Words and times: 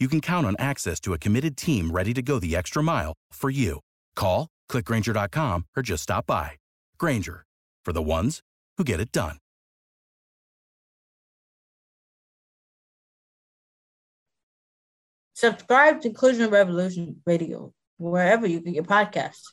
you 0.00 0.08
can 0.08 0.20
count 0.20 0.46
on 0.46 0.56
access 0.58 0.98
to 1.00 1.12
a 1.12 1.18
committed 1.18 1.56
team 1.56 1.90
ready 1.90 2.14
to 2.14 2.22
go 2.22 2.38
the 2.38 2.56
extra 2.56 2.82
mile 2.82 3.12
for 3.32 3.50
you. 3.50 3.80
Call, 4.16 4.48
clickgrainger.com, 4.70 5.66
or 5.76 5.82
just 5.82 6.02
stop 6.02 6.26
by. 6.26 6.52
Grainger, 6.98 7.44
for 7.84 7.92
the 7.92 8.02
ones 8.02 8.40
who 8.78 8.84
get 8.84 9.00
it 9.00 9.12
done. 9.12 9.36
Subscribe 15.34 16.02
to 16.02 16.08
Inclusion 16.08 16.50
Revolution 16.50 17.22
Radio 17.24 17.72
wherever 17.96 18.46
you 18.46 18.60
get 18.60 18.74
your 18.74 18.84
podcasts. 18.84 19.52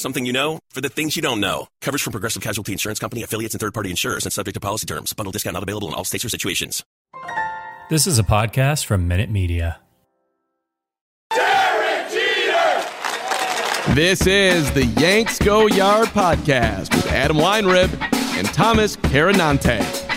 Something 0.00 0.24
you 0.24 0.32
know 0.32 0.60
for 0.68 0.80
the 0.80 0.88
things 0.88 1.16
you 1.16 1.22
don't 1.22 1.40
know. 1.40 1.66
Coverage 1.80 2.02
from 2.02 2.12
Progressive 2.12 2.40
Casualty 2.40 2.70
Insurance 2.70 3.00
Company, 3.00 3.24
affiliates, 3.24 3.54
and 3.54 3.60
third 3.60 3.74
party 3.74 3.90
insurers 3.90 4.24
and 4.24 4.32
subject 4.32 4.54
to 4.54 4.60
policy 4.60 4.86
terms. 4.86 5.12
Bundle 5.12 5.32
discount 5.32 5.54
not 5.54 5.64
available 5.64 5.88
in 5.88 5.94
all 5.94 6.04
states 6.04 6.24
or 6.24 6.28
situations. 6.28 6.84
This 7.90 8.06
is 8.06 8.18
a 8.18 8.22
podcast 8.22 8.84
from 8.84 9.08
Minute 9.08 9.30
Media. 9.30 9.80
Derek 11.34 12.10
Jeter! 12.10 12.84
This 13.94 14.26
is 14.26 14.70
the 14.72 14.84
Yanks 15.00 15.38
Go 15.40 15.66
Yard 15.66 16.08
podcast 16.08 16.94
with 16.94 17.06
Adam 17.10 17.38
Weinrib 17.38 17.90
and 18.38 18.46
Thomas 18.48 18.96
Carannante. 18.96 20.07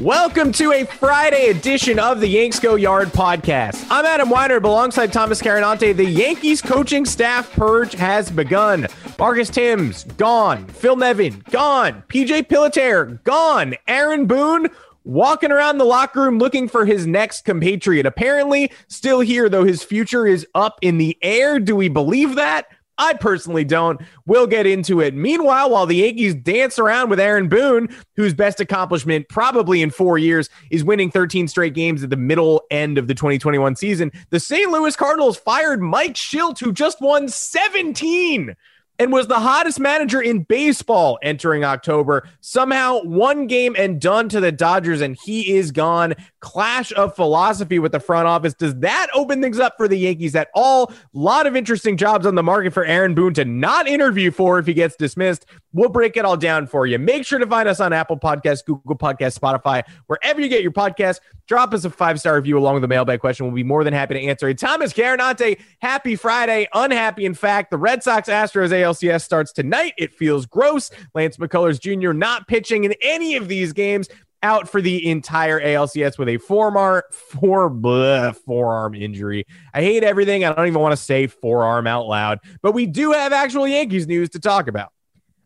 Welcome 0.00 0.52
to 0.52 0.72
a 0.72 0.84
Friday 0.84 1.46
edition 1.46 1.98
of 1.98 2.20
the 2.20 2.28
Yanks 2.28 2.60
Go 2.60 2.74
Yard 2.74 3.08
podcast. 3.08 3.86
I'm 3.90 4.04
Adam 4.04 4.28
Weinrib, 4.28 4.64
alongside 4.64 5.10
Thomas 5.10 5.40
Carannante. 5.40 5.96
The 5.96 6.04
Yankees 6.04 6.60
coaching 6.60 7.06
staff 7.06 7.50
purge 7.54 7.94
has 7.94 8.30
begun. 8.30 8.88
Marcus 9.18 9.48
Thames, 9.48 10.04
gone. 10.18 10.66
Phil 10.66 10.96
Nevin, 10.96 11.42
gone. 11.50 12.02
PJ 12.08 12.46
Pilittere, 12.46 13.24
gone. 13.24 13.74
Aaron 13.88 14.26
Boone, 14.26 14.68
walking 15.04 15.50
around 15.50 15.78
the 15.78 15.84
locker 15.86 16.20
room 16.20 16.38
looking 16.38 16.68
for 16.68 16.84
his 16.84 17.06
next 17.06 17.46
compatriot. 17.46 18.04
Apparently, 18.04 18.70
still 18.88 19.20
here, 19.20 19.48
though 19.48 19.64
his 19.64 19.82
future 19.82 20.26
is 20.26 20.46
up 20.54 20.78
in 20.82 20.98
the 20.98 21.16
air. 21.22 21.58
Do 21.58 21.74
we 21.74 21.88
believe 21.88 22.34
that? 22.34 22.66
I 22.98 23.14
personally 23.14 23.64
don't. 23.64 24.00
We'll 24.24 24.46
get 24.46 24.66
into 24.66 25.00
it. 25.00 25.14
Meanwhile, 25.14 25.70
while 25.70 25.86
the 25.86 25.96
Yankees 25.96 26.34
dance 26.34 26.78
around 26.78 27.10
with 27.10 27.20
Aaron 27.20 27.48
Boone, 27.48 27.88
whose 28.16 28.32
best 28.32 28.60
accomplishment 28.60 29.28
probably 29.28 29.82
in 29.82 29.90
four 29.90 30.16
years 30.18 30.48
is 30.70 30.82
winning 30.84 31.10
13 31.10 31.48
straight 31.48 31.74
games 31.74 32.02
at 32.02 32.10
the 32.10 32.16
middle 32.16 32.62
end 32.70 32.96
of 32.96 33.06
the 33.06 33.14
2021 33.14 33.76
season, 33.76 34.10
the 34.30 34.40
St. 34.40 34.70
Louis 34.70 34.96
Cardinals 34.96 35.36
fired 35.36 35.82
Mike 35.82 36.14
Shildt, 36.14 36.58
who 36.58 36.72
just 36.72 37.00
won 37.00 37.28
17 37.28 38.56
and 38.98 39.12
was 39.12 39.26
the 39.26 39.38
hottest 39.38 39.80
manager 39.80 40.20
in 40.20 40.42
baseball 40.42 41.18
entering 41.22 41.64
October. 41.64 42.28
Somehow, 42.40 43.02
one 43.02 43.46
game 43.46 43.74
and 43.78 44.00
done 44.00 44.28
to 44.30 44.40
the 44.40 44.52
Dodgers, 44.52 45.00
and 45.00 45.16
he 45.24 45.54
is 45.56 45.70
gone. 45.70 46.14
Clash 46.40 46.92
of 46.92 47.14
philosophy 47.14 47.78
with 47.78 47.92
the 47.92 48.00
front 48.00 48.26
office. 48.26 48.54
Does 48.54 48.74
that 48.80 49.08
open 49.14 49.42
things 49.42 49.58
up 49.58 49.74
for 49.76 49.88
the 49.88 49.96
Yankees 49.96 50.34
at 50.34 50.48
all? 50.54 50.90
A 50.90 50.94
lot 51.12 51.46
of 51.46 51.56
interesting 51.56 51.96
jobs 51.96 52.26
on 52.26 52.34
the 52.34 52.42
market 52.42 52.72
for 52.72 52.84
Aaron 52.84 53.14
Boone 53.14 53.34
to 53.34 53.44
not 53.44 53.88
interview 53.88 54.30
for 54.30 54.58
if 54.58 54.66
he 54.66 54.74
gets 54.74 54.96
dismissed. 54.96 55.46
We'll 55.72 55.90
break 55.90 56.16
it 56.16 56.24
all 56.24 56.36
down 56.36 56.66
for 56.66 56.86
you. 56.86 56.98
Make 56.98 57.26
sure 57.26 57.38
to 57.38 57.46
find 57.46 57.68
us 57.68 57.80
on 57.80 57.92
Apple 57.92 58.18
Podcasts, 58.18 58.64
Google 58.64 58.96
Podcasts, 58.96 59.38
Spotify, 59.38 59.82
wherever 60.06 60.40
you 60.40 60.48
get 60.48 60.62
your 60.62 60.72
podcasts. 60.72 61.20
Drop 61.46 61.72
us 61.72 61.84
a 61.84 61.90
five 61.90 62.18
star 62.18 62.34
review 62.34 62.58
along 62.58 62.74
with 62.74 62.82
the 62.82 62.88
mailbag 62.88 63.20
question. 63.20 63.46
We'll 63.46 63.54
be 63.54 63.62
more 63.62 63.84
than 63.84 63.92
happy 63.92 64.14
to 64.14 64.20
answer 64.20 64.48
it. 64.48 64.58
Thomas 64.58 64.92
Carannante, 64.92 65.60
happy 65.80 66.16
Friday. 66.16 66.66
Unhappy, 66.74 67.24
in 67.24 67.34
fact, 67.34 67.70
the 67.70 67.78
Red 67.78 68.02
Sox 68.02 68.28
Astros 68.28 68.70
ALCS 68.70 69.22
starts 69.22 69.52
tonight. 69.52 69.94
It 69.96 70.12
feels 70.12 70.46
gross. 70.46 70.90
Lance 71.14 71.36
McCullers 71.36 71.80
Jr. 71.80 72.12
not 72.12 72.48
pitching 72.48 72.84
in 72.84 72.94
any 73.00 73.36
of 73.36 73.48
these 73.48 73.72
games 73.72 74.08
out 74.42 74.68
for 74.68 74.80
the 74.82 75.08
entire 75.08 75.60
ALCS 75.60 76.18
with 76.18 76.28
a 76.28 76.38
forearm 76.38 77.02
four 77.10 77.70
bleh, 77.70 78.34
forearm 78.36 78.94
injury. 78.94 79.46
I 79.72 79.82
hate 79.82 80.04
everything. 80.04 80.44
I 80.44 80.52
don't 80.52 80.66
even 80.66 80.80
want 80.80 80.92
to 80.92 80.96
say 80.96 81.26
forearm 81.26 81.86
out 81.86 82.06
loud, 82.06 82.40
but 82.62 82.72
we 82.72 82.86
do 82.86 83.12
have 83.12 83.32
actual 83.32 83.66
Yankees 83.66 84.06
news 84.06 84.30
to 84.30 84.40
talk 84.40 84.68
about. 84.68 84.92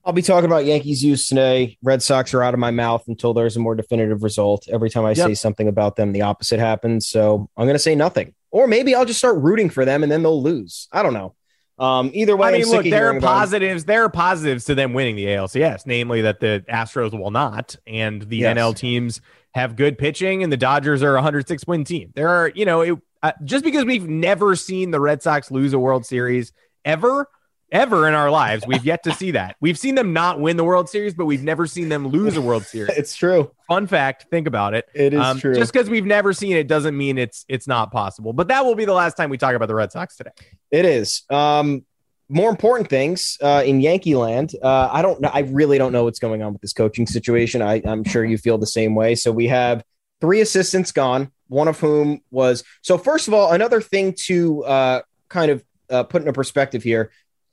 I'll 0.05 0.13
be 0.13 0.23
talking 0.23 0.47
about 0.47 0.65
Yankees 0.65 1.05
use 1.05 1.29
today. 1.29 1.77
Red 1.83 2.03
Sox 2.03 2.33
are 2.33 2.43
out 2.43 2.55
of 2.55 2.61
my 2.61 2.71
mouth 2.71 3.05
until 3.07 3.35
there's 3.35 3.57
a 3.57 3.61
more 3.61 3.75
definitive 3.75 4.23
result. 4.23 4.67
Every 4.69 4.89
time 4.89 5.05
I 5.05 5.11
yep. 5.11 5.29
say 5.29 5.35
something 5.35 5.69
about 5.69 5.97
them, 5.97 6.13
the 6.13 6.23
opposite 6.23 6.59
happens. 6.59 7.07
So 7.07 7.51
I'm 7.57 7.67
going 7.67 7.75
to 7.75 7.79
say 7.79 7.95
nothing. 7.95 8.35
Or 8.51 8.67
maybe 8.67 8.95
I'll 8.95 9.05
just 9.05 9.19
start 9.19 9.37
rooting 9.37 9.69
for 9.69 9.85
them 9.85 10.03
and 10.03 10.11
then 10.11 10.23
they'll 10.23 10.43
lose. 10.43 10.89
I 10.91 11.03
don't 11.03 11.15
know. 11.15 11.35
Um, 11.79 12.11
either 12.13 12.37
way, 12.37 12.49
I 12.49 12.53
mean, 12.53 12.67
look, 12.67 12.85
there 12.85 13.09
are 13.09 13.21
positives. 13.21 13.87
There 13.87 14.05
are 14.05 14.11
positives 14.11 14.67
to 14.67 14.75
them 14.75 14.93
winning 14.93 15.17
the 15.17 15.27
ALCS, 15.27 15.87
namely 15.87 16.23
that 16.23 16.39
the 16.39 16.63
Astros 16.69 17.19
will 17.19 17.31
not, 17.31 17.75
and 17.87 18.21
the 18.21 18.39
yes. 18.39 18.55
NL 18.55 18.77
teams 18.77 19.23
have 19.55 19.77
good 19.77 19.97
pitching, 19.97 20.43
and 20.43 20.53
the 20.53 20.59
Dodgers 20.59 21.03
are 21.03 21.13
a 21.13 21.15
106 21.15 21.67
win 21.67 21.85
team. 21.85 22.13
There 22.15 22.29
are, 22.29 22.53
you 22.55 22.67
know, 22.67 22.83
it, 22.83 22.99
uh, 23.23 23.33
just 23.45 23.65
because 23.65 23.87
we've 23.87 24.07
never 24.07 24.57
seen 24.57 24.91
the 24.91 25.01
Red 25.01 25.23
Sox 25.23 25.51
lose 25.51 25.73
a 25.73 25.79
World 25.79 26.05
Series 26.05 26.53
ever 26.85 27.27
ever 27.73 28.09
in 28.09 28.15
our 28.15 28.31
lives. 28.31 28.65
We've 28.67 28.85
yet 28.85 29.03
to 29.05 29.13
see 29.13 29.33
that. 29.33 29.57
We've 29.61 29.79
seen 29.79 29.95
them 29.95 30.13
not 30.13 30.41
win 30.41 30.57
the 30.57 30.65
World 30.65 30.89
Series, 30.89 31.15
but 31.15 31.27
we've 31.27 31.43
never 31.43 31.67
seen 31.67 31.89
them 31.89 32.09
lose 32.09 32.37
a 32.37 32.41
World 32.41 32.65
Series. 32.65 32.97
it's 32.97 33.15
true. 33.15 33.51
Fun 33.69 33.87
fact. 33.87 34.27
Think 34.31 34.47
about 34.47 34.75
it. 34.75 34.89
It 34.95 35.15
is 35.15 35.21
um, 35.21 35.39
true. 35.39 35.55
Just 35.55 35.73
because 35.73 35.89
we've 35.89 36.07
never 36.07 36.33
seen 36.33 36.57
it 36.57 36.67
doesn't 36.67 36.97
mean 36.97 37.19
it's 37.19 37.45
it's 37.49 37.67
not 37.67 37.93
possible. 37.93 38.33
But 38.33 38.49
that 38.49 38.65
will 38.65 38.75
be 38.75 38.85
the 38.85 38.93
last 38.93 39.17
time 39.17 39.31
we 39.31 39.39
talk 39.39 39.55
about 39.55 39.69
the 39.69 39.75
Red 39.75 39.93
Sox 39.93 40.17
today. 40.17 40.33
It 40.71 40.85
is. 40.85 41.23
Um, 41.31 41.85
more 42.29 42.49
important 42.49 42.89
things 42.89 43.37
uh, 43.43 43.63
in 43.67 43.81
Yankee 43.81 44.15
land. 44.15 44.55
Uh, 44.63 44.89
I 44.93 45.03
don't 45.03 45.21
know. 45.21 45.31
I 45.33 45.41
really 45.41 45.79
don't 45.79 45.93
know 45.93 46.05
what's 46.05 46.21
going 46.21 46.43
on 46.43 46.53
with 46.53 46.63
this 46.63 46.73
coaching 46.73 47.07
situation. 47.07 47.61
I, 47.61 47.83
I'm 47.85 48.05
sure 48.05 48.25
you 48.25 48.39
feel 48.39 48.57
the 48.57 48.67
same 48.67 48.95
way. 48.95 49.17
So 49.17 49.33
we 49.33 49.49
have 49.49 49.83
three 50.21 50.41
assistants 50.41 50.93
gone, 50.93 51.33
one 51.49 51.67
of 51.67 51.81
whom 51.81 52.21
was. 52.31 52.63
So, 52.83 52.99
first 52.99 53.27
of 53.27 53.35
all, 53.35 53.53
another 53.53 53.81
thing 53.81 54.15
to 54.27 54.65
uh, 54.65 55.03
kind 55.29 55.51
of 55.51 55.65
uh, 55.91 56.05
put 56.05 56.23
into 56.23 56.33
perspective 56.33 56.83
here 56.83 57.11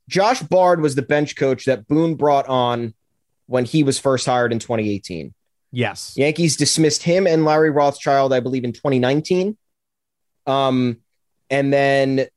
Josh 0.10 0.42
Bard 0.42 0.82
was 0.82 0.96
the 0.96 1.02
bench 1.02 1.36
coach 1.36 1.66
that 1.66 1.88
Boone 1.88 2.16
brought 2.16 2.48
on 2.48 2.94
when 3.48 3.66
he 3.66 3.84
was 3.84 4.00
first 4.00 4.26
hired 4.26 4.52
in 4.52 4.60
2018. 4.60 5.34
Yes. 5.72 6.14
Yankees 6.16 6.56
dismissed 6.56 7.04
him 7.04 7.28
and 7.28 7.46
Larry 7.46 7.70
Rothschild, 7.70 8.34
I 8.34 8.40
believe, 8.40 8.64
in 8.64 8.74
2019. 8.74 9.58
Um, 10.46 10.98
and 11.50 11.74
then, 11.74 12.28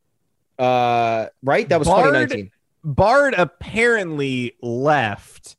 uh, 0.58 1.26
right, 1.42 1.68
that 1.68 1.78
was 1.78 1.88
Bard, 1.88 2.06
2019. 2.06 2.50
Bard 2.82 3.34
apparently 3.34 4.56
left 4.60 5.56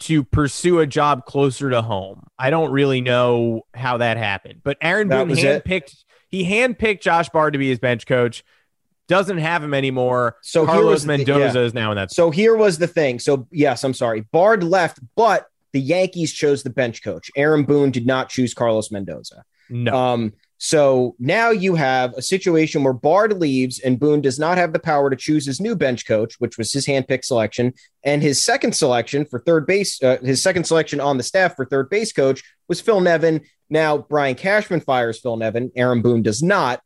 to 0.00 0.24
pursue 0.24 0.80
a 0.80 0.86
job 0.86 1.24
closer 1.24 1.70
to 1.70 1.82
home. 1.82 2.26
I 2.38 2.50
don't 2.50 2.72
really 2.72 3.00
know 3.00 3.62
how 3.72 3.98
that 3.98 4.16
happened, 4.16 4.60
but 4.64 4.76
Aaron 4.80 5.08
That 5.08 5.26
Boone 5.26 5.38
it. 5.38 5.64
handpicked. 5.64 6.04
He 6.28 6.44
handpicked 6.44 7.00
Josh 7.00 7.28
Bard 7.28 7.52
to 7.52 7.58
be 7.58 7.68
his 7.68 7.78
bench 7.78 8.06
coach. 8.06 8.44
Doesn't 9.06 9.38
have 9.38 9.62
him 9.62 9.74
anymore. 9.74 10.36
So 10.42 10.64
Carlos 10.64 11.04
Mendoza 11.04 11.58
yeah. 11.58 11.64
is 11.64 11.74
now 11.74 11.90
in 11.90 11.96
that. 11.96 12.12
So 12.12 12.30
here 12.30 12.56
was 12.56 12.78
the 12.78 12.86
thing. 12.86 13.18
So 13.18 13.46
yes, 13.50 13.84
I'm 13.84 13.94
sorry. 13.94 14.22
Bard 14.22 14.62
left, 14.64 14.98
but 15.14 15.46
the 15.72 15.80
Yankees 15.80 16.32
chose 16.32 16.62
the 16.62 16.70
bench 16.70 17.02
coach. 17.02 17.30
Aaron 17.36 17.64
Boone 17.64 17.90
did 17.90 18.06
not 18.06 18.30
choose 18.30 18.54
Carlos 18.54 18.90
Mendoza. 18.90 19.44
no, 19.68 19.94
Um, 19.94 20.32
so 20.58 21.14
now 21.18 21.50
you 21.50 21.74
have 21.74 22.14
a 22.14 22.22
situation 22.22 22.84
where 22.84 22.94
Bard 22.94 23.38
leaves 23.38 23.80
and 23.80 23.98
Boone 23.98 24.20
does 24.20 24.38
not 24.38 24.56
have 24.56 24.72
the 24.72 24.78
power 24.78 25.10
to 25.10 25.16
choose 25.16 25.44
his 25.44 25.60
new 25.60 25.74
bench 25.76 26.06
coach, 26.06 26.36
which 26.38 26.56
was 26.56 26.72
his 26.72 26.86
handpicked 26.86 27.24
selection. 27.24 27.74
And 28.02 28.22
his 28.22 28.42
second 28.42 28.74
selection 28.74 29.26
for 29.26 29.40
third 29.40 29.66
base, 29.66 30.02
uh, 30.02 30.18
his 30.22 30.40
second 30.40 30.64
selection 30.64 31.00
on 31.00 31.16
the 31.16 31.22
staff 31.22 31.56
for 31.56 31.66
third 31.66 31.90
base 31.90 32.12
coach 32.12 32.42
was 32.68 32.80
Phil 32.80 33.00
Nevin. 33.00 33.42
Now 33.68 33.98
Brian 33.98 34.36
Cashman 34.36 34.80
fires 34.80 35.20
Phil 35.20 35.36
Nevin. 35.36 35.72
Aaron 35.76 36.00
Boone 36.02 36.22
does 36.22 36.42
not. 36.42 36.80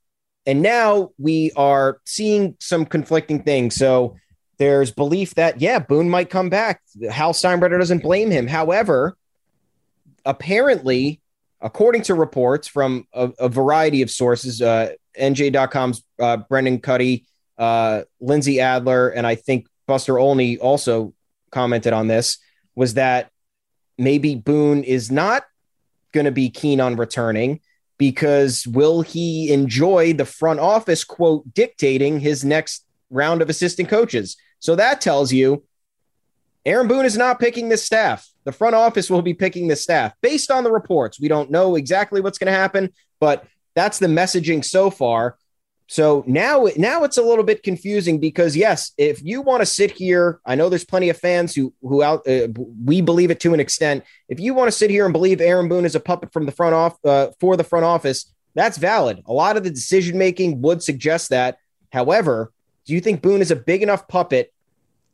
And 0.48 0.62
now 0.62 1.10
we 1.18 1.52
are 1.56 2.00
seeing 2.06 2.56
some 2.58 2.86
conflicting 2.86 3.42
things. 3.42 3.76
So 3.76 4.16
there's 4.56 4.90
belief 4.90 5.34
that, 5.34 5.60
yeah, 5.60 5.78
Boone 5.78 6.08
might 6.08 6.30
come 6.30 6.48
back. 6.48 6.80
Hal 7.10 7.34
Steinbrenner 7.34 7.78
doesn't 7.78 8.02
blame 8.02 8.30
him. 8.30 8.46
However, 8.46 9.14
apparently, 10.24 11.20
according 11.60 12.00
to 12.04 12.14
reports 12.14 12.66
from 12.66 13.06
a, 13.12 13.30
a 13.38 13.48
variety 13.50 14.00
of 14.00 14.10
sources, 14.10 14.62
uh, 14.62 14.92
NJ.com's 15.20 16.02
uh, 16.18 16.38
Brendan 16.38 16.80
Kuty, 16.80 17.26
uh, 17.58 18.04
Lindsay 18.18 18.58
Adler, 18.58 19.10
and 19.10 19.26
I 19.26 19.34
think 19.34 19.66
Buster 19.86 20.18
Olney 20.18 20.56
also 20.56 21.12
commented 21.50 21.92
on 21.92 22.06
this, 22.06 22.38
was 22.74 22.94
that 22.94 23.30
maybe 23.98 24.34
Boone 24.34 24.82
is 24.82 25.10
not 25.10 25.42
going 26.12 26.24
to 26.24 26.32
be 26.32 26.48
keen 26.48 26.80
on 26.80 26.96
returning 26.96 27.60
because 27.98 28.66
will 28.66 29.02
he 29.02 29.52
enjoy 29.52 30.12
the 30.12 30.24
front 30.24 30.60
office 30.60 31.04
quote 31.04 31.52
dictating 31.52 32.20
his 32.20 32.44
next 32.44 32.84
round 33.10 33.42
of 33.42 33.50
assistant 33.50 33.88
coaches? 33.88 34.36
So 34.60 34.76
that 34.76 35.00
tells 35.00 35.32
you 35.32 35.64
Aaron 36.64 36.88
Boone 36.88 37.04
is 37.04 37.16
not 37.16 37.40
picking 37.40 37.68
this 37.68 37.84
staff. 37.84 38.28
The 38.44 38.52
front 38.52 38.74
office 38.74 39.10
will 39.10 39.22
be 39.22 39.34
picking 39.34 39.68
the 39.68 39.76
staff 39.76 40.12
based 40.20 40.50
on 40.50 40.64
the 40.64 40.72
reports. 40.72 41.20
We 41.20 41.28
don't 41.28 41.50
know 41.50 41.76
exactly 41.76 42.20
what's 42.20 42.38
going 42.38 42.52
to 42.52 42.58
happen, 42.58 42.92
but 43.20 43.46
that's 43.74 43.98
the 43.98 44.06
messaging 44.06 44.64
so 44.64 44.90
far. 44.90 45.36
So 45.90 46.22
now, 46.26 46.68
now 46.76 47.04
it's 47.04 47.16
a 47.16 47.22
little 47.22 47.42
bit 47.42 47.62
confusing 47.62 48.20
because 48.20 48.54
yes, 48.54 48.92
if 48.98 49.22
you 49.24 49.40
want 49.40 49.62
to 49.62 49.66
sit 49.66 49.90
here, 49.90 50.38
I 50.44 50.54
know 50.54 50.68
there's 50.68 50.84
plenty 50.84 51.08
of 51.08 51.16
fans 51.16 51.54
who 51.54 51.72
who 51.80 52.02
out 52.02 52.28
uh, 52.28 52.48
we 52.84 53.00
believe 53.00 53.30
it 53.30 53.40
to 53.40 53.54
an 53.54 53.60
extent. 53.60 54.04
If 54.28 54.38
you 54.38 54.52
want 54.52 54.68
to 54.68 54.76
sit 54.76 54.90
here 54.90 55.06
and 55.06 55.14
believe 55.14 55.40
Aaron 55.40 55.66
Boone 55.66 55.86
is 55.86 55.94
a 55.94 56.00
puppet 56.00 56.30
from 56.30 56.44
the 56.44 56.52
front 56.52 56.74
off 56.74 57.02
uh, 57.06 57.28
for 57.40 57.56
the 57.56 57.64
front 57.64 57.86
office, 57.86 58.30
that's 58.54 58.76
valid. 58.76 59.22
A 59.26 59.32
lot 59.32 59.56
of 59.56 59.64
the 59.64 59.70
decision 59.70 60.18
making 60.18 60.60
would 60.60 60.82
suggest 60.82 61.30
that. 61.30 61.56
However, 61.90 62.52
do 62.84 62.92
you 62.92 63.00
think 63.00 63.22
Boone 63.22 63.40
is 63.40 63.50
a 63.50 63.56
big 63.56 63.82
enough 63.82 64.08
puppet 64.08 64.52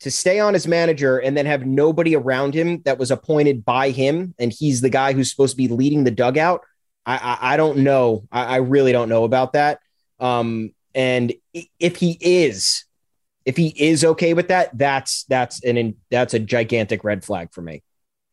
to 0.00 0.11
stay 0.11 0.41
on 0.41 0.56
as 0.56 0.67
manager 0.67 1.19
and 1.19 1.37
then 1.37 1.47
have 1.47 1.65
nobody 1.65 2.17
around 2.17 2.53
him 2.53 2.82
that 2.82 2.99
was 2.99 3.12
appointed 3.12 3.65
by 3.65 3.91
him 3.91 4.35
and 4.41 4.53
he's 4.53 4.81
the 4.81 4.91
guy 4.91 5.12
who's 5.12 5.31
supposed 5.31 5.53
to 5.53 5.56
be 5.56 5.69
leading 5.69 6.05
the 6.05 6.11
dugout 6.11 6.62
i 7.06 7.17
i, 7.17 7.55
I 7.55 7.56
don't 7.56 7.79
know 7.79 8.26
I, 8.31 8.44
I 8.44 8.56
really 8.56 8.93
don't 8.93 9.09
know 9.09 9.25
about 9.25 9.53
that 9.55 9.81
um 10.20 10.70
and 10.94 11.32
if 11.81 11.96
he 11.96 12.16
is 12.20 12.84
if 13.44 13.56
he 13.56 13.69
is 13.76 14.05
okay 14.05 14.32
with 14.34 14.49
that 14.49 14.70
that's 14.76 15.25
that's 15.25 15.62
an 15.64 15.96
that's 16.11 16.34
a 16.34 16.38
gigantic 16.38 17.05
red 17.05 17.25
flag 17.25 17.52
for 17.52 17.62
me 17.62 17.82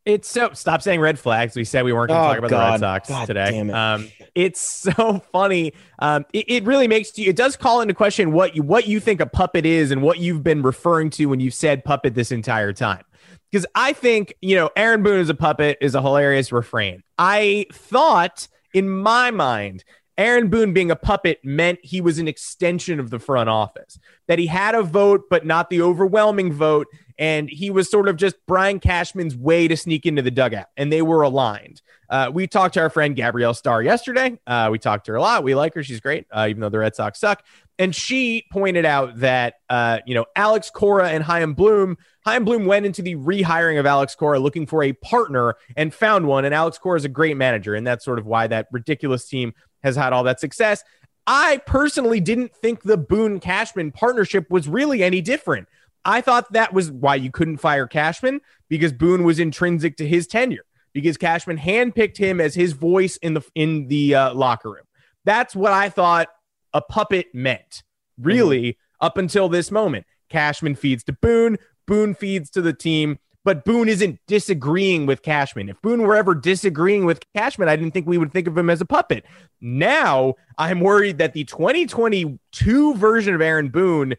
It's 0.04 0.28
so 0.28 0.50
stop 0.52 0.82
saying 0.82 0.98
red 1.00 1.16
flags. 1.18 1.54
We 1.54 1.64
said 1.64 1.84
we 1.84 1.92
weren't 1.92 2.08
going 2.08 2.20
to 2.20 2.26
Oh, 2.26 2.28
talk 2.30 2.38
about 2.38 2.50
God. 2.50 2.66
the 2.66 2.72
Red 2.72 2.80
Sox 2.80 3.08
God 3.08 3.26
today. 3.26 3.58
it. 3.60 3.70
Um, 3.70 4.08
it's 4.34 4.60
so 4.86 5.22
funny. 5.32 5.74
Um, 6.00 6.24
it, 6.32 6.44
it 6.48 6.64
really 6.64 6.88
makes 6.88 7.16
you. 7.18 7.28
It 7.30 7.36
does 7.36 7.56
call 7.56 7.80
into 7.82 7.94
question 7.94 8.32
what 8.32 8.56
you 8.56 8.62
what 8.64 8.88
you 8.88 8.98
think 8.98 9.20
a 9.20 9.26
puppet 9.26 9.64
is 9.64 9.92
and 9.92 10.02
what 10.02 10.18
you've 10.18 10.42
been 10.42 10.62
referring 10.62 11.10
to 11.10 11.26
when 11.26 11.38
you've 11.38 11.54
said 11.54 11.84
puppet 11.84 12.14
this 12.14 12.32
entire 12.32 12.72
time. 12.72 13.04
Because 13.50 13.64
I 13.76 13.92
think 13.92 14.34
you 14.40 14.56
know 14.56 14.70
Aaron 14.76 15.02
Boone 15.04 15.20
is 15.20 15.28
a 15.28 15.34
puppet 15.34 15.78
is 15.80 15.94
a 15.94 16.02
hilarious 16.02 16.50
refrain. 16.50 17.02
I 17.18 17.66
thought 17.72 18.48
in 18.74 18.88
my 18.88 19.30
mind. 19.30 19.84
Aaron 20.18 20.48
Boone 20.48 20.72
being 20.72 20.90
a 20.90 20.96
puppet 20.96 21.40
meant 21.42 21.78
he 21.82 22.00
was 22.00 22.18
an 22.18 22.28
extension 22.28 23.00
of 23.00 23.10
the 23.10 23.18
front 23.18 23.48
office, 23.48 23.98
that 24.28 24.38
he 24.38 24.46
had 24.46 24.74
a 24.74 24.82
vote, 24.82 25.24
but 25.30 25.46
not 25.46 25.70
the 25.70 25.80
overwhelming 25.80 26.52
vote, 26.52 26.86
and 27.18 27.48
he 27.48 27.70
was 27.70 27.90
sort 27.90 28.08
of 28.08 28.16
just 28.16 28.36
Brian 28.46 28.80
Cashman's 28.80 29.36
way 29.36 29.68
to 29.68 29.76
sneak 29.76 30.06
into 30.06 30.22
the 30.22 30.30
dugout, 30.30 30.66
and 30.76 30.92
they 30.92 31.02
were 31.02 31.22
aligned. 31.22 31.80
Uh, 32.10 32.30
we 32.32 32.46
talked 32.46 32.74
to 32.74 32.80
our 32.80 32.90
friend 32.90 33.16
Gabrielle 33.16 33.54
Starr 33.54 33.82
yesterday. 33.82 34.38
Uh, 34.46 34.68
we 34.70 34.78
talked 34.78 35.06
to 35.06 35.12
her 35.12 35.16
a 35.16 35.22
lot. 35.22 35.44
We 35.44 35.54
like 35.54 35.74
her; 35.74 35.82
she's 35.82 36.00
great, 36.00 36.26
uh, 36.30 36.46
even 36.50 36.60
though 36.60 36.68
the 36.68 36.78
Red 36.78 36.94
Sox 36.94 37.18
suck. 37.18 37.42
And 37.78 37.94
she 37.94 38.44
pointed 38.52 38.84
out 38.84 39.18
that 39.20 39.54
uh, 39.70 40.00
you 40.06 40.14
know 40.14 40.26
Alex 40.36 40.70
Cora 40.70 41.08
and 41.08 41.24
Chaim 41.24 41.54
Bloom. 41.54 41.96
Chaim 42.24 42.44
Bloom 42.44 42.66
went 42.66 42.86
into 42.86 43.02
the 43.02 43.16
rehiring 43.16 43.80
of 43.80 43.86
Alex 43.86 44.14
Cora 44.14 44.38
looking 44.38 44.66
for 44.66 44.82
a 44.82 44.92
partner 44.92 45.54
and 45.76 45.92
found 45.92 46.26
one. 46.26 46.44
And 46.44 46.54
Alex 46.54 46.78
Cora 46.78 46.98
is 46.98 47.04
a 47.04 47.08
great 47.08 47.36
manager, 47.36 47.74
and 47.74 47.86
that's 47.86 48.04
sort 48.04 48.18
of 48.18 48.26
why 48.26 48.46
that 48.46 48.68
ridiculous 48.70 49.26
team 49.26 49.54
has 49.82 49.96
had 49.96 50.12
all 50.12 50.24
that 50.24 50.40
success. 50.40 50.84
I 51.26 51.58
personally 51.66 52.20
didn't 52.20 52.54
think 52.54 52.82
the 52.82 52.96
Boone 52.96 53.40
Cashman 53.40 53.92
partnership 53.92 54.50
was 54.50 54.68
really 54.68 55.02
any 55.02 55.20
different. 55.20 55.68
I 56.04 56.20
thought 56.20 56.52
that 56.52 56.72
was 56.72 56.90
why 56.90 57.14
you 57.14 57.30
couldn't 57.30 57.58
fire 57.58 57.86
Cashman 57.86 58.40
because 58.68 58.92
Boone 58.92 59.22
was 59.22 59.38
intrinsic 59.38 59.96
to 59.98 60.06
his 60.06 60.26
tenure 60.26 60.64
because 60.92 61.16
Cashman 61.16 61.58
handpicked 61.58 62.16
him 62.16 62.40
as 62.40 62.54
his 62.54 62.72
voice 62.72 63.16
in 63.18 63.34
the 63.34 63.42
in 63.54 63.88
the 63.88 64.14
uh, 64.14 64.34
locker 64.34 64.70
room. 64.70 64.84
That's 65.24 65.54
what 65.54 65.72
I 65.72 65.88
thought 65.88 66.28
a 66.72 66.80
puppet 66.80 67.26
meant. 67.32 67.82
Really, 68.18 68.78
up 69.00 69.16
until 69.16 69.48
this 69.48 69.70
moment, 69.70 70.06
Cashman 70.28 70.74
feeds 70.74 71.04
to 71.04 71.12
Boone, 71.12 71.58
Boone 71.86 72.14
feeds 72.14 72.50
to 72.50 72.62
the 72.62 72.72
team, 72.72 73.18
but 73.44 73.64
Boone 73.64 73.88
isn't 73.88 74.20
disagreeing 74.26 75.06
with 75.06 75.22
Cashman. 75.22 75.68
If 75.68 75.80
Boone 75.82 76.02
were 76.02 76.16
ever 76.16 76.34
disagreeing 76.34 77.04
with 77.04 77.24
Cashman, 77.34 77.68
I 77.68 77.76
didn't 77.76 77.92
think 77.92 78.06
we 78.06 78.18
would 78.18 78.32
think 78.32 78.46
of 78.46 78.56
him 78.56 78.70
as 78.70 78.80
a 78.80 78.86
puppet. 78.86 79.24
Now 79.60 80.34
I'm 80.58 80.80
worried 80.80 81.18
that 81.18 81.32
the 81.32 81.44
2022 81.44 82.94
version 82.94 83.34
of 83.34 83.40
Aaron 83.40 83.68
Boone 83.68 84.14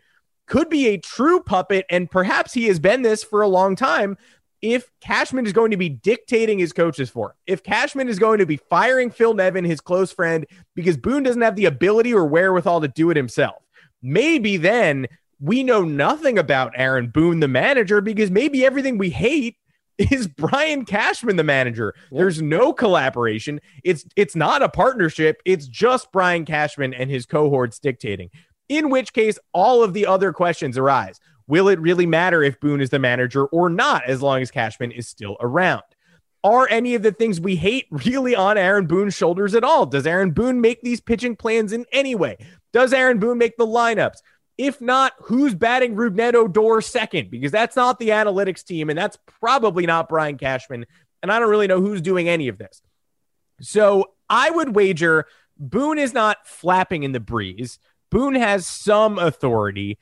could 0.46 0.70
be 0.70 0.88
a 0.88 0.98
true 0.98 1.40
puppet, 1.40 1.86
and 1.90 2.12
perhaps 2.12 2.54
he 2.54 2.66
has 2.66 2.80
been 2.80 3.02
this 3.02 3.24
for 3.24 3.42
a 3.42 3.48
long 3.48 3.76
time. 3.76 4.18
If 4.62 4.90
Cashman 5.02 5.46
is 5.46 5.54
going 5.54 5.72
to 5.72 5.78
be 5.78 5.90
dictating 5.90 6.60
his 6.60 6.72
coaches 6.72 7.10
for 7.10 7.30
him, 7.30 7.36
if 7.48 7.64
Cashman 7.64 8.08
is 8.08 8.20
going 8.20 8.40
to 8.40 8.46
be 8.46 8.58
firing 8.58 9.10
Phil 9.10 9.34
Nevin, 9.34 9.66
his 9.66 9.82
close 9.82 10.12
friend, 10.12 10.46
because 10.76 10.96
Boone 10.96 11.24
doesn't 11.24 11.42
have 11.42 11.56
the 11.56 11.66
ability 11.66 12.14
or 12.14 12.26
wherewithal 12.26 12.82
to 12.82 12.88
do 12.88 13.10
it 13.10 13.18
himself, 13.18 13.64
maybe 14.02 14.58
then 14.58 15.08
we 15.44 15.62
know 15.62 15.84
nothing 15.84 16.40
about 16.40 16.72
Aaron 16.74 17.10
Boone, 17.10 17.42
the 17.42 17.50
manager, 17.50 18.00
because 18.00 18.32
maybe 18.32 18.66
everything 18.66 18.98
we 18.98 19.10
hate 19.10 19.58
is 19.98 20.26
Brian 20.26 20.86
Cashman, 20.86 21.36
the 21.36 21.44
manager. 21.44 21.94
There's 22.12 22.42
no 22.42 22.72
collaboration. 22.72 23.60
It's 23.84 24.06
it's 24.16 24.38
not 24.38 24.62
a 24.62 24.70
partnership. 24.70 25.42
It's 25.46 25.68
just 25.68 26.14
Brian 26.14 26.46
Cashman 26.46 26.94
and 26.94 27.12
his 27.12 27.26
cohorts 27.26 27.78
dictating. 27.78 28.30
In 28.70 28.90
which 28.90 29.12
case, 29.12 29.38
all 29.54 29.84
of 29.84 29.94
the 29.94 30.06
other 30.06 30.32
questions 30.32 30.78
arise. 30.78 31.20
Will 31.46 31.68
it 31.68 31.80
really 31.82 32.06
matter 32.06 32.42
if 32.42 32.62
Boone 32.62 32.80
is 32.80 32.90
the 32.90 32.98
manager 32.98 33.46
or 33.48 33.70
not, 33.70 34.06
as 34.06 34.22
long 34.22 34.42
as 34.42 34.50
Cashman 34.50 34.92
is 34.92 35.10
still 35.10 35.36
around? 35.42 35.84
Are 36.46 36.68
any 36.70 36.96
of 36.96 37.04
the 37.04 37.12
things 37.12 37.42
we 37.42 37.58
hate 37.58 37.86
really 37.92 38.34
on 38.34 38.58
Aaron 38.58 38.88
Boone's 38.88 39.14
shoulders 39.14 39.56
at 39.56 39.64
all? 39.66 39.86
Does 39.86 40.08
Aaron 40.08 40.32
Boone 40.32 40.62
make 40.62 40.82
these 40.82 41.02
pitching 41.02 41.36
plans 41.36 41.74
in 41.74 41.86
any 41.92 42.16
way? 42.16 42.38
Does 42.72 42.94
Aaron 42.94 43.20
Boone 43.20 43.38
make 43.38 43.58
the 43.58 43.68
lineups? 43.68 44.18
If 44.58 44.80
not, 44.82 45.14
who's 45.20 45.56
batting 45.56 45.96
Rougned 45.96 46.36
Odor 46.36 46.82
second? 46.82 47.32
Because 47.32 47.52
that's 47.52 47.76
not 47.76 48.00
the 48.00 48.10
analytics 48.10 48.64
team, 48.64 48.90
and 48.90 48.98
that's 48.98 49.18
probably 49.40 49.86
not 49.86 50.10
Brian 50.10 50.38
Cashman. 50.38 50.86
And 51.22 51.32
I 51.32 51.40
don't 51.40 51.50
really 51.50 51.68
know 51.68 51.82
who's 51.82 52.02
doing 52.02 52.30
any 52.30 52.48
of 52.48 52.58
this. 52.58 52.82
So 53.62 54.12
I 54.30 54.50
would 54.50 54.76
wager 54.76 55.26
Boone 55.58 56.00
is 56.00 56.14
not 56.14 56.46
flapping 56.46 57.04
in 57.04 57.12
the 57.12 57.20
breeze. 57.20 57.80
Boone 58.10 58.36
has 58.36 58.68
some 58.68 59.18
authority, 59.18 59.98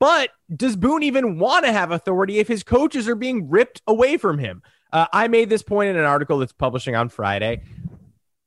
but 0.00 0.30
does 0.54 0.76
Boone 0.76 1.02
even 1.02 1.38
want 1.38 1.64
to 1.64 1.72
have 1.72 1.90
authority 1.90 2.38
if 2.38 2.48
his 2.48 2.62
coaches 2.62 3.08
are 3.08 3.14
being 3.14 3.50
ripped 3.50 3.82
away 3.86 4.16
from 4.16 4.38
him? 4.38 4.62
Uh, 4.92 5.06
I 5.12 5.28
made 5.28 5.48
this 5.48 5.62
point 5.62 5.90
in 5.90 5.96
an 5.96 6.04
article 6.04 6.38
that's 6.38 6.52
publishing 6.52 6.94
on 6.94 7.08
Friday. 7.08 7.62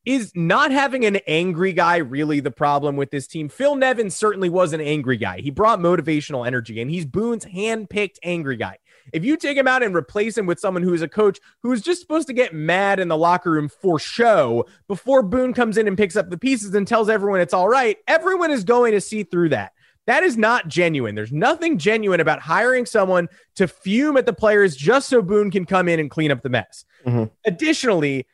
Is 0.05 0.31
not 0.35 0.71
having 0.71 1.03
an 1.05 1.17
angry 1.27 1.73
guy 1.73 1.97
really 1.97 2.39
the 2.39 2.51
problem 2.51 2.95
with 2.95 3.09
this 3.09 3.25
team? 3.27 3.49
Phil 3.49 3.75
Nevin 3.75 4.09
certainly 4.11 4.49
was 4.49 4.71
an 4.71 4.81
angry 4.81 5.17
guy. 5.17 5.41
He 5.41 5.49
brought 5.49 5.79
motivational 5.79 6.45
energy, 6.45 6.79
and 6.79 6.91
he's 6.91 7.05
Boone's 7.05 7.43
hand-picked 7.45 8.19
angry 8.23 8.55
guy. 8.55 8.77
If 9.13 9.25
you 9.25 9.37
take 9.37 9.57
him 9.57 9.67
out 9.67 9.83
and 9.83 9.95
replace 9.95 10.37
him 10.37 10.45
with 10.45 10.59
someone 10.59 10.83
who 10.83 10.93
is 10.93 11.01
a 11.01 11.07
coach 11.07 11.39
who 11.61 11.71
is 11.71 11.81
just 11.81 12.01
supposed 12.01 12.27
to 12.27 12.33
get 12.33 12.53
mad 12.53 12.99
in 12.99 13.07
the 13.07 13.17
locker 13.17 13.51
room 13.51 13.69
for 13.69 13.99
show 13.99 14.65
before 14.87 15.21
Boone 15.21 15.53
comes 15.53 15.77
in 15.77 15.87
and 15.87 15.97
picks 15.97 16.15
up 16.15 16.29
the 16.29 16.37
pieces 16.37 16.73
and 16.73 16.87
tells 16.87 17.09
everyone 17.09 17.39
it's 17.39 17.53
all 17.53 17.69
right, 17.69 17.97
everyone 18.07 18.51
is 18.51 18.63
going 18.63 18.93
to 18.93 19.01
see 19.01 19.23
through 19.23 19.49
that. 19.49 19.73
That 20.07 20.23
is 20.23 20.37
not 20.37 20.67
genuine. 20.67 21.15
There's 21.15 21.31
nothing 21.31 21.79
genuine 21.79 22.19
about 22.19 22.39
hiring 22.39 22.85
someone 22.85 23.27
to 23.55 23.67
fume 23.67 24.17
at 24.17 24.27
the 24.27 24.33
players 24.33 24.75
just 24.75 25.09
so 25.09 25.21
Boone 25.21 25.49
can 25.49 25.65
come 25.65 25.87
in 25.87 25.99
and 25.99 26.11
clean 26.11 26.31
up 26.31 26.43
the 26.43 26.49
mess. 26.49 26.85
Mhm. 27.07 27.31
Additionally, 27.45 28.27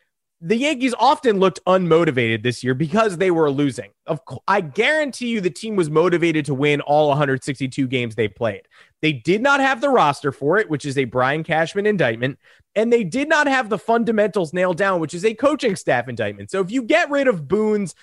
the 0.43 0.57
Yankees 0.57 0.95
often 1.00 1.39
looked 1.39 1.63
unmotivated 1.67 2.41
this 2.41 2.63
year 2.63 2.74
because 2.74 3.17
they 3.17 3.29
were 3.29 3.51
losing. 3.51 3.91
Of 4.07 4.21
I 4.48 4.62
guarantee 4.62 5.27
you 5.27 5.39
the 5.39 5.51
team 5.51 5.75
was 5.75 5.89
motivated 5.89 6.45
to 6.45 6.55
win 6.55 6.81
all 6.81 7.10
162 7.10 7.88
games 7.88 8.15
they 8.15 8.27
played. 8.27 8.63
They 9.03 9.13
did 9.13 9.41
not 9.41 9.60
have 9.60 9.81
the 9.81 9.89
roster 9.89 10.31
for 10.31 10.57
it, 10.57 10.69
which 10.69 10.83
is 10.83 10.98
a 10.98 11.05
Brian 11.05 11.43
Cashman 11.43 11.86
indictment, 11.86 12.39
and 12.75 12.91
they 12.91 13.03
did 13.03 13.29
not 13.29 13.48
have 13.48 13.69
the 13.69 13.77
fundamentals 13.77 14.51
nailed 14.51 14.77
down, 14.77 15.00
which 15.00 15.13
is 15.13 15.25
a 15.25 15.36
coaching 15.36 15.75
staff 15.75 16.10
indictment. 16.10 16.50
So 16.50 16.60
if 16.60 16.71
you 16.71 16.81
get 16.81 17.12
rid 17.12 17.27
of 17.27 17.48
Boone's 17.48 17.93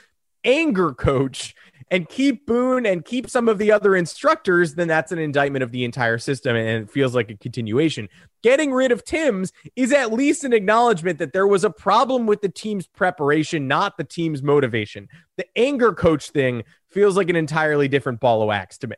anger 0.45 0.93
coach 0.93 1.57
and 1.91 2.09
keep 2.09 2.47
Boone 2.47 2.87
and 2.87 3.05
keep 3.05 3.29
some 3.29 3.49
of 3.49 3.59
the 3.59 3.73
other 3.73 3.97
instructors, 3.97 4.75
then 4.75 4.89
that's 4.89 5.13
an 5.13 5.19
indictment 5.19 5.63
of 5.63 5.73
the 5.73 5.85
entire 5.85 6.19
system 6.19 6.57
and 6.57 6.85
it 6.85 6.91
feels 6.91 7.15
like 7.15 7.31
a 7.31 7.37
continuation. 7.37 8.09
Getting 8.43 8.73
rid 8.73 8.93
of 8.93 9.05
Thames 9.05 9.53
is 9.77 9.93
at 9.93 10.13
least 10.13 10.45
an 10.45 10.53
acknowledgement 10.53 11.19
that 11.19 11.33
there 11.33 11.47
was 11.47 11.65
a 11.65 11.71
problem 11.71 12.27
with 12.27 12.41
the 12.43 12.49
team's 12.49 12.87
preparation, 12.87 13.67
not 13.67 13.97
the 13.97 14.05
team's 14.05 14.43
motivation. 14.43 15.09
The 15.37 15.47
anger 15.57 15.93
coach 15.93 16.31
thing 16.31 16.65
feels 16.91 17.17
like 17.17 17.31
an 17.31 17.37
entirely 17.37 17.89
different 17.89 18.21
ball 18.21 18.43
of 18.43 18.49
wax 18.49 18.79
to 18.79 18.89
me. 18.89 18.97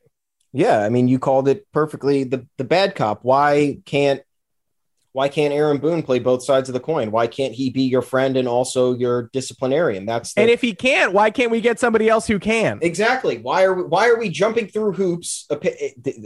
Yeah, 0.52 0.80
I 0.80 0.88
mean, 0.88 1.06
you 1.06 1.18
called 1.18 1.48
it 1.48 1.70
perfectly. 1.72 2.24
The 2.24 2.46
the 2.56 2.64
bad 2.64 2.96
cop. 2.96 3.20
Why 3.22 3.78
can't 3.86 4.22
why 5.12 5.28
can't 5.28 5.52
Aaron 5.52 5.78
Boone 5.78 6.02
play 6.02 6.20
both 6.20 6.44
sides 6.44 6.68
of 6.68 6.72
the 6.72 6.80
coin? 6.80 7.10
Why 7.10 7.26
can't 7.26 7.52
he 7.52 7.70
be 7.70 7.82
your 7.82 8.02
friend 8.02 8.36
and 8.36 8.46
also 8.46 8.94
your 8.94 9.30
disciplinarian? 9.32 10.06
That's 10.06 10.34
the, 10.34 10.42
And 10.42 10.50
if 10.50 10.60
he 10.60 10.74
can't, 10.74 11.12
why 11.12 11.30
can't 11.30 11.50
we 11.50 11.60
get 11.60 11.80
somebody 11.80 12.08
else 12.08 12.26
who 12.26 12.38
can? 12.38 12.78
exactly 12.82 13.38
why 13.38 13.64
are 13.64 13.74
we, 13.74 13.82
why 13.82 14.08
are 14.08 14.18
we 14.18 14.28
jumping 14.28 14.68
through 14.68 14.92
hoops? 14.92 15.48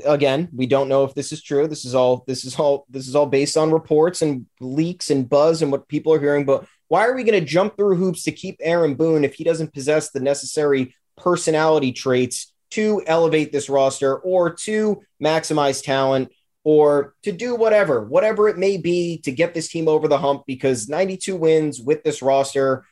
Again, 0.04 0.48
we 0.54 0.66
don't 0.66 0.88
know 0.88 1.04
if 1.04 1.14
this 1.14 1.32
is 1.32 1.42
true. 1.42 1.66
This 1.66 1.84
is 1.84 1.94
all 1.94 2.24
this 2.26 2.44
is 2.44 2.58
all 2.58 2.86
this 2.90 3.08
is 3.08 3.16
all 3.16 3.26
based 3.26 3.56
on 3.56 3.70
reports 3.72 4.22
and 4.22 4.46
leaks 4.60 5.10
and 5.10 5.28
buzz 5.28 5.62
and 5.62 5.72
what 5.72 5.88
people 5.88 6.12
are 6.12 6.20
hearing. 6.20 6.44
But 6.44 6.66
why 6.88 7.06
are 7.06 7.14
we 7.14 7.24
going 7.24 7.40
to 7.40 7.44
jump 7.46 7.76
through 7.76 7.96
hoops 7.96 8.24
to 8.24 8.32
keep 8.32 8.56
Aaron 8.60 8.94
Boone 8.94 9.24
if 9.24 9.34
he 9.34 9.44
doesn't 9.44 9.72
possess 9.72 10.10
the 10.10 10.20
necessary 10.20 10.94
personality 11.16 11.92
traits 11.92 12.52
to 12.72 13.02
elevate 13.06 13.52
this 13.52 13.68
roster 13.68 14.16
or 14.16 14.50
to 14.50 15.00
maximize 15.22 15.82
talent? 15.82 16.30
Or 16.64 17.14
to 17.22 17.30
do 17.30 17.54
whatever, 17.54 18.02
whatever 18.02 18.48
it 18.48 18.56
may 18.56 18.78
be 18.78 19.18
to 19.18 19.30
get 19.30 19.52
this 19.52 19.68
team 19.68 19.86
over 19.86 20.08
the 20.08 20.18
hump 20.18 20.44
because 20.46 20.88
92 20.88 21.36
wins 21.36 21.80
with 21.80 22.02
this 22.02 22.22
roster. 22.22 22.84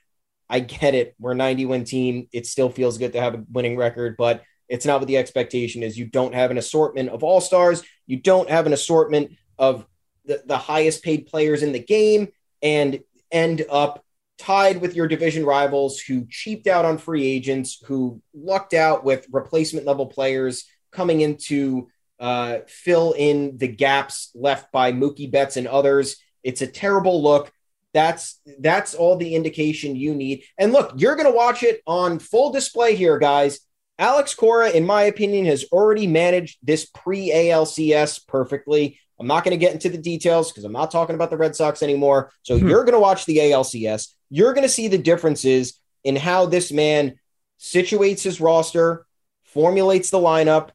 I 0.48 0.60
get 0.60 0.94
it. 0.94 1.14
We're 1.18 1.32
a 1.32 1.34
90 1.34 1.64
win 1.64 1.84
team. 1.84 2.28
It 2.32 2.46
still 2.46 2.68
feels 2.68 2.98
good 2.98 3.14
to 3.14 3.20
have 3.20 3.34
a 3.34 3.44
winning 3.50 3.78
record, 3.78 4.16
but 4.18 4.42
it's 4.68 4.84
not 4.84 5.00
what 5.00 5.08
the 5.08 5.16
expectation 5.16 5.82
is. 5.82 5.98
You 5.98 6.04
don't 6.04 6.34
have 6.34 6.50
an 6.50 6.58
assortment 6.58 7.08
of 7.08 7.24
all 7.24 7.40
stars. 7.40 7.82
You 8.06 8.18
don't 8.18 8.50
have 8.50 8.66
an 8.66 8.74
assortment 8.74 9.32
of 9.58 9.86
the, 10.26 10.42
the 10.46 10.58
highest 10.58 11.02
paid 11.02 11.26
players 11.26 11.62
in 11.62 11.72
the 11.72 11.82
game 11.82 12.28
and 12.60 13.00
end 13.30 13.64
up 13.70 14.04
tied 14.38 14.80
with 14.80 14.94
your 14.94 15.08
division 15.08 15.46
rivals 15.46 16.00
who 16.00 16.26
cheaped 16.28 16.66
out 16.66 16.84
on 16.84 16.98
free 16.98 17.26
agents, 17.26 17.82
who 17.86 18.20
lucked 18.34 18.74
out 18.74 19.04
with 19.04 19.26
replacement 19.30 19.86
level 19.86 20.06
players 20.06 20.64
coming 20.90 21.20
into 21.22 21.88
uh, 22.22 22.60
fill 22.68 23.12
in 23.18 23.58
the 23.58 23.68
gaps 23.68 24.30
left 24.34 24.70
by 24.72 24.92
Mookie 24.92 25.30
Betts 25.30 25.56
and 25.58 25.66
others. 25.66 26.16
It's 26.42 26.62
a 26.62 26.66
terrible 26.66 27.22
look. 27.22 27.52
That's 27.92 28.40
that's 28.60 28.94
all 28.94 29.16
the 29.16 29.34
indication 29.34 29.96
you 29.96 30.14
need. 30.14 30.44
And 30.56 30.72
look, 30.72 30.94
you're 30.96 31.16
going 31.16 31.30
to 31.30 31.36
watch 31.36 31.62
it 31.62 31.82
on 31.86 32.18
full 32.20 32.50
display 32.52 32.94
here, 32.94 33.18
guys. 33.18 33.60
Alex 33.98 34.34
Cora, 34.34 34.70
in 34.70 34.86
my 34.86 35.02
opinion, 35.02 35.44
has 35.46 35.64
already 35.72 36.06
managed 36.06 36.58
this 36.62 36.86
pre 36.86 37.30
ALCS 37.30 38.26
perfectly. 38.26 38.98
I'm 39.20 39.26
not 39.26 39.44
going 39.44 39.52
to 39.52 39.64
get 39.64 39.74
into 39.74 39.88
the 39.90 39.98
details 39.98 40.50
because 40.50 40.64
I'm 40.64 40.72
not 40.72 40.90
talking 40.90 41.14
about 41.14 41.30
the 41.30 41.36
Red 41.36 41.54
Sox 41.54 41.82
anymore. 41.82 42.30
So 42.42 42.58
Hmm. 42.58 42.68
you're 42.68 42.84
going 42.84 42.94
to 42.94 42.98
watch 43.00 43.26
the 43.26 43.38
ALCS. 43.38 44.14
You're 44.30 44.54
going 44.54 44.66
to 44.66 44.68
see 44.72 44.88
the 44.88 44.96
differences 44.98 45.78
in 46.02 46.16
how 46.16 46.46
this 46.46 46.72
man 46.72 47.18
situates 47.60 48.22
his 48.22 48.40
roster, 48.40 49.06
formulates 49.44 50.10
the 50.10 50.18
lineup, 50.18 50.70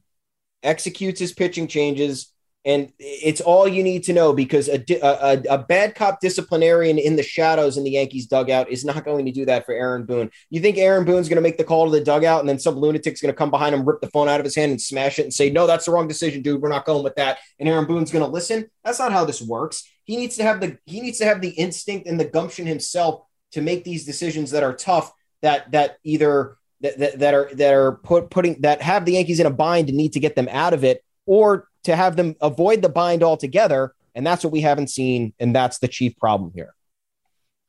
executes 0.62 1.20
his 1.20 1.32
pitching 1.32 1.68
changes, 1.68 2.32
and 2.64 2.92
it's 2.98 3.40
all 3.40 3.66
you 3.66 3.82
need 3.82 4.04
to 4.04 4.12
know 4.12 4.34
because 4.34 4.68
a, 4.68 4.84
a, 5.02 5.42
a, 5.48 5.58
bad 5.58 5.94
cop 5.94 6.20
disciplinarian 6.20 6.98
in 6.98 7.16
the 7.16 7.22
shadows 7.22 7.78
in 7.78 7.84
the 7.84 7.92
Yankees 7.92 8.26
dugout 8.26 8.68
is 8.68 8.84
not 8.84 9.04
going 9.04 9.24
to 9.24 9.32
do 9.32 9.46
that 9.46 9.64
for 9.64 9.72
Aaron 9.72 10.04
Boone. 10.04 10.30
You 10.50 10.60
think 10.60 10.76
Aaron 10.76 11.06
Boone's 11.06 11.28
going 11.28 11.36
to 11.36 11.42
make 11.42 11.56
the 11.56 11.64
call 11.64 11.86
to 11.86 11.90
the 11.90 12.04
dugout 12.04 12.40
and 12.40 12.48
then 12.48 12.58
some 12.58 12.76
lunatic's 12.76 13.22
going 13.22 13.32
to 13.32 13.38
come 13.38 13.50
behind 13.50 13.74
him, 13.74 13.86
rip 13.86 14.00
the 14.00 14.10
phone 14.10 14.28
out 14.28 14.40
of 14.40 14.44
his 14.44 14.54
hand, 14.56 14.72
and 14.72 14.80
smash 14.80 15.18
it 15.18 15.22
and 15.22 15.32
say, 15.32 15.48
No, 15.48 15.66
that's 15.66 15.86
the 15.86 15.92
wrong 15.92 16.08
decision, 16.08 16.42
dude. 16.42 16.60
We're 16.60 16.68
not 16.68 16.84
going 16.84 17.04
with 17.04 17.14
that. 17.14 17.38
And 17.58 17.68
Aaron 17.68 17.86
Boone's 17.86 18.10
going 18.10 18.24
to 18.24 18.30
listen. 18.30 18.68
That's 18.84 18.98
not 18.98 19.12
how 19.12 19.24
this 19.24 19.40
works. 19.40 19.88
He 20.04 20.16
needs 20.16 20.36
to 20.36 20.42
have 20.42 20.60
the 20.60 20.76
he 20.84 21.00
needs 21.00 21.18
to 21.18 21.24
have 21.24 21.40
the 21.40 21.50
instinct 21.50 22.06
and 22.06 22.20
the 22.20 22.26
gumption 22.26 22.66
himself 22.66 23.22
to 23.52 23.62
make 23.62 23.84
these 23.84 24.04
decisions 24.04 24.50
that 24.50 24.62
are 24.62 24.74
tough 24.74 25.10
that 25.40 25.70
that 25.72 25.96
either 26.04 26.57
that, 26.80 26.98
that, 26.98 27.18
that 27.18 27.34
are 27.34 27.50
that 27.54 27.74
are 27.74 27.92
put 27.92 28.30
putting 28.30 28.60
that 28.60 28.82
have 28.82 29.04
the 29.04 29.12
Yankees 29.12 29.40
in 29.40 29.46
a 29.46 29.50
bind 29.50 29.88
and 29.88 29.96
need 29.96 30.12
to 30.12 30.20
get 30.20 30.36
them 30.36 30.48
out 30.50 30.74
of 30.74 30.84
it, 30.84 31.04
or 31.26 31.68
to 31.84 31.96
have 31.96 32.16
them 32.16 32.36
avoid 32.40 32.82
the 32.82 32.88
bind 32.88 33.22
altogether. 33.22 33.94
And 34.14 34.26
that's 34.26 34.42
what 34.42 34.52
we 34.52 34.60
haven't 34.62 34.88
seen, 34.88 35.32
and 35.38 35.54
that's 35.54 35.78
the 35.78 35.88
chief 35.88 36.16
problem 36.16 36.50
here. 36.54 36.74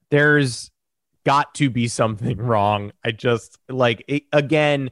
there's 0.09 0.71
got 1.25 1.53
to 1.55 1.69
be 1.69 1.87
something 1.87 2.37
wrong. 2.41 2.91
I 3.03 3.11
just 3.11 3.57
like 3.69 4.03
it, 4.07 4.23
again, 4.33 4.89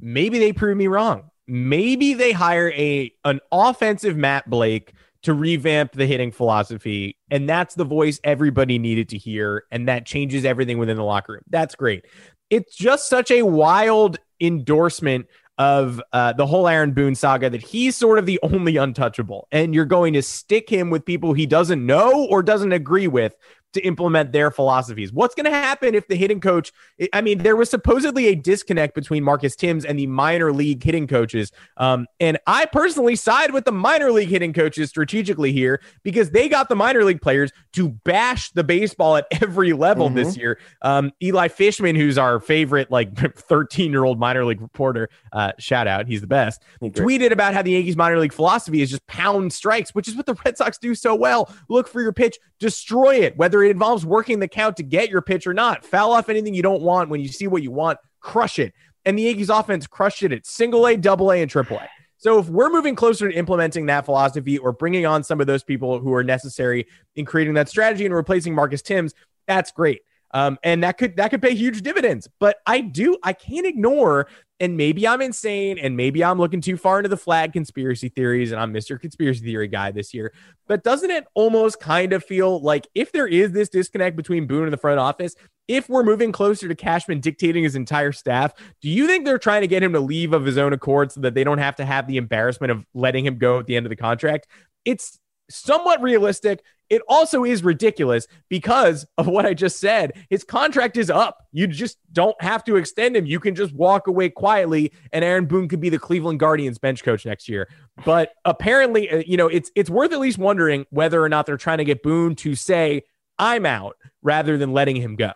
maybe 0.00 0.38
they 0.38 0.52
prove 0.52 0.76
me 0.76 0.86
wrong. 0.86 1.30
Maybe 1.46 2.14
they 2.14 2.32
hire 2.32 2.70
a 2.72 3.12
an 3.24 3.40
offensive 3.50 4.16
Matt 4.16 4.48
Blake 4.48 4.92
to 5.22 5.34
revamp 5.34 5.92
the 5.92 6.06
hitting 6.06 6.32
philosophy, 6.32 7.16
and 7.30 7.48
that's 7.48 7.74
the 7.74 7.84
voice 7.84 8.20
everybody 8.24 8.78
needed 8.78 9.08
to 9.10 9.18
hear, 9.18 9.64
and 9.70 9.88
that 9.88 10.06
changes 10.06 10.44
everything 10.44 10.78
within 10.78 10.96
the 10.96 11.04
locker 11.04 11.34
room. 11.34 11.42
That's 11.48 11.74
great. 11.74 12.04
It's 12.52 12.76
just 12.76 13.08
such 13.08 13.30
a 13.30 13.40
wild 13.44 14.18
endorsement 14.38 15.26
of 15.56 16.02
uh, 16.12 16.34
the 16.34 16.44
whole 16.44 16.68
Aaron 16.68 16.92
Boone 16.92 17.14
saga 17.14 17.48
that 17.48 17.62
he's 17.62 17.96
sort 17.96 18.18
of 18.18 18.26
the 18.26 18.38
only 18.42 18.76
untouchable, 18.76 19.48
and 19.50 19.74
you're 19.74 19.86
going 19.86 20.12
to 20.12 20.20
stick 20.20 20.68
him 20.68 20.90
with 20.90 21.06
people 21.06 21.32
he 21.32 21.46
doesn't 21.46 21.86
know 21.86 22.26
or 22.26 22.42
doesn't 22.42 22.72
agree 22.72 23.08
with 23.08 23.34
to 23.72 23.80
implement 23.86 24.32
their 24.32 24.50
philosophies. 24.50 25.12
What's 25.12 25.34
going 25.34 25.44
to 25.46 25.50
happen 25.50 25.94
if 25.94 26.06
the 26.08 26.16
hitting 26.16 26.40
coach? 26.40 26.72
I 27.12 27.20
mean, 27.20 27.38
there 27.38 27.56
was 27.56 27.70
supposedly 27.70 28.26
a 28.26 28.34
disconnect 28.34 28.94
between 28.94 29.24
Marcus 29.24 29.56
Thames 29.56 29.84
and 29.84 29.98
the 29.98 30.06
minor 30.06 30.52
league 30.52 30.82
hitting 30.82 31.06
coaches, 31.06 31.52
um, 31.76 32.06
and 32.20 32.38
I 32.46 32.66
personally 32.66 33.16
side 33.16 33.52
with 33.52 33.64
the 33.64 33.72
minor 33.72 34.10
league 34.12 34.28
hitting 34.28 34.52
coaches 34.52 34.90
strategically 34.90 35.52
here 35.52 35.80
because 36.02 36.30
they 36.30 36.48
got 36.48 36.68
the 36.68 36.76
minor 36.76 37.04
league 37.04 37.20
players 37.22 37.50
to 37.72 37.90
bash 37.90 38.50
the 38.52 38.64
baseball 38.64 39.16
at 39.16 39.26
every 39.42 39.72
level 39.72 40.08
Mhm. 40.10 40.14
this 40.14 40.36
year. 40.36 40.58
Um, 40.82 41.10
Eli 41.22 41.48
Fishman, 41.48 41.96
who's 41.96 42.18
our 42.18 42.40
favorite 42.40 42.90
like 42.90 43.16
13 43.36 43.90
year 43.90 44.04
old 44.04 44.18
minor 44.18 44.44
league 44.44 44.60
reporter, 44.60 45.08
uh, 45.32 45.52
shout 45.58 45.86
out, 45.86 46.06
he's 46.06 46.20
the 46.20 46.26
best 46.26 46.62
tweeted 46.82 47.30
about 47.32 47.54
how 47.54 47.62
the 47.62 47.72
Yankees 47.72 47.96
minor 47.96 48.18
league 48.18 48.32
philosophy 48.32 48.82
is 48.82 48.90
just 48.90 49.06
pound 49.06 49.52
strikes, 49.52 49.94
which 49.94 50.08
is 50.08 50.14
what 50.16 50.26
the 50.26 50.34
Red 50.44 50.56
Sox 50.56 50.78
do 50.78 50.94
so 50.94 51.14
well. 51.14 51.50
Look 51.68 51.88
for 51.88 52.00
your 52.02 52.12
pitch, 52.12 52.38
destroy 52.62 53.16
it, 53.16 53.36
whether 53.36 53.62
it 53.62 53.72
involves 53.72 54.06
working 54.06 54.38
the 54.38 54.48
count 54.48 54.76
to 54.76 54.82
get 54.84 55.10
your 55.10 55.20
pitch 55.20 55.46
or 55.46 55.52
not. 55.52 55.84
Foul 55.84 56.12
off 56.12 56.28
anything 56.28 56.54
you 56.54 56.62
don't 56.62 56.80
want 56.80 57.10
when 57.10 57.20
you 57.20 57.28
see 57.28 57.48
what 57.48 57.62
you 57.62 57.72
want, 57.72 57.98
crush 58.20 58.58
it. 58.58 58.72
And 59.04 59.18
the 59.18 59.24
Yankees 59.24 59.50
offense 59.50 59.86
crushed 59.88 60.22
it 60.22 60.32
at 60.32 60.46
single 60.46 60.86
A, 60.86 60.96
double 60.96 61.32
A, 61.32 61.42
and 61.42 61.50
triple 61.50 61.76
A. 61.76 61.88
So 62.18 62.38
if 62.38 62.48
we're 62.48 62.70
moving 62.70 62.94
closer 62.94 63.28
to 63.28 63.36
implementing 63.36 63.86
that 63.86 64.04
philosophy 64.04 64.56
or 64.56 64.70
bringing 64.70 65.04
on 65.06 65.24
some 65.24 65.40
of 65.40 65.48
those 65.48 65.64
people 65.64 65.98
who 65.98 66.14
are 66.14 66.22
necessary 66.22 66.86
in 67.16 67.24
creating 67.24 67.54
that 67.54 67.68
strategy 67.68 68.06
and 68.06 68.14
replacing 68.14 68.54
Marcus 68.54 68.80
Thames, 68.80 69.12
that's 69.48 69.72
great. 69.72 70.02
Um, 70.32 70.56
and 70.62 70.84
that 70.84 70.98
could 70.98 71.16
that 71.16 71.28
could 71.28 71.42
pay 71.42 71.54
huge 71.54 71.82
dividends. 71.82 72.28
But 72.38 72.58
I 72.64 72.80
do 72.80 73.18
I 73.24 73.32
can't 73.32 73.66
ignore 73.66 74.28
and 74.62 74.76
maybe 74.76 75.08
I'm 75.08 75.20
insane 75.20 75.76
and 75.76 75.96
maybe 75.96 76.22
I'm 76.22 76.38
looking 76.38 76.60
too 76.60 76.76
far 76.76 77.00
into 77.00 77.08
the 77.08 77.16
flag 77.16 77.52
conspiracy 77.52 78.08
theories 78.08 78.52
and 78.52 78.60
I'm 78.60 78.72
Mr. 78.72 78.98
Conspiracy 78.98 79.40
Theory 79.40 79.66
guy 79.66 79.90
this 79.90 80.14
year. 80.14 80.32
But 80.68 80.84
doesn't 80.84 81.10
it 81.10 81.26
almost 81.34 81.80
kind 81.80 82.12
of 82.12 82.24
feel 82.24 82.60
like 82.60 82.86
if 82.94 83.10
there 83.10 83.26
is 83.26 83.50
this 83.50 83.68
disconnect 83.68 84.16
between 84.16 84.46
Boone 84.46 84.62
and 84.62 84.72
the 84.72 84.76
front 84.78 85.00
office, 85.00 85.34
if 85.66 85.88
we're 85.88 86.04
moving 86.04 86.30
closer 86.30 86.68
to 86.68 86.76
Cashman 86.76 87.18
dictating 87.18 87.64
his 87.64 87.74
entire 87.74 88.12
staff, 88.12 88.54
do 88.80 88.88
you 88.88 89.08
think 89.08 89.24
they're 89.24 89.36
trying 89.36 89.62
to 89.62 89.66
get 89.66 89.82
him 89.82 89.94
to 89.94 90.00
leave 90.00 90.32
of 90.32 90.44
his 90.44 90.56
own 90.56 90.72
accord 90.72 91.10
so 91.10 91.20
that 91.22 91.34
they 91.34 91.42
don't 91.42 91.58
have 91.58 91.74
to 91.76 91.84
have 91.84 92.06
the 92.06 92.16
embarrassment 92.16 92.70
of 92.70 92.86
letting 92.94 93.26
him 93.26 93.38
go 93.38 93.58
at 93.58 93.66
the 93.66 93.74
end 93.74 93.84
of 93.84 93.90
the 93.90 93.96
contract? 93.96 94.46
It's 94.84 95.18
somewhat 95.50 96.00
realistic. 96.00 96.62
It 96.92 97.00
also 97.08 97.42
is 97.42 97.64
ridiculous 97.64 98.26
because 98.50 99.06
of 99.16 99.26
what 99.26 99.46
I 99.46 99.54
just 99.54 99.80
said. 99.80 100.12
His 100.28 100.44
contract 100.44 100.98
is 100.98 101.08
up. 101.08 101.42
You 101.50 101.66
just 101.66 101.96
don't 102.12 102.36
have 102.42 102.62
to 102.64 102.76
extend 102.76 103.16
him. 103.16 103.24
You 103.24 103.40
can 103.40 103.54
just 103.54 103.72
walk 103.72 104.08
away 104.08 104.28
quietly, 104.28 104.92
and 105.10 105.24
Aaron 105.24 105.46
Boone 105.46 105.68
could 105.68 105.80
be 105.80 105.88
the 105.88 105.98
Cleveland 105.98 106.38
Guardians 106.38 106.78
bench 106.78 107.02
coach 107.02 107.24
next 107.24 107.48
year. 107.48 107.66
But 108.04 108.34
apparently, 108.44 109.10
uh, 109.10 109.22
you 109.26 109.38
know, 109.38 109.48
it's 109.48 109.70
it's 109.74 109.88
worth 109.88 110.12
at 110.12 110.20
least 110.20 110.36
wondering 110.36 110.84
whether 110.90 111.22
or 111.22 111.30
not 111.30 111.46
they're 111.46 111.56
trying 111.56 111.78
to 111.78 111.84
get 111.84 112.02
Boone 112.02 112.34
to 112.36 112.54
say, 112.54 113.04
"I'm 113.38 113.64
out," 113.64 113.96
rather 114.20 114.58
than 114.58 114.74
letting 114.74 114.96
him 114.96 115.16
go. 115.16 115.32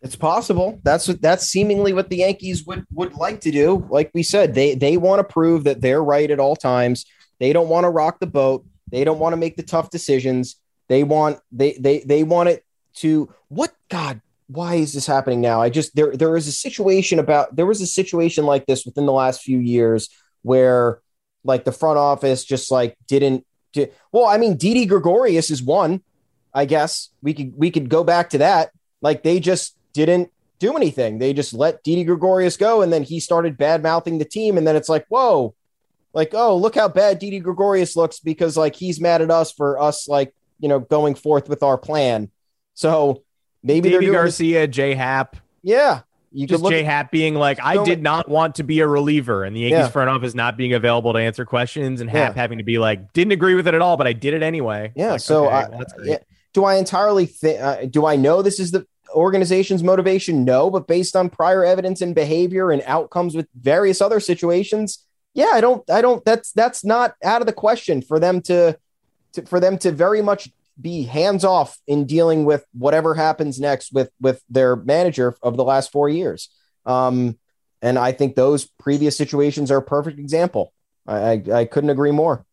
It's 0.00 0.14
possible. 0.14 0.78
That's 0.84 1.08
what 1.08 1.20
that's 1.20 1.44
seemingly 1.44 1.92
what 1.92 2.08
the 2.08 2.18
Yankees 2.18 2.64
would 2.66 2.86
would 2.92 3.14
like 3.14 3.40
to 3.40 3.50
do. 3.50 3.84
Like 3.90 4.12
we 4.14 4.22
said, 4.22 4.54
they 4.54 4.76
they 4.76 4.96
want 4.96 5.18
to 5.18 5.24
prove 5.24 5.64
that 5.64 5.80
they're 5.80 6.04
right 6.04 6.30
at 6.30 6.38
all 6.38 6.54
times. 6.54 7.04
They 7.40 7.52
don't 7.52 7.68
want 7.68 7.82
to 7.82 7.90
rock 7.90 8.20
the 8.20 8.28
boat. 8.28 8.64
They 8.92 9.02
don't 9.02 9.18
want 9.18 9.32
to 9.32 9.36
make 9.36 9.56
the 9.56 9.64
tough 9.64 9.90
decisions. 9.90 10.54
They 10.88 11.02
want 11.02 11.40
they 11.52 11.72
they 11.72 12.00
they 12.00 12.22
want 12.22 12.48
it 12.48 12.64
to 12.96 13.32
what 13.48 13.72
God, 13.88 14.20
why 14.48 14.76
is 14.76 14.92
this 14.92 15.06
happening 15.06 15.40
now? 15.40 15.60
I 15.60 15.70
just 15.70 15.94
there 15.96 16.16
there 16.16 16.36
is 16.36 16.48
a 16.48 16.52
situation 16.52 17.18
about 17.18 17.56
there 17.56 17.66
was 17.66 17.80
a 17.80 17.86
situation 17.86 18.44
like 18.44 18.66
this 18.66 18.84
within 18.84 19.06
the 19.06 19.12
last 19.12 19.42
few 19.42 19.58
years 19.58 20.08
where 20.42 21.00
like 21.42 21.64
the 21.64 21.72
front 21.72 21.98
office 21.98 22.44
just 22.44 22.70
like 22.70 22.96
didn't 23.06 23.46
well, 24.12 24.26
I 24.26 24.38
mean 24.38 24.56
Didi 24.56 24.86
Gregorius 24.86 25.50
is 25.50 25.62
one. 25.62 26.02
I 26.52 26.64
guess 26.66 27.10
we 27.22 27.34
could 27.34 27.54
we 27.56 27.70
could 27.70 27.88
go 27.88 28.04
back 28.04 28.30
to 28.30 28.38
that. 28.38 28.70
Like 29.00 29.22
they 29.22 29.40
just 29.40 29.76
didn't 29.92 30.30
do 30.58 30.76
anything. 30.76 31.18
They 31.18 31.32
just 31.32 31.52
let 31.52 31.82
Didi 31.82 32.04
Gregorius 32.04 32.56
go, 32.56 32.82
and 32.82 32.92
then 32.92 33.02
he 33.02 33.20
started 33.20 33.58
bad 33.58 33.82
mouthing 33.82 34.18
the 34.18 34.24
team. 34.24 34.56
And 34.56 34.66
then 34.66 34.76
it's 34.76 34.88
like, 34.88 35.06
whoa, 35.08 35.54
like, 36.12 36.30
oh, 36.32 36.56
look 36.56 36.76
how 36.76 36.88
bad 36.88 37.18
Didi 37.18 37.40
Gregorius 37.40 37.96
looks 37.96 38.20
because 38.20 38.56
like 38.56 38.76
he's 38.76 39.00
mad 39.00 39.20
at 39.20 39.30
us 39.30 39.52
for 39.52 39.80
us 39.80 40.08
like 40.08 40.34
you 40.58 40.68
know 40.68 40.80
going 40.80 41.14
forth 41.14 41.48
with 41.48 41.62
our 41.62 41.78
plan. 41.78 42.30
So 42.74 43.22
maybe 43.62 43.90
Deivi 43.90 44.12
Garcia, 44.12 44.66
J 44.66 44.94
Happ. 44.94 45.36
Yeah. 45.62 46.02
You 46.36 46.48
just 46.48 46.66
J 46.66 46.82
Happ 46.82 47.12
being 47.12 47.36
like, 47.36 47.60
I 47.62 47.84
did 47.84 48.02
not 48.02 48.28
want 48.28 48.56
to 48.56 48.64
be 48.64 48.80
a 48.80 48.88
reliever, 48.88 49.44
and 49.44 49.54
the 49.54 49.60
Yankees 49.60 49.78
yeah. 49.78 49.88
front 49.88 50.10
office 50.10 50.34
not 50.34 50.56
being 50.56 50.72
available 50.72 51.12
to 51.12 51.18
answer 51.20 51.44
questions, 51.44 52.00
and 52.00 52.10
Happ 52.10 52.34
yeah. 52.34 52.40
having 52.40 52.58
to 52.58 52.64
be 52.64 52.78
like, 52.78 53.12
didn't 53.12 53.30
agree 53.30 53.54
with 53.54 53.68
it 53.68 53.74
at 53.74 53.80
all, 53.80 53.96
but 53.96 54.08
I 54.08 54.14
did 54.14 54.34
it 54.34 54.42
anyway. 54.42 54.92
Yeah. 54.96 55.12
Like, 55.12 55.20
so, 55.20 55.46
okay, 55.46 55.54
I, 55.54 55.68
well, 55.68 55.84
yeah. 56.02 56.18
do 56.52 56.64
I 56.64 56.74
entirely 56.74 57.26
think? 57.26 57.60
Uh, 57.60 57.84
do 57.84 58.04
I 58.04 58.16
know 58.16 58.42
this 58.42 58.58
is 58.58 58.72
the 58.72 58.84
organization's 59.14 59.84
motivation? 59.84 60.44
No, 60.44 60.70
but 60.70 60.88
based 60.88 61.14
on 61.14 61.30
prior 61.30 61.64
evidence 61.64 62.00
and 62.00 62.16
behavior 62.16 62.72
and 62.72 62.82
outcomes 62.84 63.36
with 63.36 63.46
various 63.54 64.00
other 64.00 64.18
situations, 64.18 65.06
yeah, 65.34 65.50
I 65.52 65.60
don't, 65.60 65.88
I 65.88 66.00
don't. 66.02 66.24
That's 66.24 66.50
that's 66.50 66.84
not 66.84 67.14
out 67.22 67.42
of 67.42 67.46
the 67.46 67.52
question 67.52 68.02
for 68.02 68.18
them 68.18 68.40
to, 68.42 68.76
to 69.34 69.46
for 69.46 69.60
them 69.60 69.78
to 69.78 69.92
very 69.92 70.22
much 70.22 70.50
be 70.80 71.04
hands 71.04 71.44
off 71.44 71.78
in 71.86 72.04
dealing 72.06 72.44
with 72.44 72.64
whatever 72.72 73.14
happens 73.14 73.60
next 73.60 73.92
with 73.92 74.10
with 74.20 74.42
their 74.48 74.76
manager 74.76 75.36
of 75.42 75.56
the 75.56 75.64
last 75.64 75.92
four 75.92 76.08
years. 76.08 76.48
Um, 76.84 77.38
and 77.80 77.98
I 77.98 78.12
think 78.12 78.34
those 78.34 78.64
previous 78.64 79.16
situations 79.16 79.70
are 79.70 79.78
a 79.78 79.82
perfect 79.82 80.18
example. 80.18 80.72
I, 81.06 81.16
I, 81.16 81.42
I 81.52 81.64
couldn't 81.66 81.90
agree 81.90 82.10
more. 82.10 82.44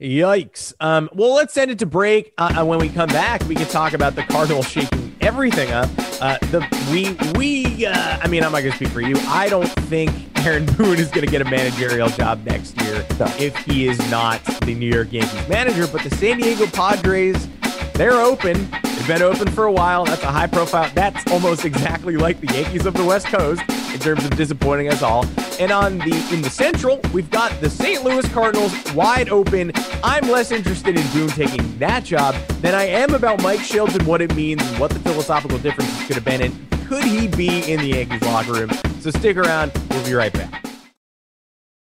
Yikes. 0.00 0.72
Um, 0.80 1.08
well, 1.12 1.34
let's 1.34 1.54
send 1.54 1.70
it 1.70 1.78
to 1.78 1.86
break. 1.86 2.32
Uh, 2.36 2.64
when 2.64 2.78
we 2.78 2.88
come 2.88 3.08
back, 3.08 3.44
we 3.44 3.54
can 3.54 3.66
talk 3.66 3.92
about 3.92 4.16
the 4.16 4.22
Cardinals 4.24 4.68
shaking 4.68 5.14
everything 5.20 5.70
up. 5.70 5.88
Uh, 6.20 6.38
the 6.50 6.66
we 6.90 7.12
we 7.38 7.86
uh, 7.86 8.18
I 8.20 8.26
mean, 8.28 8.42
I'm 8.42 8.52
not 8.52 8.62
gonna 8.62 8.74
speak 8.74 8.88
for 8.88 9.00
you. 9.00 9.14
I 9.28 9.48
don't 9.48 9.68
think 9.68 10.10
Aaron 10.44 10.66
Boone 10.66 10.98
is 10.98 11.08
gonna 11.08 11.26
get 11.26 11.40
a 11.40 11.44
managerial 11.46 12.08
job 12.10 12.44
next 12.44 12.78
year 12.82 13.02
if 13.38 13.56
he 13.64 13.88
is 13.88 13.98
not 14.10 14.44
the 14.60 14.74
New 14.74 14.92
York 14.92 15.10
Yankees 15.10 15.48
manager. 15.48 15.86
But 15.86 16.02
the 16.02 16.14
San 16.16 16.36
Diego 16.36 16.66
Padres, 16.66 17.48
they're 17.94 18.20
open. 18.20 18.68
They've 18.82 19.06
been 19.06 19.22
open 19.22 19.50
for 19.50 19.64
a 19.64 19.72
while. 19.72 20.04
That's 20.04 20.22
a 20.22 20.30
high 20.30 20.46
profile. 20.46 20.90
That's 20.94 21.26
almost 21.32 21.64
exactly 21.64 22.18
like 22.18 22.42
the 22.42 22.52
Yankees 22.52 22.84
of 22.84 22.92
the 22.92 23.04
West 23.04 23.26
Coast 23.28 23.62
in 23.94 24.00
terms 24.00 24.22
of 24.22 24.36
disappointing 24.36 24.90
us 24.90 25.00
all. 25.00 25.24
And 25.58 25.72
on 25.72 25.96
the 25.98 26.28
in 26.30 26.42
the 26.42 26.50
Central, 26.50 27.00
we've 27.14 27.30
got 27.30 27.58
the 27.62 27.70
St. 27.70 28.04
Louis 28.04 28.28
Cardinals 28.28 28.74
wide 28.92 29.30
open. 29.30 29.72
I'm 30.02 30.28
less 30.28 30.50
interested 30.50 30.98
in 30.98 31.06
Boone 31.12 31.30
taking 31.30 31.78
that 31.78 32.04
job 32.04 32.34
than 32.60 32.74
I 32.74 32.84
am 32.84 33.14
about 33.14 33.42
Mike 33.42 33.60
Shildt 33.60 33.94
and 33.94 34.06
what 34.06 34.20
it 34.20 34.34
means 34.34 34.62
and 34.62 34.78
what 34.78 34.90
the 34.90 34.98
philosophical 35.00 35.56
differences 35.56 36.06
could 36.06 36.16
have 36.16 36.24
been. 36.24 36.42
And 36.42 36.73
could 36.88 37.04
he 37.04 37.28
be 37.28 37.70
in 37.70 37.80
the 37.80 37.88
Yankees 37.88 38.22
locker 38.22 38.52
room? 38.52 38.70
So 39.00 39.10
stick 39.10 39.36
around. 39.36 39.72
We'll 39.90 40.04
be 40.04 40.14
right 40.14 40.32
back. 40.32 40.64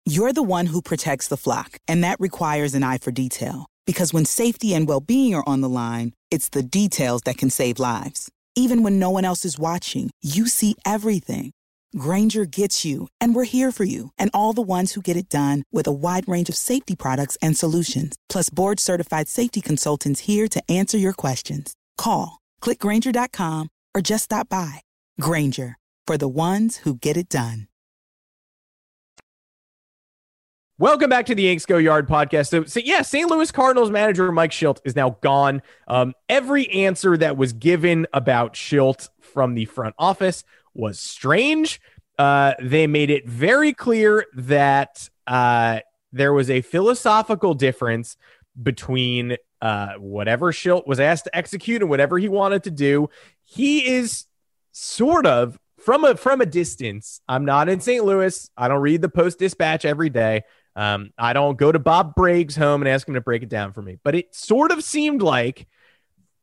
You're 0.05 0.33
the 0.33 0.43
one 0.43 0.65
who 0.65 0.81
protects 0.81 1.27
the 1.27 1.37
flock, 1.37 1.77
and 1.87 2.03
that 2.03 2.19
requires 2.19 2.73
an 2.73 2.83
eye 2.83 2.97
for 2.97 3.11
detail. 3.11 3.67
Because 3.85 4.13
when 4.13 4.25
safety 4.25 4.73
and 4.73 4.87
well-being 4.87 5.35
are 5.35 5.47
on 5.47 5.61
the 5.61 5.69
line, 5.69 6.13
it's 6.31 6.49
the 6.49 6.63
details 6.63 7.21
that 7.23 7.37
can 7.37 7.49
save 7.49 7.79
lives. 7.79 8.29
Even 8.55 8.83
when 8.83 8.99
no 8.99 9.09
one 9.09 9.25
else 9.25 9.45
is 9.45 9.59
watching, 9.59 10.09
you 10.21 10.47
see 10.47 10.75
everything 10.85 11.51
Grainger 11.97 12.45
gets 12.45 12.85
you, 12.85 13.07
and 13.19 13.33
we're 13.33 13.45
here 13.45 13.71
for 13.71 13.83
you 13.83 14.11
and 14.17 14.29
all 14.33 14.53
the 14.53 14.61
ones 14.61 14.93
who 14.93 15.01
get 15.01 15.17
it 15.17 15.29
done 15.29 15.63
with 15.71 15.87
a 15.87 15.91
wide 15.91 16.27
range 16.27 16.49
of 16.49 16.55
safety 16.55 16.95
products 16.95 17.37
and 17.41 17.57
solutions, 17.57 18.15
plus 18.27 18.49
board 18.49 18.79
certified 18.79 19.27
safety 19.27 19.61
consultants 19.61 20.21
here 20.21 20.47
to 20.47 20.61
answer 20.69 20.97
your 20.97 21.13
questions. 21.13 21.73
Call, 21.97 22.39
clickgrainger.com, 22.61 23.69
or 23.95 24.01
just 24.01 24.25
stop 24.25 24.49
by. 24.49 24.81
Grainger, 25.19 25.77
for 26.05 26.17
the 26.17 26.27
ones 26.27 26.77
who 26.77 26.95
get 26.95 27.17
it 27.17 27.29
done. 27.29 27.67
Welcome 30.79 31.09
back 31.09 31.25
to 31.25 31.35
the 31.35 31.43
Yanks 31.43 31.65
Go 31.65 31.77
Yard 31.77 32.07
podcast. 32.07 32.47
So, 32.47 32.63
so, 32.63 32.79
yeah, 32.79 33.01
St. 33.01 33.29
Louis 33.29 33.51
Cardinals 33.51 33.91
manager 33.91 34.31
Mike 34.31 34.51
Shildt 34.51 34.79
is 34.85 34.95
now 34.95 35.17
gone. 35.19 35.61
Um, 35.89 36.13
every 36.29 36.69
answer 36.69 37.17
that 37.17 37.35
was 37.35 37.51
given 37.51 38.07
about 38.13 38.53
Shildt 38.53 39.09
from 39.19 39.55
the 39.55 39.65
front 39.65 39.93
office 39.99 40.45
was 40.73 40.97
strange. 40.97 41.81
Uh, 42.17 42.53
they 42.61 42.87
made 42.87 43.09
it 43.09 43.27
very 43.27 43.73
clear 43.73 44.25
that 44.35 45.09
uh, 45.27 45.81
there 46.13 46.31
was 46.31 46.49
a 46.49 46.61
philosophical 46.61 47.53
difference 47.55 48.15
between 48.63 49.35
uh, 49.61 49.95
whatever 49.97 50.53
Shildt 50.53 50.87
was 50.87 51.01
asked 51.01 51.25
to 51.25 51.35
execute 51.35 51.81
and 51.81 51.89
whatever 51.89 52.17
he 52.17 52.29
wanted 52.29 52.63
to 52.63 52.71
do. 52.71 53.09
He 53.43 53.85
is 53.85 54.27
sort 54.79 55.25
of 55.25 55.59
from 55.77 56.03
a 56.03 56.15
from 56.15 56.41
a 56.41 56.45
distance. 56.45 57.21
I'm 57.27 57.45
not 57.45 57.69
in 57.69 57.79
St. 57.79 58.03
Louis. 58.03 58.49
I 58.57 58.67
don't 58.67 58.81
read 58.81 59.01
the 59.01 59.09
Post 59.09 59.39
Dispatch 59.39 59.85
every 59.85 60.09
day. 60.09 60.43
Um, 60.75 61.11
I 61.17 61.33
don't 61.33 61.57
go 61.57 61.71
to 61.71 61.79
Bob 61.79 62.15
Braggs' 62.15 62.55
home 62.55 62.81
and 62.81 62.89
ask 62.89 63.07
him 63.07 63.15
to 63.15 63.21
break 63.21 63.43
it 63.43 63.49
down 63.49 63.73
for 63.73 63.81
me. 63.81 63.97
But 64.03 64.15
it 64.15 64.33
sort 64.33 64.71
of 64.71 64.83
seemed 64.83 65.21
like 65.21 65.67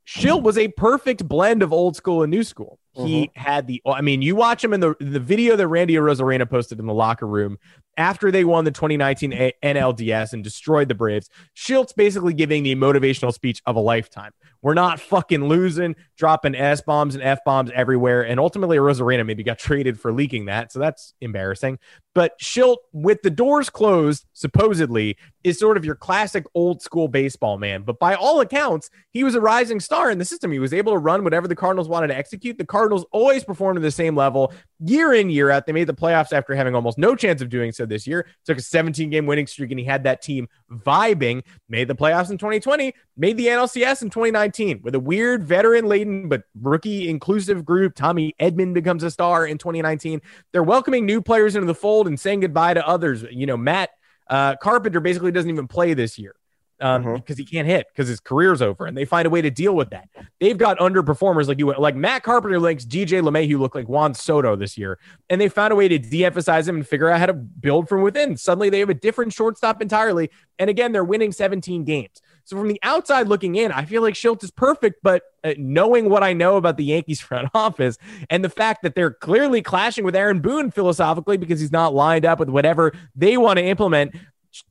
Shildt 0.06 0.42
was 0.42 0.58
a 0.58 0.68
perfect 0.68 1.26
blend 1.26 1.62
of 1.62 1.72
old 1.72 1.96
school 1.96 2.22
and 2.22 2.30
new 2.30 2.44
school. 2.44 2.78
He 2.92 3.26
mm-hmm. 3.26 3.40
had 3.40 3.66
the, 3.66 3.82
I 3.84 4.00
mean, 4.00 4.22
you 4.22 4.36
watch 4.36 4.64
him 4.64 4.72
in 4.72 4.80
the 4.80 4.94
the 5.00 5.20
video 5.20 5.56
that 5.56 5.68
Randy 5.68 5.94
Arozarena 5.94 6.48
posted 6.48 6.78
in 6.78 6.86
the 6.86 6.94
locker 6.94 7.26
room 7.26 7.58
after 7.96 8.30
they 8.30 8.44
won 8.44 8.64
the 8.64 8.70
2019 8.70 9.32
a- 9.32 9.54
NLDS 9.62 10.32
and 10.32 10.44
destroyed 10.44 10.88
the 10.88 10.94
Braves. 10.94 11.28
Shildt's 11.56 11.92
basically 11.92 12.34
giving 12.34 12.62
the 12.62 12.74
motivational 12.74 13.32
speech 13.32 13.62
of 13.66 13.76
a 13.76 13.80
lifetime. 13.80 14.32
We're 14.62 14.74
not 14.74 15.00
fucking 15.00 15.46
losing, 15.48 15.96
dropping 16.16 16.54
S 16.54 16.80
bombs 16.80 17.14
and 17.14 17.22
F 17.22 17.38
bombs 17.44 17.70
everywhere. 17.74 18.26
And 18.26 18.40
ultimately, 18.40 18.78
Arozarena 18.78 19.24
maybe 19.24 19.42
got 19.42 19.58
traded 19.60 20.00
for 20.00 20.12
leaking 20.12 20.46
that. 20.46 20.72
So 20.72 20.78
that's 20.78 21.14
embarrassing. 21.20 21.78
But 22.14 22.38
Shildt, 22.40 22.78
with 22.92 23.20
the 23.22 23.30
doors 23.30 23.68
closed, 23.68 24.24
supposedly, 24.32 25.18
is 25.44 25.58
sort 25.58 25.76
of 25.76 25.84
your 25.84 25.94
classic 25.94 26.46
old 26.54 26.80
school 26.80 27.08
baseball 27.08 27.58
man. 27.58 27.82
But 27.82 27.98
by 27.98 28.14
all 28.14 28.40
accounts, 28.40 28.88
he 29.10 29.22
was 29.22 29.34
a 29.34 29.40
rising 29.40 29.80
star 29.80 30.10
in 30.10 30.18
the 30.18 30.24
system. 30.24 30.50
He 30.50 30.58
was 30.58 30.72
able 30.72 30.92
to 30.92 30.98
run 30.98 31.24
whatever 31.24 31.46
the 31.46 31.54
Cardinals 31.54 31.88
wanted 31.88 32.08
to 32.08 32.16
execute. 32.16 32.56
The 32.56 32.64
Cardinals 32.64 33.04
always 33.12 33.44
performed 33.44 33.76
at 33.76 33.82
the 33.82 33.90
same 33.90 34.16
level 34.16 34.52
year 34.80 35.12
in, 35.14 35.30
year 35.30 35.50
out. 35.50 35.66
They 35.66 35.72
made 35.72 35.86
the 35.86 35.94
playoffs 35.94 36.32
after 36.32 36.54
having 36.54 36.74
almost 36.74 36.98
no 36.98 37.16
chance 37.16 37.42
of 37.42 37.48
doing 37.48 37.72
so 37.72 37.86
this 37.86 38.06
year. 38.06 38.26
Took 38.44 38.58
a 38.58 38.62
17 38.62 39.10
game 39.10 39.26
winning 39.26 39.46
streak 39.46 39.70
and 39.70 39.80
he 39.80 39.84
had 39.84 40.04
that 40.04 40.22
team 40.22 40.48
vibing. 40.70 41.42
Made 41.68 41.88
the 41.88 41.94
playoffs 41.94 42.30
in 42.30 42.38
2020, 42.38 42.94
made 43.16 43.36
the 43.36 43.46
NLCS 43.46 44.02
in 44.02 44.10
2019 44.10 44.80
with 44.82 44.94
a 44.94 45.00
weird 45.00 45.44
veteran 45.44 45.86
laden 45.86 46.28
but 46.28 46.42
rookie 46.60 47.08
inclusive 47.08 47.64
group. 47.64 47.94
Tommy 47.94 48.34
Edman 48.40 48.74
becomes 48.74 49.02
a 49.02 49.10
star 49.10 49.46
in 49.46 49.58
2019. 49.58 50.20
They're 50.52 50.62
welcoming 50.62 51.06
new 51.06 51.20
players 51.20 51.56
into 51.56 51.66
the 51.66 51.74
fold 51.74 52.06
and 52.06 52.18
saying 52.18 52.40
goodbye 52.40 52.74
to 52.74 52.86
others. 52.86 53.24
You 53.30 53.46
know, 53.46 53.56
Matt 53.56 53.90
uh, 54.28 54.56
Carpenter 54.56 55.00
basically 55.00 55.32
doesn't 55.32 55.50
even 55.50 55.66
play 55.66 55.94
this 55.94 56.18
year 56.18 56.35
um, 56.80 57.02
mm-hmm. 57.02 57.14
because 57.14 57.38
he 57.38 57.44
can't 57.44 57.66
hit 57.66 57.86
because 57.88 58.08
his 58.08 58.20
career's 58.20 58.60
over, 58.60 58.86
and 58.86 58.96
they 58.96 59.04
find 59.04 59.26
a 59.26 59.30
way 59.30 59.42
to 59.42 59.50
deal 59.50 59.74
with 59.74 59.90
that. 59.90 60.08
They've 60.40 60.56
got 60.56 60.78
underperformers 60.78 61.48
like 61.48 61.58
you, 61.58 61.72
like 61.74 61.96
Matt 61.96 62.22
Carpenter 62.22 62.60
links 62.60 62.84
DJ 62.84 63.22
LeMahieu 63.22 63.58
look 63.58 63.74
like 63.74 63.88
Juan 63.88 64.14
Soto 64.14 64.56
this 64.56 64.76
year, 64.76 64.98
and 65.30 65.40
they 65.40 65.48
found 65.48 65.72
a 65.72 65.76
way 65.76 65.88
to 65.88 65.98
de-emphasize 65.98 66.68
him 66.68 66.76
and 66.76 66.86
figure 66.86 67.08
out 67.08 67.20
how 67.20 67.26
to 67.26 67.34
build 67.34 67.88
from 67.88 68.02
within. 68.02 68.36
Suddenly, 68.36 68.70
they 68.70 68.80
have 68.80 68.90
a 68.90 68.94
different 68.94 69.32
shortstop 69.32 69.80
entirely, 69.80 70.30
and 70.58 70.70
again, 70.70 70.92
they're 70.92 71.04
winning 71.04 71.32
17 71.32 71.84
games. 71.84 72.20
So 72.46 72.56
from 72.56 72.68
the 72.68 72.78
outside 72.84 73.26
looking 73.26 73.56
in, 73.56 73.72
I 73.72 73.84
feel 73.84 74.02
like 74.02 74.14
Shildt 74.14 74.44
is 74.44 74.52
perfect, 74.52 75.00
but 75.02 75.24
uh, 75.42 75.54
knowing 75.58 76.08
what 76.08 76.22
I 76.22 76.32
know 76.32 76.56
about 76.56 76.76
the 76.76 76.84
Yankees 76.84 77.20
front 77.20 77.48
office 77.54 77.98
and 78.30 78.44
the 78.44 78.48
fact 78.48 78.82
that 78.84 78.94
they're 78.94 79.10
clearly 79.10 79.62
clashing 79.62 80.04
with 80.04 80.14
Aaron 80.14 80.38
Boone 80.38 80.70
philosophically 80.70 81.38
because 81.38 81.58
he's 81.58 81.72
not 81.72 81.92
lined 81.92 82.24
up 82.24 82.38
with 82.38 82.48
whatever 82.48 82.92
they 83.16 83.36
want 83.36 83.58
to 83.58 83.64
implement, 83.64 84.14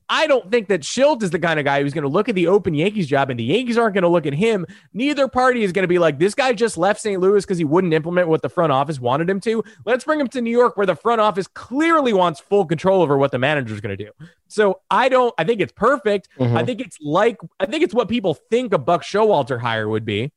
I 0.08 0.26
don't 0.26 0.50
think 0.50 0.68
that 0.68 0.82
Shildt 0.82 1.22
is 1.22 1.30
the 1.30 1.38
kind 1.38 1.58
of 1.58 1.64
guy 1.64 1.82
who's 1.82 1.92
going 1.92 2.02
to 2.02 2.08
look 2.08 2.28
at 2.28 2.34
the 2.34 2.46
open 2.46 2.74
Yankees 2.74 3.06
job 3.06 3.30
and 3.30 3.38
the 3.38 3.44
Yankees 3.44 3.76
aren't 3.76 3.94
going 3.94 4.02
to 4.02 4.08
look 4.08 4.26
at 4.26 4.32
him. 4.32 4.66
Neither 4.92 5.28
party 5.28 5.62
is 5.62 5.72
going 5.72 5.82
to 5.82 5.88
be 5.88 5.98
like, 5.98 6.18
this 6.18 6.34
guy 6.34 6.52
just 6.52 6.78
left 6.78 7.00
St. 7.00 7.20
Louis 7.20 7.44
because 7.44 7.58
he 7.58 7.64
wouldn't 7.64 7.92
implement 7.92 8.28
what 8.28 8.42
the 8.42 8.48
front 8.48 8.72
office 8.72 9.00
wanted 9.00 9.28
him 9.28 9.40
to. 9.40 9.62
Let's 9.84 10.04
bring 10.04 10.20
him 10.20 10.28
to 10.28 10.40
New 10.40 10.50
York 10.50 10.76
where 10.76 10.86
the 10.86 10.96
front 10.96 11.20
office 11.20 11.46
clearly 11.46 12.12
wants 12.12 12.40
full 12.40 12.64
control 12.64 13.02
over 13.02 13.18
what 13.18 13.32
the 13.32 13.38
manager 13.38 13.74
is 13.74 13.80
going 13.80 13.96
to 13.96 14.04
do. 14.04 14.10
So 14.48 14.80
I 14.90 15.08
don't, 15.08 15.34
I 15.38 15.44
think 15.44 15.60
it's 15.60 15.72
perfect. 15.72 16.28
Mm-hmm. 16.38 16.56
I 16.56 16.64
think 16.64 16.80
it's 16.80 16.98
like, 17.00 17.38
I 17.58 17.66
think 17.66 17.82
it's 17.82 17.94
what 17.94 18.08
people 18.08 18.34
think 18.34 18.72
a 18.72 18.78
Buck 18.78 19.02
Showalter 19.02 19.60
hire 19.60 19.88
would 19.88 20.04
be, 20.04 20.32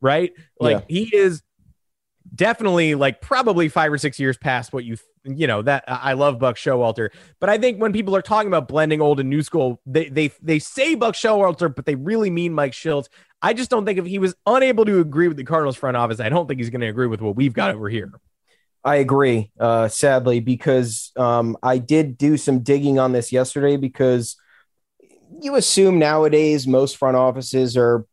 right? 0.00 0.32
Like 0.58 0.84
yeah. 0.88 1.02
he 1.02 1.16
is 1.16 1.42
definitely 2.34 2.94
like 2.94 3.20
probably 3.20 3.68
five 3.68 3.92
or 3.92 3.98
six 3.98 4.18
years 4.18 4.36
past 4.36 4.72
what 4.72 4.84
you 4.84 4.96
you 5.24 5.46
know 5.46 5.62
that 5.62 5.84
I 5.86 6.14
love 6.14 6.38
Buck 6.38 6.56
Showalter, 6.56 7.10
but 7.40 7.48
I 7.48 7.58
think 7.58 7.80
when 7.80 7.92
people 7.92 8.16
are 8.16 8.22
talking 8.22 8.48
about 8.48 8.68
blending 8.68 9.00
old 9.00 9.20
and 9.20 9.30
new 9.30 9.42
school, 9.42 9.80
they 9.86 10.08
they 10.08 10.32
they 10.42 10.58
say 10.58 10.94
Buck 10.94 11.14
Showalter, 11.14 11.74
but 11.74 11.86
they 11.86 11.94
really 11.94 12.30
mean 12.30 12.52
Mike 12.52 12.72
Shildt. 12.72 13.08
I 13.40 13.54
just 13.54 13.70
don't 13.70 13.84
think 13.84 13.98
if 13.98 14.06
he 14.06 14.18
was 14.18 14.34
unable 14.46 14.84
to 14.84 15.00
agree 15.00 15.28
with 15.28 15.36
the 15.36 15.44
Cardinals 15.44 15.76
front 15.76 15.96
office, 15.96 16.20
I 16.20 16.28
don't 16.28 16.46
think 16.46 16.60
he's 16.60 16.70
going 16.70 16.80
to 16.80 16.86
agree 16.86 17.08
with 17.08 17.20
what 17.20 17.36
we've 17.36 17.52
got 17.52 17.74
over 17.74 17.88
here. 17.88 18.12
I 18.84 18.96
agree, 18.96 19.50
uh, 19.60 19.88
sadly, 19.88 20.40
because 20.40 21.12
um, 21.16 21.56
I 21.62 21.78
did 21.78 22.18
do 22.18 22.36
some 22.36 22.60
digging 22.60 22.98
on 22.98 23.12
this 23.12 23.30
yesterday 23.30 23.76
because 23.76 24.36
you 25.40 25.54
assume 25.56 25.98
nowadays 25.98 26.66
most 26.66 26.96
front 26.96 27.16
offices 27.16 27.76
are 27.76 28.06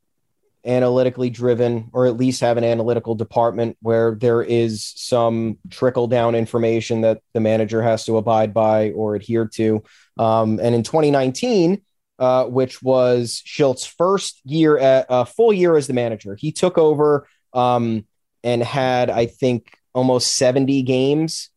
analytically 0.65 1.29
driven 1.29 1.89
or 1.93 2.05
at 2.05 2.17
least 2.17 2.41
have 2.41 2.57
an 2.57 2.63
analytical 2.63 3.15
department 3.15 3.77
where 3.81 4.15
there 4.15 4.41
is 4.41 4.93
some 4.95 5.57
trickle 5.69 6.07
down 6.07 6.35
information 6.35 7.01
that 7.01 7.21
the 7.33 7.39
manager 7.39 7.81
has 7.81 8.05
to 8.05 8.17
abide 8.17 8.53
by 8.53 8.91
or 8.91 9.15
adhere 9.15 9.47
to. 9.47 9.83
Um, 10.17 10.59
and 10.61 10.75
in 10.75 10.83
2019, 10.83 11.81
uh, 12.19 12.45
which 12.45 12.83
was 12.83 13.41
Shildt's 13.45 13.85
first 13.85 14.41
year 14.43 14.77
at 14.77 15.05
a 15.05 15.11
uh, 15.11 15.25
full 15.25 15.53
year 15.53 15.77
as 15.77 15.87
the 15.87 15.93
manager, 15.93 16.35
he 16.35 16.51
took 16.51 16.77
over 16.77 17.27
um, 17.53 18.05
and 18.43 18.61
had, 18.61 19.09
I 19.09 19.27
think, 19.27 19.73
almost 19.93 20.35
70 20.35 20.83
games 20.83 21.49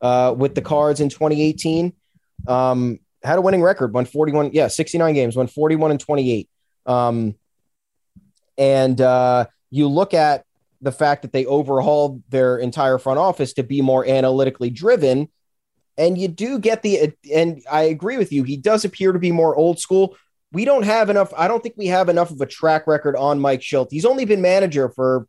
uh, 0.00 0.34
with 0.36 0.54
the 0.54 0.62
Cards 0.62 1.00
in 1.00 1.08
2018. 1.08 1.92
Um, 2.46 3.00
had 3.24 3.38
a 3.38 3.40
winning 3.40 3.62
record, 3.62 3.92
won 3.92 4.04
41, 4.04 4.50
yeah, 4.52 4.68
69 4.68 5.14
games, 5.14 5.36
won 5.36 5.48
41 5.48 5.90
and 5.90 6.00
28. 6.00 6.48
Um, 6.86 7.34
and 8.58 9.00
uh, 9.00 9.46
you 9.70 9.88
look 9.88 10.14
at 10.14 10.44
the 10.80 10.92
fact 10.92 11.22
that 11.22 11.32
they 11.32 11.46
overhauled 11.46 12.22
their 12.28 12.58
entire 12.58 12.98
front 12.98 13.18
office 13.18 13.54
to 13.54 13.62
be 13.62 13.80
more 13.80 14.06
analytically 14.06 14.70
driven. 14.70 15.28
And 15.98 16.18
you 16.18 16.28
do 16.28 16.58
get 16.58 16.82
the, 16.82 17.14
and 17.34 17.62
I 17.70 17.82
agree 17.82 18.18
with 18.18 18.32
you, 18.32 18.42
he 18.42 18.56
does 18.56 18.84
appear 18.84 19.12
to 19.12 19.18
be 19.18 19.32
more 19.32 19.56
old 19.56 19.80
school. 19.80 20.16
We 20.52 20.64
don't 20.64 20.84
have 20.84 21.10
enough, 21.10 21.32
I 21.36 21.48
don't 21.48 21.62
think 21.62 21.76
we 21.76 21.86
have 21.86 22.08
enough 22.08 22.30
of 22.30 22.40
a 22.40 22.46
track 22.46 22.86
record 22.86 23.16
on 23.16 23.40
Mike 23.40 23.60
Shildt. 23.60 23.88
He's 23.90 24.04
only 24.04 24.24
been 24.26 24.42
manager 24.42 24.90
for 24.90 25.26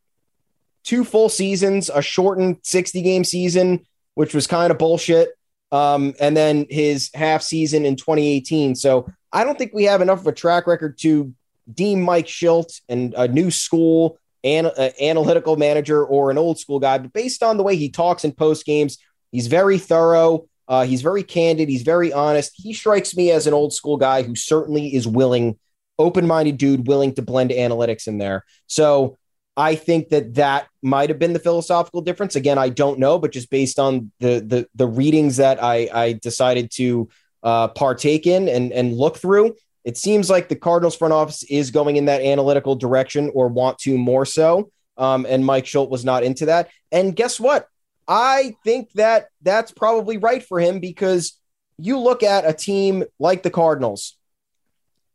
two 0.83 1.03
full 1.03 1.29
seasons, 1.29 1.89
a 1.93 2.01
shortened 2.01 2.57
60 2.63 3.01
game 3.01 3.23
season, 3.23 3.85
which 4.15 4.33
was 4.33 4.47
kind 4.47 4.71
of 4.71 4.77
bullshit. 4.77 5.29
Um, 5.71 6.13
and 6.19 6.35
then 6.35 6.65
his 6.69 7.09
half 7.13 7.41
season 7.41 7.85
in 7.85 7.95
2018. 7.95 8.75
So 8.75 9.09
I 9.33 9.43
don't 9.43 9.57
think 9.57 9.73
we 9.73 9.83
have 9.85 10.01
enough 10.01 10.19
of 10.19 10.27
a 10.27 10.31
track 10.31 10.65
record 10.65 10.97
to 10.99 11.33
deem 11.71 12.01
Mike 12.01 12.27
Shildt 12.27 12.81
and 12.89 13.13
a 13.15 13.27
new 13.27 13.51
school 13.51 14.19
an, 14.43 14.67
uh, 14.67 14.89
analytical 15.01 15.57
manager 15.57 16.05
or 16.05 16.31
an 16.31 16.37
old 16.37 16.59
school 16.59 16.79
guy. 16.79 16.97
But 16.97 17.13
based 17.13 17.43
on 17.43 17.57
the 17.57 17.63
way 17.63 17.75
he 17.75 17.89
talks 17.89 18.23
in 18.23 18.31
post 18.31 18.65
games, 18.65 18.97
he's 19.31 19.47
very 19.47 19.77
thorough. 19.77 20.47
Uh, 20.67 20.85
he's 20.85 21.01
very 21.01 21.23
candid. 21.23 21.69
He's 21.69 21.83
very 21.83 22.11
honest. 22.11 22.53
He 22.55 22.73
strikes 22.73 23.15
me 23.15 23.31
as 23.31 23.47
an 23.47 23.53
old 23.53 23.73
school 23.73 23.97
guy 23.97 24.23
who 24.23 24.35
certainly 24.35 24.93
is 24.93 25.07
willing, 25.07 25.57
open 25.97 26.27
minded 26.27 26.57
dude, 26.57 26.87
willing 26.87 27.13
to 27.15 27.21
blend 27.21 27.51
analytics 27.51 28.07
in 28.07 28.17
there. 28.17 28.43
So 28.67 29.17
I 29.55 29.75
think 29.75 30.09
that 30.09 30.35
that 30.35 30.67
might 30.83 31.09
have 31.09 31.19
been 31.19 31.33
the 31.33 31.39
philosophical 31.39 32.01
difference. 32.01 32.35
Again, 32.35 32.57
I 32.57 32.69
don't 32.69 32.99
know, 32.99 33.17
but 33.17 33.31
just 33.31 33.49
based 33.49 33.79
on 33.79 34.11
the 34.19 34.39
the, 34.45 34.67
the 34.75 34.87
readings 34.87 35.37
that 35.37 35.63
I, 35.63 35.89
I 35.91 36.13
decided 36.13 36.69
to 36.75 37.09
uh, 37.43 37.69
partake 37.69 38.27
in 38.27 38.49
and, 38.49 38.71
and 38.71 38.93
look 38.93 39.17
through, 39.17 39.55
it 39.87 39.95
seems 39.95 40.29
like 40.29 40.49
the 40.49 40.55
Cardinals 40.57 40.97
front 40.97 41.13
office 41.13 41.43
is 41.43 41.71
going 41.71 41.95
in 41.95 42.05
that 42.05 42.19
analytical 42.21 42.75
direction 42.75 43.31
or 43.33 43.47
want 43.47 43.77
to 43.79 43.97
more 43.97 44.25
so. 44.25 44.69
Um, 44.97 45.25
and 45.25 45.45
Mike 45.45 45.63
Shildt 45.63 45.89
was 45.89 46.03
not 46.03 46.23
into 46.23 46.47
that. 46.47 46.67
And 46.91 47.15
guess 47.15 47.39
what? 47.39 47.69
I 48.05 48.57
think 48.65 48.91
that 48.95 49.29
that's 49.41 49.71
probably 49.71 50.17
right 50.17 50.43
for 50.43 50.59
him 50.59 50.81
because 50.81 51.39
you 51.77 51.99
look 51.99 52.21
at 52.21 52.45
a 52.45 52.51
team 52.51 53.05
like 53.17 53.43
the 53.43 53.49
Cardinals. 53.49 54.17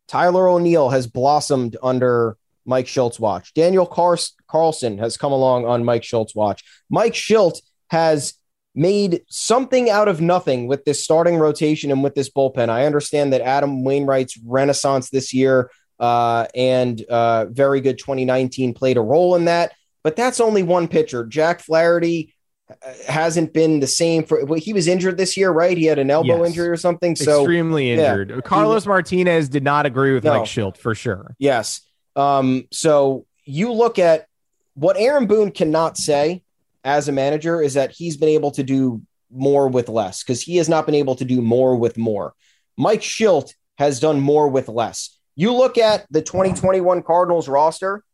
Tyler 0.09 0.49
O'Neill 0.49 0.89
has 0.89 1.07
blossomed 1.07 1.77
under 1.83 2.39
Mike 2.65 2.87
Shildt's 2.87 3.21
watch. 3.21 3.53
Dylan 3.53 3.91
Car- 3.91 4.17
Carlson 4.49 4.97
has 4.97 5.19
come 5.19 5.33
along 5.33 5.67
on 5.67 5.85
Mike 5.85 6.03
Shildt's 6.03 6.35
watch. 6.35 6.65
Mike 6.89 7.13
Shildt 7.13 7.61
has 7.91 8.33
made 8.75 9.23
something 9.29 9.91
out 9.91 10.09
of 10.09 10.21
nothing 10.21 10.67
with 10.67 10.85
this 10.85 11.05
starting 11.05 11.37
rotation 11.37 11.91
and 11.91 12.03
with 12.03 12.15
this 12.15 12.31
bullpen. 12.31 12.69
I 12.69 12.87
understand 12.87 13.33
that 13.33 13.43
Adam 13.43 13.85
Wainwright's 13.85 14.39
renaissance 14.39 15.11
this 15.11 15.35
year 15.35 15.71
uh, 16.01 16.47
and 16.55 17.03
uh, 17.05 17.47
very 17.47 17.81
good 17.81 17.99
2019 17.99 18.75
played 18.75 18.97
a 18.97 19.01
role 19.01 19.37
in 19.37 19.45
that, 19.45 19.73
but 20.03 20.17
that's 20.17 20.41
only 20.41 20.63
one 20.63 20.89
pitcher. 20.89 21.27
Jack 21.27 21.61
Flaherty 21.61 22.35
uh, 22.71 22.75
hasn't 23.07 23.53
been 23.53 23.81
the 23.81 23.87
same 23.87 24.25
for 24.25 24.45
well, 24.47 24.59
he 24.59 24.73
was 24.73 24.89
injured 24.89 25.19
this 25.19 25.37
year, 25.37 25.51
right? 25.51 25.77
He 25.77 25.85
had 25.85 25.99
an 25.99 26.11
elbow 26.11 26.39
yes. 26.39 26.49
injury 26.49 26.69
or 26.69 26.77
something. 26.77 27.15
So 27.15 27.41
extremely 27.41 27.93
injured. 27.93 28.31
Yeah. 28.31 28.41
Carlos 28.41 28.87
Martinez 28.87 29.49
did 29.49 29.63
not 29.63 29.85
agree 29.85 30.15
with 30.15 30.25
no. 30.25 30.39
Mike 30.39 30.49
Shildt 30.49 30.77
for 30.77 30.95
sure. 30.95 31.37
Yes. 31.39 31.83
Um, 32.17 32.67
so 32.73 33.27
you 33.45 33.73
look 33.73 33.99
at 33.99 34.27
what 34.75 34.97
Aaron 34.97 35.27
Boone 35.27 35.51
cannot 35.51 35.99
say 35.99 36.43
as 36.85 37.09
a 37.09 37.13
manager 37.13 37.61
is 37.61 37.75
that 37.75 37.93
he's 37.93 38.17
been 38.17 38.29
able 38.29 38.51
to 38.53 38.63
do 38.63 39.03
more 39.31 39.69
with 39.69 39.89
less 39.89 40.23
because 40.23 40.43
he 40.43 40.57
has 40.57 40.69
not 40.69 40.87
been 40.87 40.95
able 40.95 41.17
to 41.17 41.25
do 41.25 41.41
more 41.41 41.77
with 41.77 41.97
more. 41.97 42.35
Mike 42.77 43.01
Shildt 43.01 43.55
has 43.79 44.01
done 44.01 44.21
more 44.21 44.49
with 44.49 44.69
less. 44.69 45.19
You 45.35 45.55
look 45.55 45.79
at 45.79 46.07
the 46.11 46.23
2021 46.23 47.03
Cardinals 47.03 47.49
roster, 47.49 48.05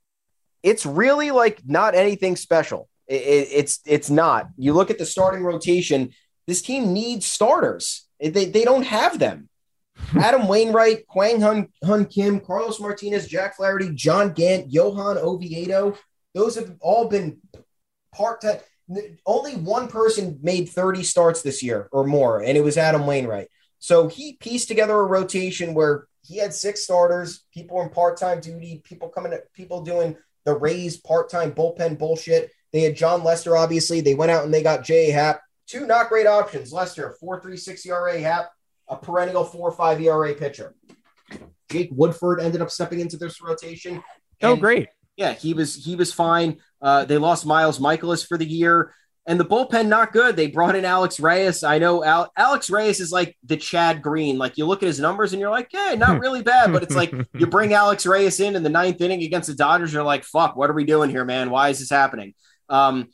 it's 0.63 0.87
really 0.87 1.31
like 1.31 1.61
not 1.67 1.95
anything 1.95 2.37
special. 2.37 2.89
It, 3.07 3.23
it, 3.23 3.49
it's 3.53 3.81
it's 3.87 4.11
not. 4.11 4.49
You 4.57 4.75
look 4.75 4.91
at 4.91 4.99
the 4.99 5.07
starting 5.07 5.43
rotation. 5.43 6.11
This 6.47 6.63
team 6.63 6.93
needs 6.93 7.27
starters. 7.27 8.07
They, 8.21 8.47
they 8.47 8.65
don't 8.65 8.85
have 8.85 9.19
them. 9.19 9.49
Adam 10.19 10.47
Wainwright, 10.47 11.07
Kwang 11.07 11.41
Hun, 11.41 11.69
Hun 11.85 12.07
Kim, 12.07 12.41
Carlos 12.41 12.81
Martinez, 12.81 13.27
Jack 13.27 13.57
Flaherty, 13.57 13.91
John 13.95 14.33
Gant, 14.33 14.73
Johan 14.73 15.19
Oviedo. 15.19 15.97
Those 16.35 16.55
have 16.55 16.77
all 16.81 17.09
been 17.09 17.39
part 18.15 18.41
time. 18.41 18.59
Only 19.27 19.57
one 19.57 19.89
person 19.89 20.39
made 20.43 20.69
30 20.69 21.03
starts 21.03 21.43
this 21.43 21.63
year 21.63 21.89
or 21.93 22.07
more, 22.07 22.43
and 22.43 22.57
it 22.57 22.65
was 22.65 22.79
Adam 22.79 23.07
Wainwright. 23.07 23.49
So 23.79 24.09
he 24.09 24.35
pieced 24.35 24.69
together 24.69 24.99
a 24.99 25.05
rotation 25.05 25.75
where 25.75 26.07
he 26.23 26.39
had 26.39 26.53
six 26.53 26.83
starters, 26.83 27.45
people 27.53 27.81
in 27.83 27.91
part 27.91 28.17
time 28.17 28.41
duty, 28.41 28.83
people 28.85 29.09
coming, 29.09 29.39
people 29.55 29.83
doing 29.83 30.17
the 30.45 30.55
Rays 30.55 30.97
part 30.97 31.29
time 31.29 31.53
bullpen 31.53 31.99
bullshit. 31.99 32.51
They 32.73 32.81
had 32.81 32.97
Jon 32.97 33.23
Lester, 33.25 33.57
obviously. 33.57 34.01
They 34.01 34.15
went 34.15 34.31
out 34.31 34.45
and 34.45 34.53
they 34.53 34.63
got 34.63 34.85
Jay 34.85 35.11
Happ. 35.11 35.41
Two 35.67 35.87
not 35.87 36.09
great 36.09 36.27
options. 36.27 36.73
Lester, 36.73 37.17
4.36 37.23 37.87
ERA, 37.87 38.21
Happ, 38.21 38.51
a 38.89 38.97
perennial 38.97 39.45
4 39.45 39.73
5 39.73 40.01
ERA 40.01 40.35
pitcher. 40.35 40.75
Jake 41.71 41.91
Woodford 41.93 42.41
ended 42.41 42.63
up 42.63 42.71
stepping 42.71 43.01
into 43.01 43.19
this 43.19 43.43
rotation. 43.43 44.03
Oh, 44.43 44.57
great. 44.57 44.89
Yeah, 45.19 45.35
he 45.35 45.53
was 45.53 45.75
he 45.75 45.97
was 45.97 46.13
fine. 46.13 46.59
Uh, 46.81 47.05
they 47.05 47.19
lost 47.19 47.45
Miles 47.45 47.81
Mikolas 47.81 48.25
for 48.25 48.39
the 48.39 48.47
year, 48.47 48.95
and 49.27 49.39
the 49.39 49.45
bullpen 49.45 49.89
not 49.89 50.13
good. 50.13 50.37
They 50.37 50.47
brought 50.47 50.77
in 50.77 50.85
Alex 50.85 51.19
Reyes. 51.19 51.65
I 51.65 51.79
know 51.79 52.05
Al- 52.05 52.33
Alex 52.37 52.71
Reyes 52.71 53.01
is 53.01 53.11
like 53.11 53.37
the 53.43 53.57
Chad 53.57 54.01
Green. 54.01 54.39
Like 54.39 54.57
you 54.57 54.65
look 54.65 54.85
at 54.85 54.87
his 54.87 55.01
numbers 55.01 55.33
and 55.33 55.41
you're 55.41 55.51
like, 55.51 55.71
hey, 55.73 55.97
not 55.97 56.21
really 56.21 56.43
bad. 56.43 56.73
But 56.73 56.85
it's 56.85 56.95
like 56.95 57.13
you 57.35 57.49
bring 57.49 57.75
Alex 57.75 58.07
Reyes 58.07 58.39
in 58.39 58.55
in 58.55 58.63
the 58.63 58.69
ninth 58.69 59.01
inning 59.01 59.25
against 59.25 59.49
the 59.49 59.57
Dodgers. 59.57 59.93
You're 59.93 60.05
like, 60.05 60.23
fuck, 60.23 60.55
what 60.55 60.71
are 60.71 60.75
we 60.75 60.85
doing 60.85 61.11
here, 61.11 61.25
man? 61.25 61.51
Why 61.51 61.71
is 61.71 61.81
this 61.81 61.91
happening? 61.91 62.35
Um, 62.69 63.09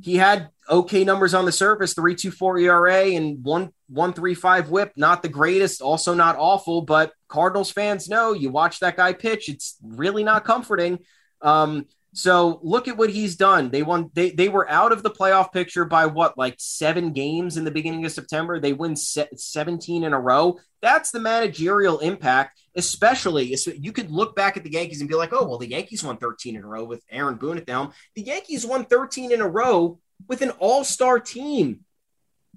he 0.00 0.16
had 0.16 0.48
okay 0.68 1.04
numbers 1.04 1.34
on 1.34 1.44
the 1.44 1.52
surface 1.52 1.92
324 1.92 2.58
ERA 2.58 3.04
and 3.08 3.44
1 3.44 3.70
135 3.88 4.70
whip. 4.70 4.92
Not 4.96 5.22
the 5.22 5.28
greatest, 5.28 5.82
also 5.82 6.14
not 6.14 6.36
awful, 6.38 6.80
but 6.80 7.12
Cardinals 7.28 7.70
fans 7.70 8.08
know 8.08 8.32
you 8.32 8.50
watch 8.50 8.80
that 8.80 8.96
guy 8.96 9.12
pitch, 9.12 9.50
it's 9.50 9.76
really 9.82 10.24
not 10.24 10.44
comforting. 10.44 11.00
Um, 11.42 11.86
so 12.12 12.58
look 12.62 12.88
at 12.88 12.96
what 12.96 13.10
he's 13.10 13.36
done. 13.36 13.70
They 13.70 13.82
won. 13.82 14.10
They 14.14 14.30
they 14.30 14.48
were 14.48 14.68
out 14.68 14.90
of 14.90 15.04
the 15.04 15.10
playoff 15.10 15.52
picture 15.52 15.84
by 15.84 16.06
what, 16.06 16.36
like 16.36 16.56
seven 16.58 17.12
games 17.12 17.56
in 17.56 17.64
the 17.64 17.70
beginning 17.70 18.04
of 18.04 18.10
September. 18.10 18.58
They 18.58 18.72
win 18.72 18.96
se- 18.96 19.28
seventeen 19.36 20.02
in 20.02 20.12
a 20.12 20.20
row. 20.20 20.58
That's 20.82 21.12
the 21.12 21.20
managerial 21.20 22.00
impact. 22.00 22.60
Especially, 22.74 23.54
you 23.78 23.92
could 23.92 24.10
look 24.10 24.34
back 24.34 24.56
at 24.56 24.64
the 24.64 24.72
Yankees 24.72 25.00
and 25.00 25.08
be 25.08 25.14
like, 25.14 25.32
oh 25.32 25.46
well, 25.46 25.58
the 25.58 25.70
Yankees 25.70 26.02
won 26.02 26.16
thirteen 26.16 26.56
in 26.56 26.64
a 26.64 26.66
row 26.66 26.84
with 26.84 27.04
Aaron 27.10 27.36
Boone 27.36 27.58
at 27.58 27.66
the 27.66 27.72
helm. 27.72 27.92
The 28.16 28.22
Yankees 28.22 28.66
won 28.66 28.86
thirteen 28.86 29.30
in 29.30 29.40
a 29.40 29.48
row 29.48 30.00
with 30.26 30.42
an 30.42 30.50
All 30.58 30.82
Star 30.82 31.20
team. 31.20 31.84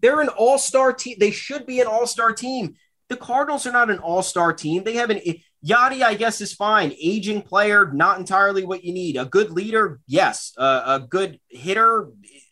They're 0.01 0.21
an 0.21 0.29
All 0.29 0.57
Star 0.57 0.93
team. 0.93 1.17
They 1.19 1.31
should 1.31 1.67
be 1.67 1.79
an 1.79 1.87
All 1.87 2.07
Star 2.07 2.33
team. 2.33 2.75
The 3.09 3.17
Cardinals 3.17 3.67
are 3.67 3.71
not 3.71 3.91
an 3.91 3.99
All 3.99 4.23
Star 4.23 4.51
team. 4.51 4.83
They 4.83 4.95
have 4.95 5.11
an 5.11 5.21
Yadi, 5.65 6.03
I 6.03 6.15
guess, 6.15 6.41
is 6.41 6.53
fine. 6.53 6.93
Aging 6.99 7.41
player, 7.41 7.91
not 7.93 8.19
entirely 8.19 8.65
what 8.65 8.83
you 8.83 8.93
need. 8.93 9.15
A 9.15 9.25
good 9.25 9.51
leader, 9.51 10.01
yes. 10.07 10.53
Uh, 10.57 10.83
a 10.85 10.99
good 10.99 11.39
hitter, 11.49 12.09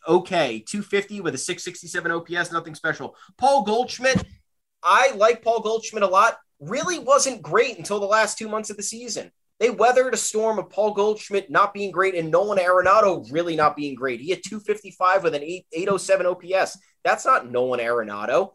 okay. 0.07 0.59
250 0.59 1.21
with 1.21 1.35
a 1.35 1.37
667 1.37 2.11
OPS, 2.11 2.51
nothing 2.51 2.73
special. 2.73 3.15
Paul 3.37 3.63
Goldschmidt, 3.63 4.23
I 4.81 5.11
like 5.15 5.43
Paul 5.43 5.59
Goldschmidt 5.59 6.03
a 6.03 6.07
lot. 6.07 6.37
Really 6.59 6.99
wasn't 6.99 7.41
great 7.41 7.77
until 7.77 7.99
the 7.99 8.05
last 8.05 8.37
two 8.37 8.47
months 8.47 8.69
of 8.69 8.77
the 8.77 8.83
season. 8.83 9.31
They 9.59 9.69
weathered 9.69 10.13
a 10.13 10.17
storm 10.17 10.57
of 10.57 10.69
Paul 10.69 10.93
Goldschmidt 10.93 11.51
not 11.51 11.73
being 11.73 11.91
great 11.91 12.15
and 12.15 12.31
Nolan 12.31 12.57
Arenado 12.57 13.31
really 13.31 13.55
not 13.55 13.75
being 13.75 13.93
great. 13.93 14.19
He 14.19 14.29
had 14.29 14.41
255 14.43 15.23
with 15.23 15.35
an 15.35 15.43
8, 15.43 15.65
807 15.73 16.25
OPS. 16.25 16.79
That's 17.03 17.25
not 17.25 17.51
Nolan 17.51 17.79
Arenado. 17.79 18.53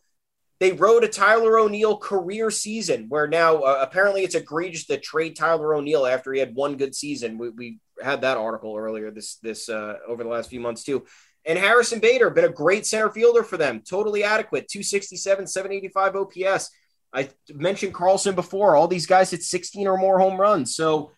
They 0.58 0.72
rode 0.72 1.04
a 1.04 1.08
Tyler 1.08 1.58
O'Neill 1.58 1.98
career 1.98 2.50
season 2.50 3.06
where 3.08 3.26
now 3.26 3.58
uh, 3.58 3.78
apparently 3.82 4.22
it's 4.22 4.34
egregious 4.34 4.86
to 4.86 4.98
trade 4.98 5.36
Tyler 5.36 5.74
O'Neill 5.74 6.06
after 6.06 6.32
he 6.32 6.40
had 6.40 6.54
one 6.54 6.76
good 6.76 6.94
season. 6.94 7.36
We, 7.36 7.50
we 7.50 7.78
had 8.02 8.22
that 8.22 8.38
article 8.38 8.74
earlier 8.76 9.10
this 9.10 9.36
this 9.42 9.68
uh, 9.68 9.96
over 10.08 10.22
the 10.22 10.30
last 10.30 10.48
few 10.48 10.60
months 10.60 10.82
too. 10.82 11.04
And 11.44 11.58
Harrison 11.58 12.00
Bader 12.00 12.30
been 12.30 12.44
a 12.44 12.48
great 12.48 12.86
center 12.86 13.10
fielder 13.10 13.44
for 13.44 13.56
them, 13.56 13.82
totally 13.88 14.24
adequate, 14.24 14.68
267, 14.68 15.46
785 15.46 16.16
OPS. 16.16 16.70
I 17.12 17.28
mentioned 17.54 17.94
Carlson 17.94 18.34
before. 18.34 18.74
All 18.74 18.88
these 18.88 19.06
guys 19.06 19.30
hit 19.30 19.42
16 19.42 19.86
or 19.86 19.96
more 19.96 20.18
home 20.18 20.40
runs. 20.40 20.74
So 20.74 21.12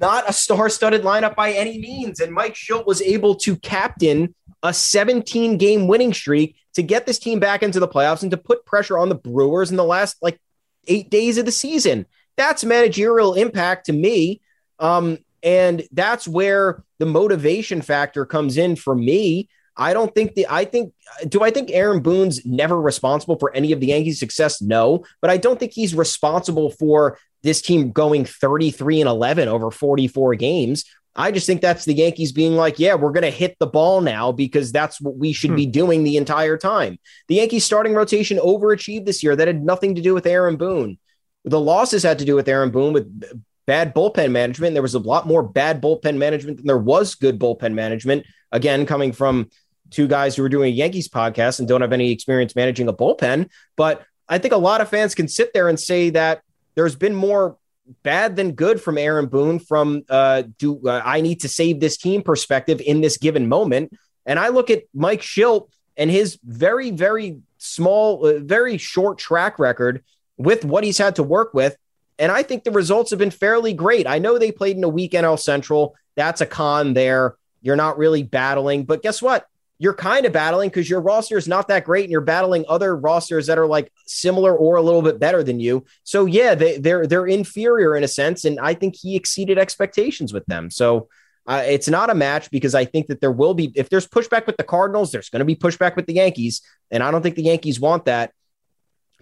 not 0.00 0.28
a 0.28 0.32
star-studded 0.32 1.02
lineup 1.02 1.34
by 1.34 1.52
any 1.52 1.78
means. 1.78 2.20
And 2.20 2.32
Mike 2.32 2.54
Shildt 2.54 2.86
was 2.86 3.00
able 3.00 3.36
to 3.36 3.56
captain 3.56 4.34
a 4.62 4.74
17 4.74 5.56
game 5.56 5.86
winning 5.86 6.12
streak 6.12 6.56
to 6.74 6.82
get 6.82 7.06
this 7.06 7.18
team 7.18 7.38
back 7.38 7.62
into 7.62 7.80
the 7.80 7.88
playoffs 7.88 8.22
and 8.22 8.30
to 8.30 8.36
put 8.36 8.64
pressure 8.66 8.98
on 8.98 9.08
the 9.08 9.14
Brewers 9.14 9.70
in 9.70 9.76
the 9.76 9.84
last 9.84 10.16
like 10.22 10.40
eight 10.86 11.10
days 11.10 11.38
of 11.38 11.46
the 11.46 11.52
season. 11.52 12.06
That's 12.36 12.64
managerial 12.64 13.34
impact 13.34 13.86
to 13.86 13.92
me. 13.92 14.40
Um, 14.78 15.18
and 15.42 15.82
that's 15.92 16.26
where 16.26 16.84
the 16.98 17.06
motivation 17.06 17.82
factor 17.82 18.24
comes 18.24 18.56
in 18.56 18.76
for 18.76 18.94
me. 18.94 19.48
I 19.76 19.94
don't 19.94 20.14
think 20.14 20.34
the 20.34 20.46
I 20.50 20.64
think 20.64 20.92
do 21.28 21.42
I 21.42 21.50
think 21.50 21.70
Aaron 21.70 22.00
Boone's 22.00 22.44
never 22.44 22.80
responsible 22.80 23.38
for 23.38 23.54
any 23.54 23.72
of 23.72 23.80
the 23.80 23.86
Yankees' 23.86 24.20
success? 24.20 24.60
No, 24.60 25.04
but 25.20 25.30
I 25.30 25.38
don't 25.38 25.58
think 25.58 25.72
he's 25.72 25.94
responsible 25.94 26.70
for 26.70 27.18
this 27.42 27.62
team 27.62 27.90
going 27.90 28.24
33 28.24 29.00
and 29.00 29.08
11 29.08 29.48
over 29.48 29.70
44 29.70 30.34
games. 30.34 30.84
I 31.14 31.30
just 31.30 31.46
think 31.46 31.60
that's 31.60 31.84
the 31.84 31.94
Yankees 31.94 32.32
being 32.32 32.56
like, 32.56 32.78
yeah, 32.78 32.94
we're 32.94 33.12
going 33.12 33.22
to 33.22 33.30
hit 33.30 33.56
the 33.58 33.66
ball 33.66 34.00
now 34.00 34.32
because 34.32 34.72
that's 34.72 35.00
what 35.00 35.16
we 35.16 35.32
should 35.32 35.50
hmm. 35.50 35.56
be 35.56 35.66
doing 35.66 36.04
the 36.04 36.16
entire 36.16 36.56
time. 36.56 36.98
The 37.28 37.36
Yankees 37.36 37.64
starting 37.64 37.94
rotation 37.94 38.38
overachieved 38.38 39.04
this 39.04 39.22
year. 39.22 39.36
That 39.36 39.48
had 39.48 39.62
nothing 39.62 39.94
to 39.96 40.00
do 40.00 40.14
with 40.14 40.26
Aaron 40.26 40.56
Boone. 40.56 40.98
The 41.44 41.60
losses 41.60 42.02
had 42.02 42.18
to 42.20 42.24
do 42.24 42.34
with 42.34 42.48
Aaron 42.48 42.70
Boone 42.70 42.92
with 42.92 43.40
bad 43.66 43.94
bullpen 43.94 44.30
management. 44.30 44.74
There 44.74 44.82
was 44.82 44.94
a 44.94 45.00
lot 45.00 45.26
more 45.26 45.42
bad 45.42 45.82
bullpen 45.82 46.16
management 46.16 46.58
than 46.58 46.66
there 46.66 46.78
was 46.78 47.14
good 47.14 47.38
bullpen 47.38 47.74
management. 47.74 48.24
Again, 48.50 48.86
coming 48.86 49.12
from 49.12 49.50
two 49.90 50.08
guys 50.08 50.34
who 50.34 50.44
are 50.44 50.48
doing 50.48 50.72
a 50.72 50.74
Yankees 50.74 51.08
podcast 51.08 51.58
and 51.58 51.68
don't 51.68 51.82
have 51.82 51.92
any 51.92 52.10
experience 52.10 52.56
managing 52.56 52.88
a 52.88 52.92
bullpen. 52.92 53.50
But 53.76 54.04
I 54.28 54.38
think 54.38 54.54
a 54.54 54.58
lot 54.58 54.80
of 54.80 54.88
fans 54.88 55.14
can 55.14 55.28
sit 55.28 55.52
there 55.52 55.68
and 55.68 55.78
say 55.78 56.10
that 56.10 56.42
there's 56.74 56.96
been 56.96 57.14
more 57.14 57.58
bad 58.02 58.36
than 58.36 58.52
good 58.52 58.80
from 58.80 58.98
Aaron 58.98 59.26
Boone 59.26 59.58
from 59.58 60.02
uh, 60.08 60.42
do 60.58 60.80
uh, 60.86 61.02
I 61.04 61.20
need 61.20 61.40
to 61.40 61.48
save 61.48 61.80
this 61.80 61.96
team 61.96 62.22
perspective 62.22 62.80
in 62.80 63.00
this 63.00 63.18
given 63.18 63.48
moment. 63.48 63.92
And 64.26 64.38
I 64.38 64.48
look 64.48 64.70
at 64.70 64.84
Mike 64.94 65.20
Shildt 65.20 65.68
and 65.96 66.10
his 66.10 66.38
very, 66.44 66.90
very 66.90 67.40
small, 67.58 68.26
uh, 68.26 68.38
very 68.38 68.78
short 68.78 69.18
track 69.18 69.58
record 69.58 70.02
with 70.36 70.64
what 70.64 70.84
he's 70.84 70.98
had 70.98 71.16
to 71.16 71.22
work 71.22 71.54
with. 71.54 71.76
And 72.18 72.30
I 72.30 72.42
think 72.42 72.64
the 72.64 72.70
results 72.70 73.10
have 73.10 73.18
been 73.18 73.30
fairly 73.30 73.72
great. 73.72 74.06
I 74.06 74.18
know 74.18 74.38
they 74.38 74.52
played 74.52 74.76
in 74.76 74.84
a 74.84 74.88
weak 74.88 75.12
NL 75.12 75.38
Central. 75.38 75.96
That's 76.14 76.40
a 76.40 76.46
con 76.46 76.94
there. 76.94 77.36
You're 77.62 77.76
not 77.76 77.98
really 77.98 78.22
battling. 78.22 78.84
But 78.84 79.02
guess 79.02 79.22
what? 79.22 79.46
You're 79.82 79.92
kind 79.92 80.24
of 80.26 80.32
battling 80.32 80.68
because 80.68 80.88
your 80.88 81.00
roster 81.00 81.36
is 81.36 81.48
not 81.48 81.66
that 81.66 81.84
great 81.84 82.04
and 82.04 82.12
you're 82.12 82.20
battling 82.20 82.64
other 82.68 82.96
rosters 82.96 83.48
that 83.48 83.58
are 83.58 83.66
like 83.66 83.92
similar 84.06 84.56
or 84.56 84.76
a 84.76 84.80
little 84.80 85.02
bit 85.02 85.18
better 85.18 85.42
than 85.42 85.58
you. 85.58 85.84
So 86.04 86.24
yeah, 86.24 86.54
they, 86.54 86.78
they're 86.78 87.04
they're 87.04 87.26
inferior 87.26 87.96
in 87.96 88.04
a 88.04 88.08
sense, 88.08 88.44
and 88.44 88.60
I 88.60 88.74
think 88.74 88.94
he 88.94 89.16
exceeded 89.16 89.58
expectations 89.58 90.32
with 90.32 90.46
them. 90.46 90.70
So 90.70 91.08
uh, 91.48 91.64
it's 91.66 91.88
not 91.88 92.10
a 92.10 92.14
match 92.14 92.48
because 92.52 92.76
I 92.76 92.84
think 92.84 93.08
that 93.08 93.20
there 93.20 93.32
will 93.32 93.54
be 93.54 93.72
if 93.74 93.90
there's 93.90 94.06
pushback 94.06 94.46
with 94.46 94.56
the 94.56 94.62
Cardinals, 94.62 95.10
there's 95.10 95.30
going 95.30 95.40
to 95.40 95.44
be 95.44 95.56
pushback 95.56 95.96
with 95.96 96.06
the 96.06 96.14
Yankees, 96.14 96.62
and 96.92 97.02
I 97.02 97.10
don't 97.10 97.22
think 97.22 97.34
the 97.34 97.42
Yankees 97.42 97.80
want 97.80 98.04
that 98.04 98.32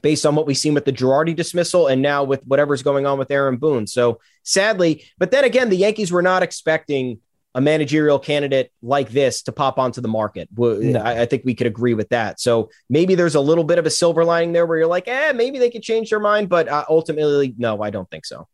based 0.03 0.27
on 0.27 0.35
what 0.35 0.47
we've 0.47 0.59
seen 0.59 0.75
with 0.75 0.85
the 0.85 0.93
Girardi 0.93 1.35
dismissal 1.35 1.87
and 1.87 2.03
now 2.03 2.23
with 2.23 2.45
whatever's 2.45 2.83
going 2.83 3.07
on 3.07 3.19
with 3.19 3.31
Aaron 3.31 3.57
Boone. 3.57 3.87
So 3.87 4.21
sadly, 4.43 5.07
but 5.17 5.31
then 5.31 5.45
again, 5.45 5.71
the 5.71 5.77
Yankees 5.77 6.13
were 6.13 6.23
not 6.23 6.43
expecting 6.43 7.21
a 7.55 7.61
managerial 7.61 8.19
candidate 8.19 8.73
like 8.83 9.11
this 9.11 9.43
to 9.43 9.53
pop 9.53 9.79
onto 9.79 10.01
the 10.01 10.09
market. 10.09 10.49
I, 10.61 11.23
I, 11.23 11.27
think 11.27 11.45
we 11.45 11.55
could 11.55 11.67
agree 11.67 11.95
with 11.95 12.11
that. 12.11 12.39
So 12.39 12.71
maybe 12.89 13.17
there's 13.17 13.35
a 13.35 13.41
little 13.41 13.65
bit 13.65 13.79
of 13.79 13.87
a 13.87 13.91
silver 13.91 14.25
lining 14.25 14.53
there 14.53 14.67
where 14.67 14.79
you're 14.79 14.87
like, 14.87 15.09
eh, 15.09 15.33
maybe 15.33 15.59
they 15.59 15.71
could 15.71 15.83
change 15.83 16.11
their 16.11 16.21
mind, 16.21 16.49
but 16.49 16.69
uh, 16.69 16.85
ultimately, 16.89 17.55
no, 17.59 17.83
I 17.83 17.91
don't 17.91 18.09
think 18.09 18.25
so. 18.25 18.47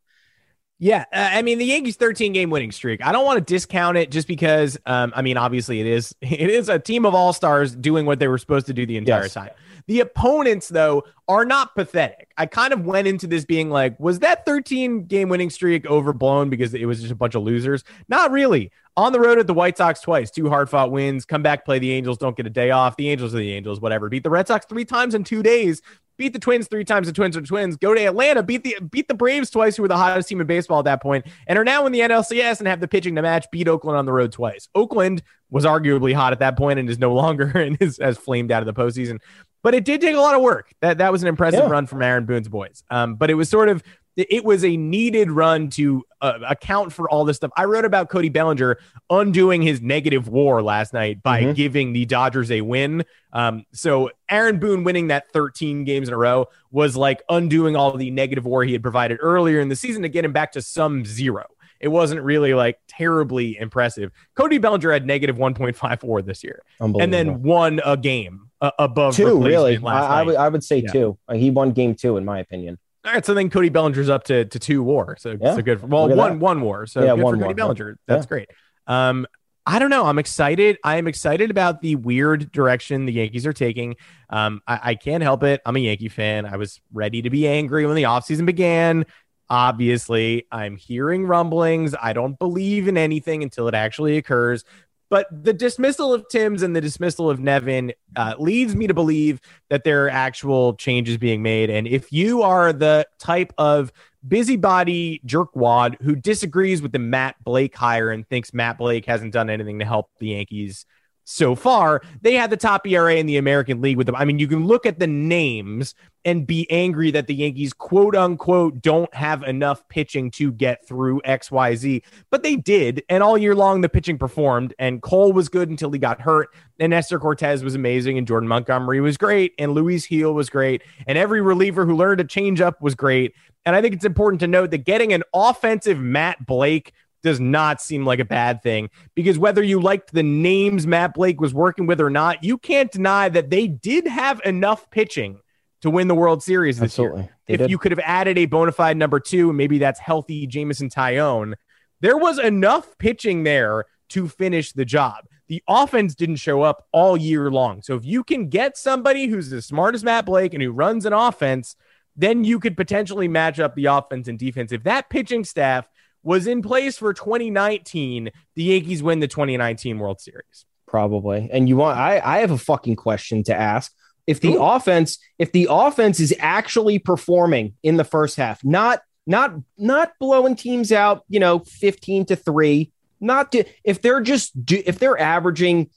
Yeah, 0.78 1.04
uh, 1.12 1.30
I 1.32 1.42
mean 1.42 1.58
the 1.58 1.64
Yankees 1.64 1.96
13 1.96 2.32
game 2.32 2.50
winning 2.50 2.70
streak. 2.70 3.04
I 3.04 3.12
don't 3.12 3.24
want 3.24 3.38
to 3.38 3.44
discount 3.44 3.96
it 3.96 4.10
just 4.10 4.28
because 4.28 4.76
um, 4.84 5.12
I 5.16 5.22
mean 5.22 5.38
obviously 5.38 5.80
it 5.80 5.86
is 5.86 6.14
it 6.20 6.50
is 6.50 6.68
a 6.68 6.78
team 6.78 7.06
of 7.06 7.14
all-stars 7.14 7.74
doing 7.74 8.04
what 8.04 8.18
they 8.18 8.28
were 8.28 8.38
supposed 8.38 8.66
to 8.66 8.74
do 8.74 8.84
the 8.84 8.98
entire 8.98 9.22
yes. 9.22 9.34
time. 9.34 9.50
The 9.86 10.00
opponents, 10.00 10.68
though, 10.68 11.04
are 11.28 11.44
not 11.44 11.74
pathetic. 11.74 12.30
I 12.36 12.46
kind 12.46 12.72
of 12.72 12.84
went 12.84 13.06
into 13.08 13.26
this 13.26 13.44
being 13.44 13.70
like, 13.70 13.98
was 14.00 14.20
that 14.20 14.44
13 14.44 15.04
game 15.04 15.28
winning 15.28 15.50
streak 15.50 15.86
overblown 15.86 16.50
because 16.50 16.74
it 16.74 16.86
was 16.86 17.00
just 17.00 17.12
a 17.12 17.16
bunch 17.16 17.34
of 17.34 17.42
losers? 17.42 17.84
Not 18.08 18.30
really. 18.30 18.72
On 18.96 19.12
the 19.12 19.20
road 19.20 19.38
at 19.38 19.46
the 19.46 19.54
White 19.54 19.76
Sox 19.76 20.00
twice, 20.00 20.30
two 20.30 20.48
hard 20.48 20.70
fought 20.70 20.90
wins, 20.90 21.24
come 21.24 21.42
back, 21.42 21.64
play 21.64 21.78
the 21.78 21.92
Angels, 21.92 22.18
don't 22.18 22.36
get 22.36 22.46
a 22.46 22.50
day 22.50 22.70
off. 22.70 22.96
The 22.96 23.10
Angels 23.10 23.34
are 23.34 23.38
the 23.38 23.52
Angels, 23.52 23.80
whatever. 23.80 24.08
Beat 24.08 24.22
the 24.22 24.30
Red 24.30 24.48
Sox 24.48 24.64
three 24.66 24.86
times 24.86 25.14
in 25.14 25.22
two 25.22 25.42
days, 25.42 25.82
beat 26.16 26.32
the 26.32 26.38
Twins 26.38 26.68
three 26.68 26.84
times. 26.84 27.06
The 27.06 27.12
Twins 27.12 27.36
are 27.36 27.42
Twins. 27.42 27.76
Go 27.76 27.94
to 27.94 28.04
Atlanta, 28.04 28.42
beat 28.42 28.64
the 28.64 28.76
beat 28.90 29.08
the 29.08 29.14
Braves 29.14 29.50
twice, 29.50 29.76
who 29.76 29.82
were 29.82 29.88
the 29.88 29.96
hottest 29.96 30.28
team 30.28 30.40
in 30.40 30.46
baseball 30.46 30.80
at 30.80 30.84
that 30.86 31.02
point, 31.02 31.26
and 31.46 31.58
are 31.58 31.64
now 31.64 31.86
in 31.86 31.92
the 31.92 32.00
NLCS 32.00 32.58
and 32.58 32.68
have 32.68 32.80
the 32.80 32.88
pitching 32.88 33.14
to 33.16 33.22
match. 33.22 33.46
Beat 33.50 33.68
Oakland 33.68 33.98
on 33.98 34.06
the 34.06 34.12
road 34.12 34.32
twice. 34.32 34.68
Oakland 34.74 35.22
was 35.50 35.64
arguably 35.64 36.12
hot 36.12 36.32
at 36.32 36.40
that 36.40 36.56
point 36.56 36.78
and 36.78 36.90
is 36.90 36.98
no 36.98 37.12
longer 37.14 37.46
and 37.58 37.76
is 37.80 37.98
has 37.98 38.16
flamed 38.18 38.50
out 38.50 38.66
of 38.66 38.74
the 38.74 38.80
postseason. 38.80 39.20
But 39.66 39.74
it 39.74 39.84
did 39.84 40.00
take 40.00 40.14
a 40.14 40.20
lot 40.20 40.36
of 40.36 40.42
work. 40.42 40.72
That 40.78 40.98
that 40.98 41.10
was 41.10 41.22
an 41.22 41.28
impressive 41.28 41.58
yeah. 41.58 41.68
run 41.68 41.88
from 41.88 42.00
Aaron 42.00 42.24
Boone's 42.24 42.46
boys. 42.46 42.84
Um, 42.88 43.16
but 43.16 43.30
it 43.30 43.34
was 43.34 43.48
sort 43.48 43.68
of 43.68 43.82
it 44.16 44.44
was 44.44 44.64
a 44.64 44.76
needed 44.76 45.28
run 45.28 45.70
to 45.70 46.04
uh, 46.20 46.38
account 46.46 46.92
for 46.92 47.10
all 47.10 47.24
this 47.24 47.38
stuff. 47.38 47.50
I 47.56 47.64
wrote 47.64 47.84
about 47.84 48.08
Cody 48.08 48.28
Bellinger 48.28 48.78
undoing 49.10 49.62
his 49.62 49.80
negative 49.80 50.28
war 50.28 50.62
last 50.62 50.92
night 50.92 51.20
by 51.20 51.42
mm-hmm. 51.42 51.52
giving 51.54 51.94
the 51.94 52.04
Dodgers 52.04 52.52
a 52.52 52.60
win. 52.60 53.04
Um, 53.32 53.64
so 53.72 54.12
Aaron 54.30 54.60
Boone 54.60 54.84
winning 54.84 55.08
that 55.08 55.32
13 55.32 55.82
games 55.82 56.06
in 56.06 56.14
a 56.14 56.16
row 56.16 56.46
was 56.70 56.96
like 56.96 57.24
undoing 57.28 57.74
all 57.74 57.90
the 57.96 58.12
negative 58.12 58.46
war 58.46 58.62
he 58.62 58.72
had 58.72 58.82
provided 58.82 59.18
earlier 59.20 59.58
in 59.58 59.68
the 59.68 59.74
season 59.74 60.02
to 60.02 60.08
get 60.08 60.24
him 60.24 60.32
back 60.32 60.52
to 60.52 60.62
some 60.62 61.04
zero 61.04 61.44
it 61.80 61.88
wasn't 61.88 62.22
really 62.22 62.54
like 62.54 62.78
terribly 62.88 63.58
impressive. 63.58 64.10
Cody 64.34 64.56
Bellinger 64.58 64.92
had 64.92 65.06
negative 65.06 65.36
1.54 65.36 66.24
this 66.24 66.42
year, 66.42 66.62
and 66.80 67.12
then 67.12 67.42
won 67.42 67.80
a 67.84 67.98
game 67.98 68.45
uh, 68.60 68.70
above 68.78 69.16
two. 69.16 69.42
Really, 69.42 69.78
I, 69.84 70.20
I, 70.20 70.22
would 70.22 70.36
I 70.36 70.48
would 70.48 70.64
say 70.64 70.78
yeah. 70.78 70.92
two. 70.92 71.18
Uh, 71.28 71.34
he 71.34 71.50
won 71.50 71.72
game 71.72 71.94
two, 71.94 72.16
in 72.16 72.24
my 72.24 72.40
opinion. 72.40 72.78
All 73.04 73.12
right, 73.12 73.24
so 73.24 73.34
then 73.34 73.50
Cody 73.50 73.68
Bellinger's 73.68 74.08
up 74.08 74.24
to, 74.24 74.44
to 74.46 74.58
two 74.58 74.82
war. 74.82 75.16
So, 75.20 75.36
yeah. 75.40 75.54
so 75.54 75.62
good. 75.62 75.80
For, 75.80 75.86
well, 75.86 76.08
one 76.08 76.16
that. 76.16 76.38
one 76.38 76.60
war. 76.60 76.86
So 76.86 77.04
yeah, 77.04 77.14
good 77.14 77.22
for 77.22 77.32
Cody 77.32 77.44
one. 77.44 77.54
Bellinger. 77.54 77.98
That's 78.06 78.26
great. 78.26 78.48
Um, 78.88 79.26
I 79.64 79.80
don't 79.80 79.90
know. 79.90 80.06
I'm 80.06 80.18
excited. 80.18 80.78
I 80.84 80.96
am 80.96 81.08
excited 81.08 81.50
about 81.50 81.80
the 81.80 81.96
weird 81.96 82.52
direction 82.52 83.04
the 83.04 83.12
Yankees 83.12 83.46
are 83.46 83.52
taking. 83.52 83.96
Um, 84.30 84.60
I, 84.66 84.80
I, 84.82 84.94
can't 84.94 85.24
help 85.24 85.42
it. 85.42 85.60
I'm 85.66 85.74
a 85.74 85.80
Yankee 85.80 86.08
fan. 86.08 86.46
I 86.46 86.56
was 86.56 86.80
ready 86.92 87.22
to 87.22 87.30
be 87.30 87.48
angry 87.48 87.84
when 87.84 87.96
the 87.96 88.04
offseason 88.04 88.46
began. 88.46 89.06
Obviously, 89.50 90.46
I'm 90.52 90.76
hearing 90.76 91.26
rumblings. 91.26 91.94
I 92.00 92.12
don't 92.12 92.38
believe 92.38 92.86
in 92.86 92.96
anything 92.96 93.42
until 93.42 93.66
it 93.66 93.74
actually 93.74 94.16
occurs. 94.18 94.64
But 95.08 95.26
the 95.30 95.52
dismissal 95.52 96.12
of 96.12 96.28
Thames 96.28 96.62
and 96.62 96.74
the 96.74 96.80
dismissal 96.80 97.30
of 97.30 97.38
Nevin 97.38 97.92
uh, 98.16 98.34
leads 98.38 98.74
me 98.74 98.86
to 98.88 98.94
believe 98.94 99.40
that 99.70 99.84
there 99.84 100.04
are 100.04 100.10
actual 100.10 100.74
changes 100.74 101.16
being 101.16 101.42
made. 101.42 101.70
And 101.70 101.86
if 101.86 102.12
you 102.12 102.42
are 102.42 102.72
the 102.72 103.06
type 103.18 103.52
of 103.56 103.92
busybody 104.26 105.20
jerkwad 105.24 106.00
who 106.02 106.16
disagrees 106.16 106.82
with 106.82 106.90
the 106.90 106.98
Matt 106.98 107.36
Blake 107.44 107.76
hire 107.76 108.10
and 108.10 108.28
thinks 108.28 108.52
Matt 108.52 108.78
Blake 108.78 109.06
hasn't 109.06 109.32
done 109.32 109.48
anything 109.48 109.78
to 109.78 109.84
help 109.84 110.10
the 110.18 110.28
Yankees 110.28 110.84
so 111.26 111.54
far. 111.56 112.02
They 112.22 112.34
had 112.34 112.50
the 112.50 112.56
top 112.56 112.86
ERA 112.86 113.16
in 113.16 113.26
the 113.26 113.36
American 113.36 113.82
League 113.82 113.96
with 113.96 114.06
them. 114.06 114.16
I 114.16 114.24
mean, 114.24 114.38
you 114.38 114.46
can 114.46 114.66
look 114.66 114.86
at 114.86 114.98
the 114.98 115.08
names 115.08 115.94
and 116.24 116.46
be 116.46 116.70
angry 116.70 117.10
that 117.10 117.26
the 117.26 117.34
Yankees, 117.34 117.72
quote 117.72 118.16
unquote, 118.16 118.80
don't 118.80 119.12
have 119.14 119.42
enough 119.42 119.86
pitching 119.88 120.30
to 120.32 120.52
get 120.52 120.86
through 120.86 121.20
XYZ, 121.22 122.02
but 122.30 122.42
they 122.42 122.56
did. 122.56 123.02
And 123.08 123.22
all 123.22 123.36
year 123.36 123.54
long, 123.54 123.80
the 123.80 123.88
pitching 123.88 124.18
performed. 124.18 124.72
And 124.78 125.02
Cole 125.02 125.32
was 125.32 125.48
good 125.48 125.68
until 125.68 125.90
he 125.90 125.98
got 125.98 126.20
hurt. 126.20 126.54
And 126.78 126.90
Nestor 126.90 127.18
Cortes 127.18 127.62
was 127.62 127.74
amazing. 127.74 128.18
And 128.18 128.26
Jordan 128.26 128.48
Montgomery 128.48 129.00
was 129.00 129.16
great. 129.16 129.52
And 129.58 129.72
Luis 129.72 130.06
Gil 130.06 130.32
was 130.32 130.48
great. 130.48 130.82
And 131.06 131.18
every 131.18 131.40
reliever 131.40 131.84
who 131.84 131.96
learned 131.96 132.18
to 132.18 132.24
change 132.24 132.60
up 132.60 132.80
was 132.80 132.94
great. 132.94 133.34
And 133.64 133.74
I 133.74 133.82
think 133.82 133.94
it's 133.94 134.04
important 134.04 134.40
to 134.40 134.46
note 134.46 134.70
that 134.70 134.84
getting 134.84 135.12
an 135.12 135.24
offensive 135.34 135.98
Matt 135.98 136.46
Blake 136.46 136.92
does 137.26 137.40
not 137.40 137.82
seem 137.82 138.06
like 138.06 138.20
a 138.20 138.24
bad 138.24 138.62
thing 138.62 138.88
because 139.14 139.38
whether 139.38 139.62
you 139.62 139.80
liked 139.80 140.12
the 140.12 140.22
names 140.22 140.86
Matt 140.86 141.12
Blake 141.12 141.40
was 141.40 141.52
working 141.52 141.86
with 141.86 142.00
or 142.00 142.08
not, 142.08 142.44
you 142.44 142.56
can't 142.56 142.90
deny 142.90 143.28
that 143.28 143.50
they 143.50 143.66
did 143.66 144.06
have 144.06 144.40
enough 144.44 144.88
pitching 144.90 145.40
to 145.82 145.90
win 145.90 146.06
the 146.06 146.14
World 146.14 146.42
Series 146.42 146.78
this 146.78 146.92
Absolutely. 146.92 147.22
year. 147.22 147.36
They 147.46 147.54
if 147.54 147.60
did. 147.60 147.70
you 147.70 147.78
could 147.78 147.90
have 147.90 148.00
added 148.04 148.38
a 148.38 148.46
bona 148.46 148.70
fide 148.70 148.96
number 148.96 149.18
two, 149.18 149.48
and 149.48 149.58
maybe 149.58 149.78
that's 149.78 149.98
healthy 149.98 150.46
Jameson 150.46 150.88
Taillon, 150.88 151.54
there 152.00 152.16
was 152.16 152.38
enough 152.38 152.96
pitching 152.98 153.42
there 153.42 153.84
to 154.10 154.28
finish 154.28 154.72
the 154.72 154.84
job. 154.84 155.26
The 155.48 155.62
offense 155.68 156.14
didn't 156.14 156.36
show 156.36 156.62
up 156.62 156.86
all 156.92 157.16
year 157.16 157.50
long. 157.50 157.82
So 157.82 157.96
if 157.96 158.04
you 158.04 158.22
can 158.22 158.48
get 158.48 158.76
somebody 158.76 159.26
who's 159.26 159.52
as 159.52 159.66
smart 159.66 159.96
as 159.96 160.04
Matt 160.04 160.26
Blake 160.26 160.54
and 160.54 160.62
who 160.62 160.70
runs 160.70 161.06
an 161.06 161.12
offense, 161.12 161.74
then 162.16 162.44
you 162.44 162.60
could 162.60 162.76
potentially 162.76 163.26
match 163.26 163.58
up 163.58 163.74
the 163.74 163.86
offense 163.86 164.28
and 164.28 164.38
defense. 164.38 164.72
If 164.72 164.84
that 164.84 165.10
pitching 165.10 165.44
staff 165.44 165.88
was 166.26 166.48
in 166.48 166.60
place 166.60 166.98
for 166.98 167.14
2019, 167.14 168.30
the 168.56 168.62
Yankees 168.64 169.00
win 169.00 169.20
the 169.20 169.28
2019 169.28 170.00
World 170.00 170.20
Series. 170.20 170.66
probably. 170.86 171.48
And 171.52 171.68
you 171.68 171.76
want 171.76 171.98
I 171.98 172.20
I 172.22 172.38
have 172.38 172.50
a 172.50 172.58
fucking 172.58 172.96
question 172.96 173.44
to 173.44 173.54
ask. 173.54 173.92
If 174.26 174.40
the 174.40 174.60
offense 174.60 175.18
if 175.38 175.52
the 175.52 175.68
offense 175.70 176.18
is 176.18 176.34
actually 176.40 176.98
performing 176.98 177.74
in 177.82 177.96
the 177.96 178.04
first 178.04 178.36
half, 178.36 178.64
not 178.64 179.02
not 179.26 179.54
not 179.78 180.12
blowing 180.18 180.56
teams 180.56 180.90
out, 180.90 181.22
you 181.28 181.38
know, 181.38 181.60
15 181.60 182.26
to 182.26 182.36
3, 182.36 182.92
not 183.20 183.52
to, 183.52 183.64
if 183.84 184.02
they're 184.02 184.20
just 184.20 184.64
do, 184.64 184.82
if 184.84 184.98
they're 184.98 185.18
averaging 185.18 185.90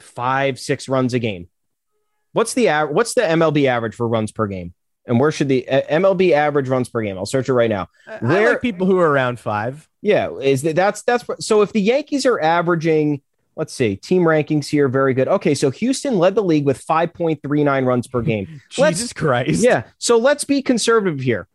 5 0.00 0.58
6 0.60 0.88
runs 0.88 1.14
a 1.14 1.18
game. 1.18 1.48
What's 2.32 2.52
the 2.52 2.68
what's 2.90 3.14
the 3.14 3.22
MLB 3.22 3.66
average 3.66 3.94
for 3.94 4.06
runs 4.06 4.32
per 4.32 4.46
game? 4.46 4.74
And 5.06 5.20
where 5.20 5.30
should 5.30 5.48
the 5.48 5.68
uh, 5.68 5.82
MLB 5.82 6.32
average 6.32 6.68
runs 6.68 6.88
per 6.88 7.00
game? 7.02 7.16
I'll 7.16 7.26
search 7.26 7.48
it 7.48 7.52
right 7.52 7.70
now. 7.70 7.88
I 8.06 8.16
Where- 8.18 8.50
like 8.50 8.60
people 8.62 8.86
who 8.86 8.98
are 8.98 9.08
around 9.10 9.38
five. 9.38 9.88
Yeah, 10.02 10.30
is 10.36 10.62
that 10.62 10.76
that's 10.76 11.02
that's 11.02 11.24
so 11.40 11.62
if 11.62 11.72
the 11.72 11.80
Yankees 11.80 12.26
are 12.26 12.40
averaging, 12.40 13.22
let's 13.56 13.72
see, 13.72 13.96
team 13.96 14.22
rankings 14.22 14.66
here, 14.66 14.88
very 14.88 15.14
good. 15.14 15.28
Okay, 15.28 15.54
so 15.54 15.70
Houston 15.70 16.18
led 16.18 16.34
the 16.34 16.42
league 16.42 16.64
with 16.64 16.84
5.39 16.84 17.86
runs 17.86 18.06
per 18.06 18.22
game. 18.22 18.60
Let's- 18.78 18.98
Jesus 18.98 19.12
Christ. 19.12 19.62
Yeah, 19.64 19.84
so 19.98 20.16
let's 20.18 20.44
be 20.44 20.62
conservative 20.62 21.20
here. 21.20 21.48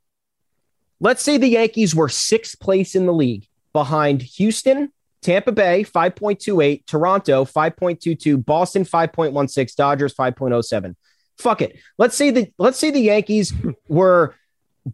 Let's 1.00 1.24
say 1.24 1.38
the 1.38 1.48
Yankees 1.48 1.96
were 1.96 2.10
sixth 2.10 2.60
place 2.60 2.94
in 2.96 3.06
the 3.06 3.14
league 3.14 3.48
behind 3.74 4.22
Houston, 4.22 4.92
Tampa 5.22 5.52
Bay 5.52 5.84
5.28, 5.84 6.86
Toronto 6.86 7.46
5.22, 7.46 8.46
Boston 8.46 8.84
5.16, 8.84 9.76
Dodgers 9.76 10.14
5.07. 10.14 10.96
Fuck 11.38 11.62
it. 11.62 11.78
Let's 11.98 12.16
say 12.16 12.32
the 12.32 12.52
let's 12.58 12.80
say 12.80 12.92
the 12.92 13.00
Yankees 13.00 13.54
were 13.88 14.36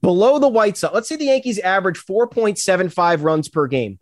below 0.02 0.40
the 0.40 0.48
White 0.48 0.78
Sox. 0.78 0.94
Let's 0.94 1.10
say 1.10 1.16
the 1.16 1.26
Yankees 1.26 1.60
average 1.60 2.00
4.75 2.06 3.24
runs 3.24 3.50
per 3.50 3.68
game 3.68 4.00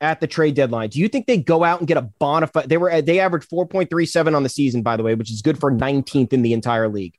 at 0.00 0.20
the 0.20 0.26
trade 0.26 0.54
deadline. 0.54 0.90
Do 0.90 1.00
you 1.00 1.08
think 1.08 1.26
they 1.26 1.38
go 1.38 1.64
out 1.64 1.80
and 1.80 1.88
get 1.88 1.96
a 1.96 2.02
bona 2.02 2.46
fide? 2.46 2.68
They 2.68 2.76
were 2.76 3.02
they 3.02 3.20
averaged 3.20 3.50
4.37 3.50 4.36
on 4.36 4.42
the 4.42 4.48
season, 4.48 4.82
by 4.82 4.96
the 4.96 5.02
way, 5.02 5.14
which 5.14 5.30
is 5.30 5.42
good 5.42 5.58
for 5.58 5.72
19th 5.72 6.32
in 6.32 6.42
the 6.42 6.52
entire 6.52 6.88
league. 6.88 7.14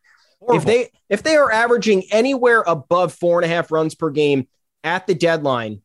If 0.50 0.66
they 0.66 0.92
if 1.10 1.24
they 1.24 1.36
are 1.36 1.52
averaging 1.52 2.04
anywhere 2.12 2.64
above 2.66 3.14
four 3.14 3.42
and 3.42 3.52
a 3.52 3.54
half 3.54 3.72
runs 3.72 3.96
per 3.96 4.10
game 4.10 4.48
at 4.84 5.08
the 5.08 5.16
deadline, 5.16 5.82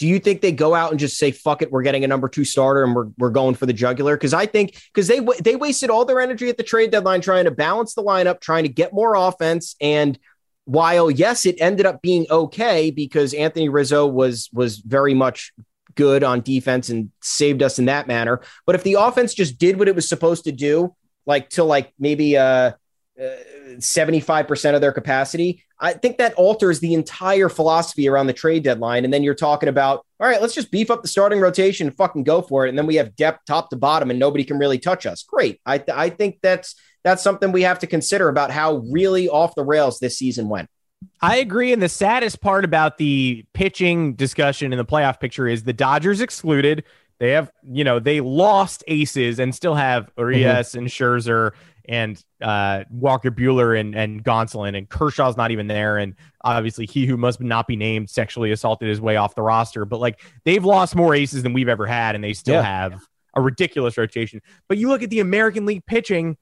do 0.00 0.08
you 0.08 0.18
think 0.18 0.40
they 0.40 0.50
go 0.50 0.74
out 0.74 0.92
and 0.92 0.98
just 0.98 1.18
say, 1.18 1.30
fuck 1.30 1.60
it, 1.60 1.70
we're 1.70 1.82
getting 1.82 2.04
a 2.04 2.08
number 2.08 2.26
two 2.26 2.46
starter 2.46 2.82
and 2.82 2.94
we're, 2.94 3.08
we're 3.18 3.28
going 3.28 3.54
for 3.54 3.66
the 3.66 3.74
jugular? 3.74 4.16
Because 4.16 4.32
I 4.32 4.46
think, 4.46 4.82
because 4.94 5.08
they, 5.08 5.20
they 5.42 5.56
wasted 5.56 5.90
all 5.90 6.06
their 6.06 6.22
energy 6.22 6.48
at 6.48 6.56
the 6.56 6.62
trade 6.62 6.90
deadline 6.90 7.20
trying 7.20 7.44
to 7.44 7.50
balance 7.50 7.92
the 7.92 8.02
lineup, 8.02 8.40
trying 8.40 8.62
to 8.62 8.70
get 8.70 8.94
more 8.94 9.14
offense. 9.14 9.76
And 9.78 10.18
while, 10.64 11.10
yes, 11.10 11.44
it 11.44 11.60
ended 11.60 11.84
up 11.84 12.00
being 12.00 12.24
okay 12.30 12.90
because 12.90 13.34
Anthony 13.34 13.68
Rizzo 13.68 14.06
was, 14.06 14.48
was 14.54 14.78
very 14.78 15.12
much 15.12 15.52
good 15.96 16.24
on 16.24 16.40
defense 16.40 16.88
and 16.88 17.10
saved 17.20 17.62
us 17.62 17.78
in 17.78 17.84
that 17.84 18.06
manner. 18.06 18.40
But 18.64 18.76
if 18.76 18.82
the 18.84 18.94
offense 18.94 19.34
just 19.34 19.58
did 19.58 19.78
what 19.78 19.86
it 19.86 19.94
was 19.94 20.08
supposed 20.08 20.44
to 20.44 20.52
do, 20.52 20.96
like 21.26 21.50
till 21.50 21.66
like 21.66 21.92
maybe, 21.98 22.38
uh, 22.38 22.72
uh, 23.22 23.26
75% 23.78 24.74
of 24.74 24.80
their 24.80 24.92
capacity. 24.92 25.64
I 25.78 25.94
think 25.94 26.18
that 26.18 26.34
alters 26.34 26.80
the 26.80 26.94
entire 26.94 27.48
philosophy 27.48 28.08
around 28.08 28.26
the 28.26 28.32
trade 28.32 28.64
deadline. 28.64 29.04
And 29.04 29.12
then 29.12 29.22
you're 29.22 29.34
talking 29.34 29.68
about, 29.68 30.04
all 30.18 30.28
right, 30.28 30.40
let's 30.40 30.54
just 30.54 30.70
beef 30.70 30.90
up 30.90 31.02
the 31.02 31.08
starting 31.08 31.40
rotation 31.40 31.86
and 31.86 31.96
fucking 31.96 32.24
go 32.24 32.42
for 32.42 32.66
it. 32.66 32.68
And 32.68 32.78
then 32.78 32.86
we 32.86 32.96
have 32.96 33.16
depth 33.16 33.46
top 33.46 33.70
to 33.70 33.76
bottom 33.76 34.10
and 34.10 34.18
nobody 34.18 34.44
can 34.44 34.58
really 34.58 34.78
touch 34.78 35.06
us. 35.06 35.22
Great. 35.22 35.60
I, 35.64 35.78
th- 35.78 35.96
I 35.96 36.10
think 36.10 36.38
that's, 36.42 36.74
that's 37.02 37.22
something 37.22 37.50
we 37.50 37.62
have 37.62 37.78
to 37.78 37.86
consider 37.86 38.28
about 38.28 38.50
how 38.50 38.76
really 38.90 39.28
off 39.28 39.54
the 39.54 39.64
rails 39.64 40.00
this 40.00 40.18
season 40.18 40.48
went. 40.48 40.68
I 41.22 41.36
agree. 41.36 41.72
And 41.72 41.80
the 41.80 41.88
saddest 41.88 42.42
part 42.42 42.64
about 42.64 42.98
the 42.98 43.46
pitching 43.54 44.14
discussion 44.14 44.72
in 44.72 44.76
the 44.78 44.84
playoff 44.84 45.18
picture 45.18 45.48
is 45.48 45.64
the 45.64 45.72
Dodgers 45.72 46.20
excluded. 46.20 46.84
They 47.18 47.30
have, 47.30 47.50
you 47.70 47.84
know, 47.84 47.98
they 47.98 48.20
lost 48.20 48.84
aces 48.86 49.38
and 49.38 49.54
still 49.54 49.74
have 49.74 50.10
Urias 50.18 50.70
mm-hmm. 50.70 50.78
and 50.78 50.88
Scherzer 50.88 51.52
and 51.90 52.22
uh, 52.40 52.84
Walker 52.88 53.30
Buehler 53.30 53.78
and, 53.78 53.94
and 53.96 54.22
Gonsolin 54.24 54.78
and 54.78 54.88
Kershaw's 54.88 55.36
not 55.36 55.50
even 55.50 55.66
there. 55.66 55.98
And 55.98 56.14
obviously, 56.42 56.86
he 56.86 57.04
who 57.04 57.16
must 57.16 57.40
not 57.40 57.66
be 57.66 57.74
named 57.76 58.08
sexually 58.08 58.52
assaulted 58.52 58.88
his 58.88 59.00
way 59.00 59.16
off 59.16 59.34
the 59.34 59.42
roster. 59.42 59.84
But 59.84 59.98
like 60.00 60.20
they've 60.44 60.64
lost 60.64 60.94
more 60.94 61.14
aces 61.14 61.42
than 61.42 61.52
we've 61.52 61.68
ever 61.68 61.86
had, 61.86 62.14
and 62.14 62.22
they 62.22 62.32
still 62.32 62.54
Yeah. 62.54 62.62
have 62.62 63.02
a 63.34 63.40
ridiculous 63.40 63.98
rotation. 63.98 64.40
But 64.68 64.78
you 64.78 64.88
look 64.88 65.02
at 65.02 65.10
the 65.10 65.20
American 65.20 65.66
League 65.66 65.84
pitching, 65.84 66.36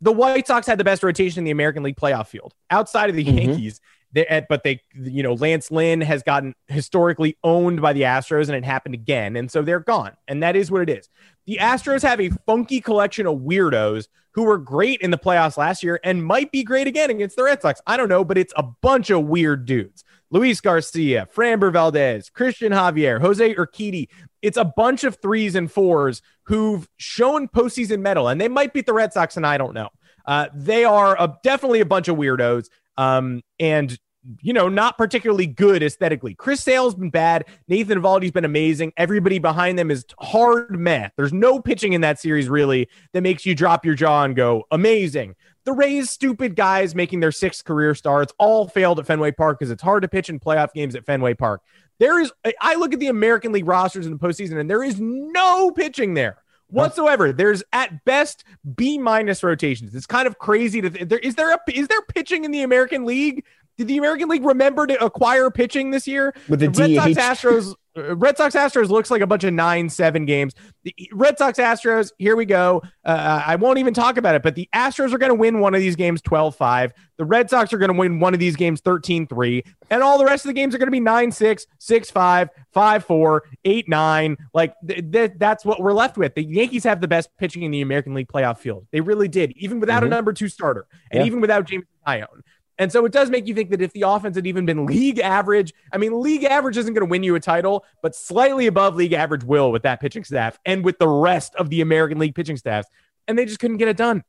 the 0.00 0.12
White 0.12 0.46
Sox 0.46 0.66
had 0.66 0.76
the 0.78 0.84
best 0.84 1.02
rotation 1.02 1.38
in 1.40 1.44
the 1.44 1.50
American 1.50 1.82
League 1.82 1.96
playoff 1.96 2.26
field 2.26 2.52
outside 2.70 3.08
of 3.08 3.16
the 3.16 3.24
Mhm. 3.24 3.36
Yankees. 3.46 3.80
They, 4.14 4.24
eh, 4.26 4.42
but 4.48 4.62
they, 4.62 4.80
you 4.94 5.22
know, 5.22 5.34
Lance 5.34 5.70
Lynn 5.70 6.00
has 6.00 6.22
gotten 6.22 6.54
historically 6.68 7.36
owned 7.42 7.82
by 7.82 7.92
the 7.92 8.02
Astros, 8.02 8.48
and 8.48 8.56
it 8.56 8.64
happened 8.64 8.94
again, 8.94 9.36
and 9.36 9.50
so 9.50 9.60
they're 9.60 9.80
gone, 9.80 10.12
and 10.28 10.42
that 10.42 10.56
is 10.56 10.70
what 10.70 10.82
it 10.82 10.88
is. 10.88 11.08
The 11.46 11.58
Astros 11.60 12.02
have 12.02 12.20
a 12.20 12.30
funky 12.46 12.80
collection 12.80 13.26
of 13.26 13.40
weirdos 13.40 14.06
who 14.32 14.44
were 14.44 14.58
great 14.58 15.00
in 15.00 15.10
the 15.10 15.18
playoffs 15.18 15.56
last 15.56 15.82
year 15.82 16.00
and 16.02 16.24
might 16.24 16.50
be 16.50 16.64
great 16.64 16.86
again 16.86 17.10
against 17.10 17.36
the 17.36 17.44
Red 17.44 17.62
Sox. 17.62 17.80
I 17.86 17.96
don't 17.96 18.08
know, 18.08 18.24
but 18.24 18.38
it's 18.38 18.52
a 18.56 18.62
bunch 18.62 19.10
of 19.10 19.24
weird 19.26 19.64
dudes. 19.64 20.04
Luis 20.30 20.60
Garcia, 20.60 21.28
Framber 21.32 21.72
Valdez, 21.72 22.30
Christian 22.30 22.72
Javier, 22.72 23.20
Jose 23.20 23.54
Urquidy. 23.54 24.08
It's 24.42 24.56
a 24.56 24.64
bunch 24.64 25.04
of 25.04 25.16
threes 25.22 25.54
and 25.54 25.70
fours 25.70 26.22
who've 26.44 26.88
shown 26.96 27.46
postseason 27.48 28.00
mettle, 28.00 28.28
and 28.28 28.40
they 28.40 28.48
might 28.48 28.72
beat 28.72 28.86
the 28.86 28.92
Red 28.92 29.12
Sox, 29.12 29.36
and 29.36 29.46
I 29.46 29.58
don't 29.58 29.74
know. 29.74 29.90
Uh, 30.26 30.48
they 30.54 30.84
are 30.84 31.16
a, 31.20 31.36
definitely 31.44 31.80
a 31.80 31.86
bunch 31.86 32.08
of 32.08 32.16
weirdos, 32.16 32.66
um, 32.96 33.42
and 33.60 33.96
you 34.40 34.52
know, 34.52 34.68
not 34.68 34.96
particularly 34.96 35.46
good 35.46 35.82
aesthetically. 35.82 36.34
Chris 36.34 36.62
Sale's 36.62 36.94
been 36.94 37.10
bad. 37.10 37.44
Nathan 37.68 38.00
Eovaldi's 38.00 38.30
been 38.30 38.44
amazing. 38.44 38.92
Everybody 38.96 39.38
behind 39.38 39.78
them 39.78 39.90
is 39.90 40.04
hard 40.18 40.78
meth. 40.78 41.12
There's 41.16 41.32
no 41.32 41.60
pitching 41.60 41.92
in 41.92 42.00
that 42.02 42.18
series 42.18 42.48
really 42.48 42.88
that 43.12 43.22
makes 43.22 43.44
you 43.44 43.54
drop 43.54 43.84
your 43.84 43.94
jaw 43.94 44.24
and 44.24 44.34
go 44.34 44.64
amazing. 44.70 45.34
The 45.64 45.72
Rays, 45.72 46.10
stupid 46.10 46.56
guys 46.56 46.94
making 46.94 47.20
their 47.20 47.32
sixth 47.32 47.64
career 47.64 47.94
starts, 47.94 48.32
all 48.38 48.68
failed 48.68 48.98
at 48.98 49.06
Fenway 49.06 49.32
Park 49.32 49.58
because 49.58 49.70
it's 49.70 49.82
hard 49.82 50.02
to 50.02 50.08
pitch 50.08 50.28
in 50.28 50.38
playoff 50.38 50.72
games 50.72 50.94
at 50.94 51.06
Fenway 51.06 51.34
Park. 51.34 51.62
There 51.98 52.20
is, 52.20 52.32
I 52.60 52.74
look 52.74 52.92
at 52.92 53.00
the 53.00 53.06
American 53.06 53.52
League 53.52 53.66
rosters 53.66 54.04
in 54.04 54.12
the 54.12 54.18
postseason, 54.18 54.58
and 54.58 54.68
there 54.68 54.82
is 54.82 55.00
no 55.00 55.70
pitching 55.70 56.14
there 56.14 56.38
whatsoever. 56.68 57.32
There's 57.32 57.62
at 57.72 58.04
best 58.04 58.44
B 58.74 58.98
minus 58.98 59.42
rotations. 59.42 59.94
It's 59.94 60.06
kind 60.06 60.26
of 60.26 60.38
crazy 60.38 60.80
to 60.82 60.90
th- 60.90 61.08
there 61.08 61.18
is 61.18 61.36
there 61.36 61.52
a 61.52 61.58
is 61.72 61.88
there 61.88 62.02
pitching 62.02 62.44
in 62.44 62.50
the 62.50 62.62
American 62.62 63.04
League? 63.04 63.44
Did 63.76 63.88
the 63.88 63.98
American 63.98 64.28
League 64.28 64.44
remember 64.44 64.86
to 64.86 65.04
acquire 65.04 65.50
pitching 65.50 65.90
this 65.90 66.06
year? 66.06 66.34
With 66.48 66.60
the 66.60 66.68
Red 66.70 66.94
Sox 67.16 67.40
Astros 67.40 67.74
uh, 67.96 68.16
Red 68.16 68.36
Sox 68.36 68.56
Astros 68.56 68.88
looks 68.88 69.08
like 69.08 69.20
a 69.22 69.26
bunch 69.26 69.44
of 69.44 69.52
9-7 69.54 70.26
games. 70.26 70.52
The 70.82 70.92
Red 71.12 71.38
Sox 71.38 71.58
Astros, 71.60 72.10
here 72.18 72.34
we 72.34 72.44
go. 72.44 72.82
Uh, 73.04 73.42
I 73.46 73.54
won't 73.54 73.78
even 73.78 73.94
talk 73.94 74.16
about 74.16 74.34
it, 74.34 74.42
but 74.42 74.56
the 74.56 74.68
Astros 74.74 75.12
are 75.12 75.18
going 75.18 75.30
to 75.30 75.34
win 75.36 75.60
one 75.60 75.76
of 75.76 75.80
these 75.80 75.94
games 75.94 76.20
12-5. 76.22 76.90
The 77.18 77.24
Red 77.24 77.48
Sox 77.50 77.72
are 77.72 77.78
going 77.78 77.92
to 77.92 77.96
win 77.98 78.18
one 78.18 78.34
of 78.34 78.40
these 78.40 78.56
games 78.56 78.80
13-3, 78.80 79.64
and 79.90 80.02
all 80.02 80.18
the 80.18 80.24
rest 80.24 80.44
of 80.44 80.48
the 80.48 80.54
games 80.54 80.74
are 80.74 80.78
going 80.78 80.88
to 80.88 80.90
be 80.90 81.00
9-6, 81.00 81.66
6-5, 81.80 82.48
5-4, 82.74 83.40
8-9. 83.64 84.36
Like 84.52 84.74
th- 84.86 85.12
th- 85.12 85.32
that's 85.36 85.64
what 85.64 85.80
we're 85.80 85.92
left 85.92 86.16
with. 86.16 86.34
The 86.34 86.42
Yankees 86.44 86.84
have 86.84 87.00
the 87.00 87.08
best 87.08 87.28
pitching 87.38 87.62
in 87.62 87.70
the 87.70 87.80
American 87.80 88.14
League 88.14 88.28
playoff 88.28 88.58
field. 88.58 88.86
They 88.90 89.00
really 89.00 89.28
did, 89.28 89.52
even 89.56 89.80
without 89.80 90.02
a 90.02 90.06
Mhm. 90.06 90.10
number 90.10 90.32
2 90.32 90.48
starter 90.48 90.86
and 91.10 91.20
Yeah. 91.20 91.26
even 91.26 91.40
without 91.40 91.64
Jameson 91.66 91.88
Taillon. 92.06 92.40
And 92.78 92.90
so 92.90 93.04
it 93.04 93.12
does 93.12 93.30
make 93.30 93.46
you 93.46 93.54
think 93.54 93.70
that 93.70 93.80
if 93.80 93.92
the 93.92 94.02
offense 94.02 94.34
had 94.36 94.46
even 94.46 94.66
been 94.66 94.84
league 94.86 95.20
average, 95.20 95.72
I 95.92 95.98
mean, 95.98 96.20
league 96.20 96.44
average 96.44 96.76
isn't 96.76 96.92
going 96.92 97.06
to 97.06 97.10
win 97.10 97.22
you 97.22 97.34
a 97.36 97.40
title, 97.40 97.84
but 98.02 98.16
slightly 98.16 98.66
above 98.66 98.96
league 98.96 99.12
average 99.12 99.44
will 99.44 99.70
with 99.70 99.82
that 99.84 100.00
pitching 100.00 100.24
staff 100.24 100.58
and 100.64 100.84
with 100.84 100.98
the 100.98 101.08
rest 101.08 101.54
of 101.54 101.70
the 101.70 101.80
American 101.80 102.18
League 102.18 102.34
pitching 102.34 102.56
staffs. 102.56 102.88
And 103.28 103.38
they 103.38 103.44
just 103.44 103.60
couldn't 103.60 103.76
get 103.76 103.88
it 103.88 103.96
done. 103.96 104.24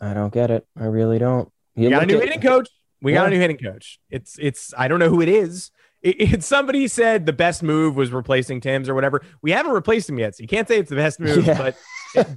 I 0.00 0.14
don't 0.14 0.32
get 0.32 0.50
it. 0.50 0.66
I 0.76 0.84
really 0.86 1.18
don't. 1.18 1.50
You 1.74 1.84
We 1.84 1.90
got 1.90 2.02
a 2.02 2.06
new 2.06 2.16
at- 2.16 2.24
hitting 2.24 2.40
coach. 2.40 2.68
We 3.00 3.12
got 3.12 3.28
a 3.28 3.30
new 3.30 3.38
hitting 3.38 3.58
coach. 3.58 4.00
It's, 4.10 4.36
it's, 4.40 4.74
I 4.76 4.88
don't 4.88 4.98
know 4.98 5.08
who 5.08 5.20
it 5.20 5.28
is. 5.28 5.70
It, 6.02 6.20
it, 6.34 6.44
somebody 6.44 6.88
said 6.88 7.26
the 7.26 7.32
best 7.32 7.62
move 7.62 7.94
was 7.96 8.10
replacing 8.12 8.60
Thames 8.60 8.88
or 8.88 8.94
whatever. 8.94 9.22
We 9.42 9.52
haven't 9.52 9.72
replaced 9.72 10.08
him 10.08 10.18
yet, 10.18 10.36
so 10.36 10.42
you 10.42 10.48
can't 10.48 10.66
say 10.66 10.78
it's 10.78 10.90
the 10.90 10.96
best 10.96 11.20
move. 11.20 11.46
Yeah. 11.46 11.56
But 11.56 11.76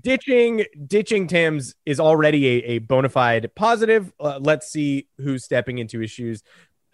ditching 0.02 0.66
ditching 0.88 1.28
Thames 1.28 1.76
is 1.86 2.00
already 2.00 2.48
a, 2.48 2.64
a 2.64 2.80
bona 2.80 3.10
fide 3.10 3.52
positive. 3.56 4.12
Uh, 4.20 4.40
let's 4.42 4.68
see 4.68 5.08
who's 5.18 5.44
stepping 5.44 5.78
into 5.78 6.00
his 6.00 6.12
shoes. 6.12 6.44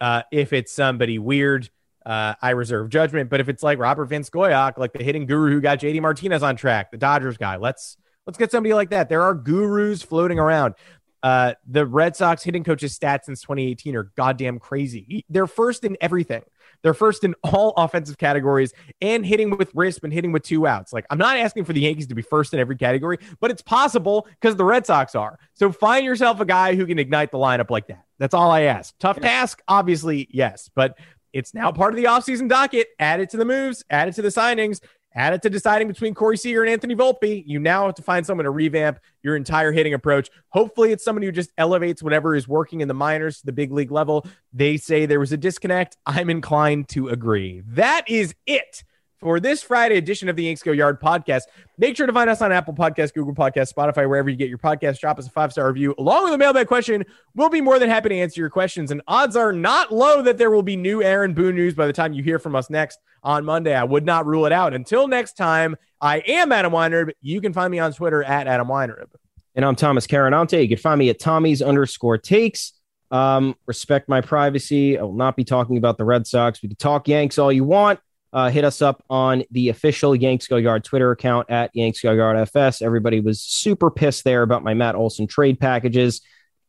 Uh, 0.00 0.22
if 0.30 0.52
it's 0.52 0.72
somebody 0.72 1.18
weird, 1.18 1.70
uh, 2.06 2.34
I 2.40 2.50
reserve 2.50 2.90
judgment. 2.90 3.30
But 3.30 3.40
if 3.40 3.48
it's 3.48 3.62
like 3.62 3.78
Robert 3.78 4.06
Van 4.06 4.22
Scoyoc, 4.22 4.78
like 4.78 4.92
the 4.92 5.02
hitting 5.02 5.26
guru 5.26 5.52
who 5.52 5.60
got 5.60 5.78
JD 5.78 6.00
Martinez 6.00 6.42
on 6.42 6.56
track, 6.56 6.90
the 6.90 6.98
Dodgers 6.98 7.36
guy, 7.36 7.56
let's 7.56 7.96
let's 8.26 8.38
get 8.38 8.50
somebody 8.50 8.74
like 8.74 8.90
that. 8.90 9.08
There 9.08 9.22
are 9.22 9.34
gurus 9.34 10.02
floating 10.02 10.38
around. 10.38 10.74
Uh, 11.22 11.54
the 11.66 11.84
Red 11.84 12.14
Sox 12.14 12.44
hitting 12.44 12.62
coaches 12.62 12.96
stats 12.96 13.24
since 13.24 13.42
2018 13.42 13.96
are 13.96 14.04
goddamn 14.16 14.58
crazy. 14.58 15.24
They're 15.28 15.48
first 15.48 15.84
in 15.84 15.96
everything. 16.00 16.42
They're 16.82 16.94
first 16.94 17.24
in 17.24 17.34
all 17.42 17.70
offensive 17.76 18.18
categories 18.18 18.72
and 19.00 19.24
hitting 19.24 19.50
with 19.50 19.74
RISP 19.74 20.04
and 20.04 20.12
hitting 20.12 20.32
with 20.32 20.42
two 20.42 20.66
outs. 20.66 20.92
Like, 20.92 21.06
I'm 21.10 21.18
not 21.18 21.36
asking 21.36 21.64
for 21.64 21.72
the 21.72 21.80
Yankees 21.80 22.06
to 22.08 22.14
be 22.14 22.22
first 22.22 22.54
in 22.54 22.60
every 22.60 22.76
category, 22.76 23.18
but 23.40 23.50
it's 23.50 23.62
possible 23.62 24.26
because 24.40 24.56
the 24.56 24.64
Red 24.64 24.86
Sox 24.86 25.14
are. 25.14 25.38
So 25.54 25.72
find 25.72 26.04
yourself 26.04 26.40
a 26.40 26.44
guy 26.44 26.74
who 26.74 26.86
can 26.86 26.98
ignite 26.98 27.30
the 27.30 27.38
lineup 27.38 27.70
like 27.70 27.86
that. 27.88 28.04
That's 28.18 28.34
all 28.34 28.50
I 28.50 28.62
ask. 28.62 28.96
Tough 28.98 29.20
task, 29.20 29.62
obviously, 29.68 30.28
yes, 30.30 30.70
but 30.74 30.98
it's 31.32 31.54
now 31.54 31.70
part 31.70 31.92
of 31.92 31.96
the 31.96 32.04
offseason 32.04 32.48
docket. 32.48 32.88
Add 32.98 33.20
it 33.20 33.30
to 33.30 33.36
the 33.36 33.44
moves, 33.44 33.84
add 33.90 34.08
it 34.08 34.14
to 34.14 34.22
the 34.22 34.28
signings, 34.28 34.80
add 35.18 35.34
it 35.34 35.42
to 35.42 35.50
deciding 35.50 35.88
between 35.88 36.14
Corey 36.14 36.36
Seager 36.36 36.62
and 36.62 36.70
Anthony 36.70 36.94
Volpe. 36.94 37.42
You 37.44 37.58
now 37.58 37.86
have 37.86 37.96
to 37.96 38.02
find 38.02 38.24
someone 38.24 38.44
to 38.44 38.50
revamp 38.50 39.00
your 39.22 39.34
entire 39.36 39.72
hitting 39.72 39.92
approach. 39.92 40.30
Hopefully, 40.50 40.92
it's 40.92 41.04
someone 41.04 41.22
who 41.22 41.32
just 41.32 41.50
elevates 41.58 42.02
whatever 42.02 42.36
is 42.36 42.46
working 42.46 42.80
in 42.80 42.88
the 42.88 42.94
minors 42.94 43.40
to 43.40 43.46
the 43.46 43.52
big 43.52 43.72
league 43.72 43.90
level. 43.90 44.24
They 44.52 44.76
say 44.76 45.06
there 45.06 45.20
was 45.20 45.32
a 45.32 45.36
disconnect. 45.36 45.96
I'm 46.06 46.30
inclined 46.30 46.88
to 46.90 47.08
agree. 47.08 47.62
That 47.66 48.08
is 48.08 48.34
it 48.46 48.84
for 49.20 49.40
this 49.40 49.62
Friday 49.62 49.96
edition 49.96 50.28
of 50.28 50.36
the 50.36 50.44
Yanks 50.44 50.62
Go 50.62 50.72
Yard 50.72 51.00
podcast. 51.00 51.42
Make 51.76 51.96
sure 51.96 52.06
to 52.06 52.12
find 52.12 52.30
us 52.30 52.40
on 52.40 52.52
Apple 52.52 52.74
Podcasts, 52.74 53.12
Google 53.12 53.34
Podcasts, 53.34 53.72
Spotify, 53.72 54.08
wherever 54.08 54.28
you 54.28 54.36
get 54.36 54.48
your 54.48 54.58
podcast. 54.58 55.00
Drop 55.00 55.18
us 55.18 55.26
a 55.26 55.30
five 55.30 55.52
star 55.52 55.66
review 55.68 55.94
along 55.98 56.24
with 56.24 56.34
a 56.34 56.38
mailbag 56.38 56.68
question. 56.68 57.04
We'll 57.34 57.48
be 57.48 57.60
more 57.60 57.78
than 57.78 57.88
happy 57.88 58.10
to 58.10 58.14
answer 58.14 58.40
your 58.40 58.50
questions. 58.50 58.90
And 58.90 59.02
odds 59.08 59.36
are 59.36 59.52
not 59.52 59.92
low 59.92 60.22
that 60.22 60.38
there 60.38 60.50
will 60.50 60.62
be 60.62 60.76
new 60.76 61.02
Aaron 61.02 61.34
Boone 61.34 61.56
news 61.56 61.74
by 61.74 61.86
the 61.86 61.92
time 61.92 62.12
you 62.12 62.22
hear 62.22 62.38
from 62.38 62.54
us 62.54 62.70
next 62.70 62.98
on 63.22 63.44
Monday. 63.44 63.74
I 63.74 63.84
would 63.84 64.04
not 64.04 64.26
rule 64.26 64.46
it 64.46 64.52
out. 64.52 64.74
Until 64.74 65.08
next 65.08 65.36
time, 65.36 65.76
I 66.00 66.18
am 66.18 66.52
Adam 66.52 66.72
Weinrib. 66.72 67.10
You 67.20 67.40
can 67.40 67.52
find 67.52 67.70
me 67.70 67.80
on 67.80 67.92
Twitter 67.92 68.22
at 68.22 68.46
Adam 68.46 68.68
Weinrib. 68.68 69.08
And 69.54 69.64
I'm 69.64 69.74
Thomas 69.74 70.06
Carannante. 70.06 70.62
You 70.62 70.68
can 70.68 70.78
find 70.78 70.98
me 70.98 71.10
at 71.10 71.18
Tommy's 71.18 71.62
underscore 71.62 72.18
takes. 72.18 72.74
Um, 73.10 73.56
respect 73.66 74.08
my 74.08 74.20
privacy. 74.20 74.98
I 74.98 75.02
will 75.02 75.14
not 75.14 75.34
be 75.34 75.42
talking 75.42 75.78
about 75.78 75.96
the 75.98 76.04
Red 76.04 76.26
Sox. 76.26 76.62
We 76.62 76.68
can 76.68 76.76
talk 76.76 77.08
Yanks 77.08 77.38
all 77.38 77.50
you 77.50 77.64
want 77.64 77.98
uh, 78.32 78.50
hit 78.50 78.64
us 78.64 78.82
up 78.82 79.02
on 79.08 79.42
the 79.50 79.68
official 79.70 80.14
Yanks 80.14 80.46
Go 80.46 80.56
Yard 80.56 80.84
Twitter 80.84 81.10
account 81.10 81.50
at 81.50 81.70
Yanks 81.74 82.00
Go 82.00 82.12
Yard 82.12 82.36
FS. 82.36 82.82
Everybody 82.82 83.20
was 83.20 83.40
super 83.40 83.90
pissed 83.90 84.24
there 84.24 84.42
about 84.42 84.62
my 84.62 84.74
Matt 84.74 84.94
Olson 84.94 85.26
trade 85.26 85.58
packages. 85.58 86.20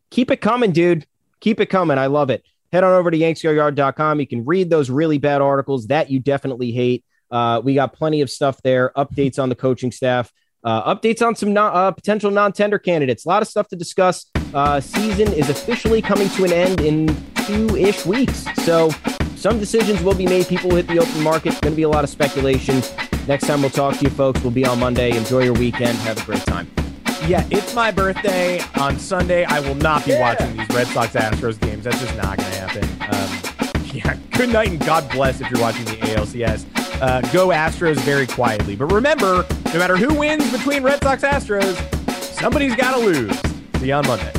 Keep 0.10 0.32
it 0.32 0.38
coming, 0.41 0.72
dude. 0.72 1.05
Keep 1.39 1.60
it 1.60 1.68
coming. 1.68 1.97
I 1.97 2.07
love 2.07 2.30
it. 2.30 2.43
Head 2.72 2.84
on 2.84 2.93
over 2.93 3.10
to 3.10 3.18
yanksgoyard.com. 3.18 4.20
You 4.20 4.28
can 4.28 4.45
read 4.45 4.70
those 4.70 4.89
really 4.89 5.18
bad 5.18 5.41
articles 5.41 5.88
that 5.88 6.10
you 6.10 6.20
definitely 6.20 6.72
hate. 6.72 7.03
Uh, 7.32 7.62
we 7.64 7.76
got 7.76 7.93
plenty 7.93 8.22
of 8.22 8.30
stuff 8.30 8.62
there, 8.64 8.91
updates 8.95 9.41
on 9.41 9.49
the 9.49 9.55
coaching 9.55 9.91
staff, 9.91 10.32
uh, 10.64 10.93
updates 10.93 11.26
on 11.26 11.36
some 11.36 11.53
non, 11.53 11.76
uh, 11.76 11.91
potential 11.91 12.32
non 12.32 12.51
tender 12.51 12.80
candidates. 12.80 13.26
A 13.26 13.30
lot 13.30 13.41
of 13.41 13.47
stuff 13.47 13.68
to 13.70 13.76
discuss. 13.76 14.26
Uh, 14.53 14.80
season 14.80 15.32
is 15.34 15.49
officially 15.49 16.01
coming 16.01 16.30
to 16.30 16.43
an 16.43 16.51
end 16.51 16.82
in 16.82 17.07
two 17.45 17.76
ish 17.76 18.05
weeks. 18.05 18.45
So 18.64 18.89
some 19.40 19.58
decisions 19.58 20.04
will 20.04 20.16
be 20.16 20.26
made. 20.26 20.48
People 20.48 20.70
will 20.70 20.76
hit 20.76 20.88
the 20.88 21.00
open 21.00 21.24
market. 21.24 21.54
It's 21.54 21.62
going 21.62 21.72
to 21.72 21.78
be 21.78 21.84
a 21.84 21.90
lot 21.90 22.04
of 22.04 22.10
speculation. 22.10 22.82
Next 23.26 23.48
time 23.48 23.62
we'll 23.62 23.70
talk 23.70 23.98
to 23.98 24.04
you 24.04 24.10
folks, 24.10 24.42
we'll 24.42 24.52
be 24.52 24.66
on 24.66 24.80
Monday. 24.80 25.16
Enjoy 25.16 25.44
your 25.44 25.54
weekend. 25.54 25.98
Have 26.00 26.22
a 26.22 26.26
great 26.26 26.46
time. 26.46 26.70
Yeah, 27.26 27.48
it's 27.50 27.74
my 27.74 27.92
birthday 27.92 28.60
on 28.76 29.00
Sunday. 29.00 29.46
I 29.46 29.62
will 29.62 29.76
not 29.76 30.04
be 30.04 30.12
yeah. 30.12 30.20
watching 30.20 30.58
these 30.58 30.68
Red 30.70 30.88
Sox 30.88 31.14
Astros 31.14 31.60
games. 31.60 31.86
That's 31.86 32.00
just 32.00 32.18
not 32.18 32.38
going 32.38 32.52
to 32.52 32.58
happen. 32.58 32.84
Um, 33.02 33.86
yeah, 33.94 34.18
good 34.32 34.50
night 34.50 34.72
and 34.72 34.80
God 34.86 35.10
bless 35.12 35.40
if 35.40 35.50
you're 35.50 35.62
watching 35.62 35.86
the 35.86 35.92
ALCS. 35.92 36.66
Uh, 37.02 37.22
go 37.32 37.48
Astros 37.48 37.98
very 37.98 38.28
quietly. 38.28 38.76
But 38.76 38.92
remember, 38.92 39.46
no 39.66 39.80
matter 39.80 39.96
who 39.96 40.14
wins 40.16 40.52
between 40.52 40.84
Red 40.84 41.02
Sox 41.02 41.24
Astros, 41.24 41.76
somebody's 42.34 42.76
got 42.76 42.96
to 42.96 43.00
lose. 43.00 43.40
See 43.80 43.88
you 43.88 43.94
on 43.94 44.06
Monday. 44.06 44.39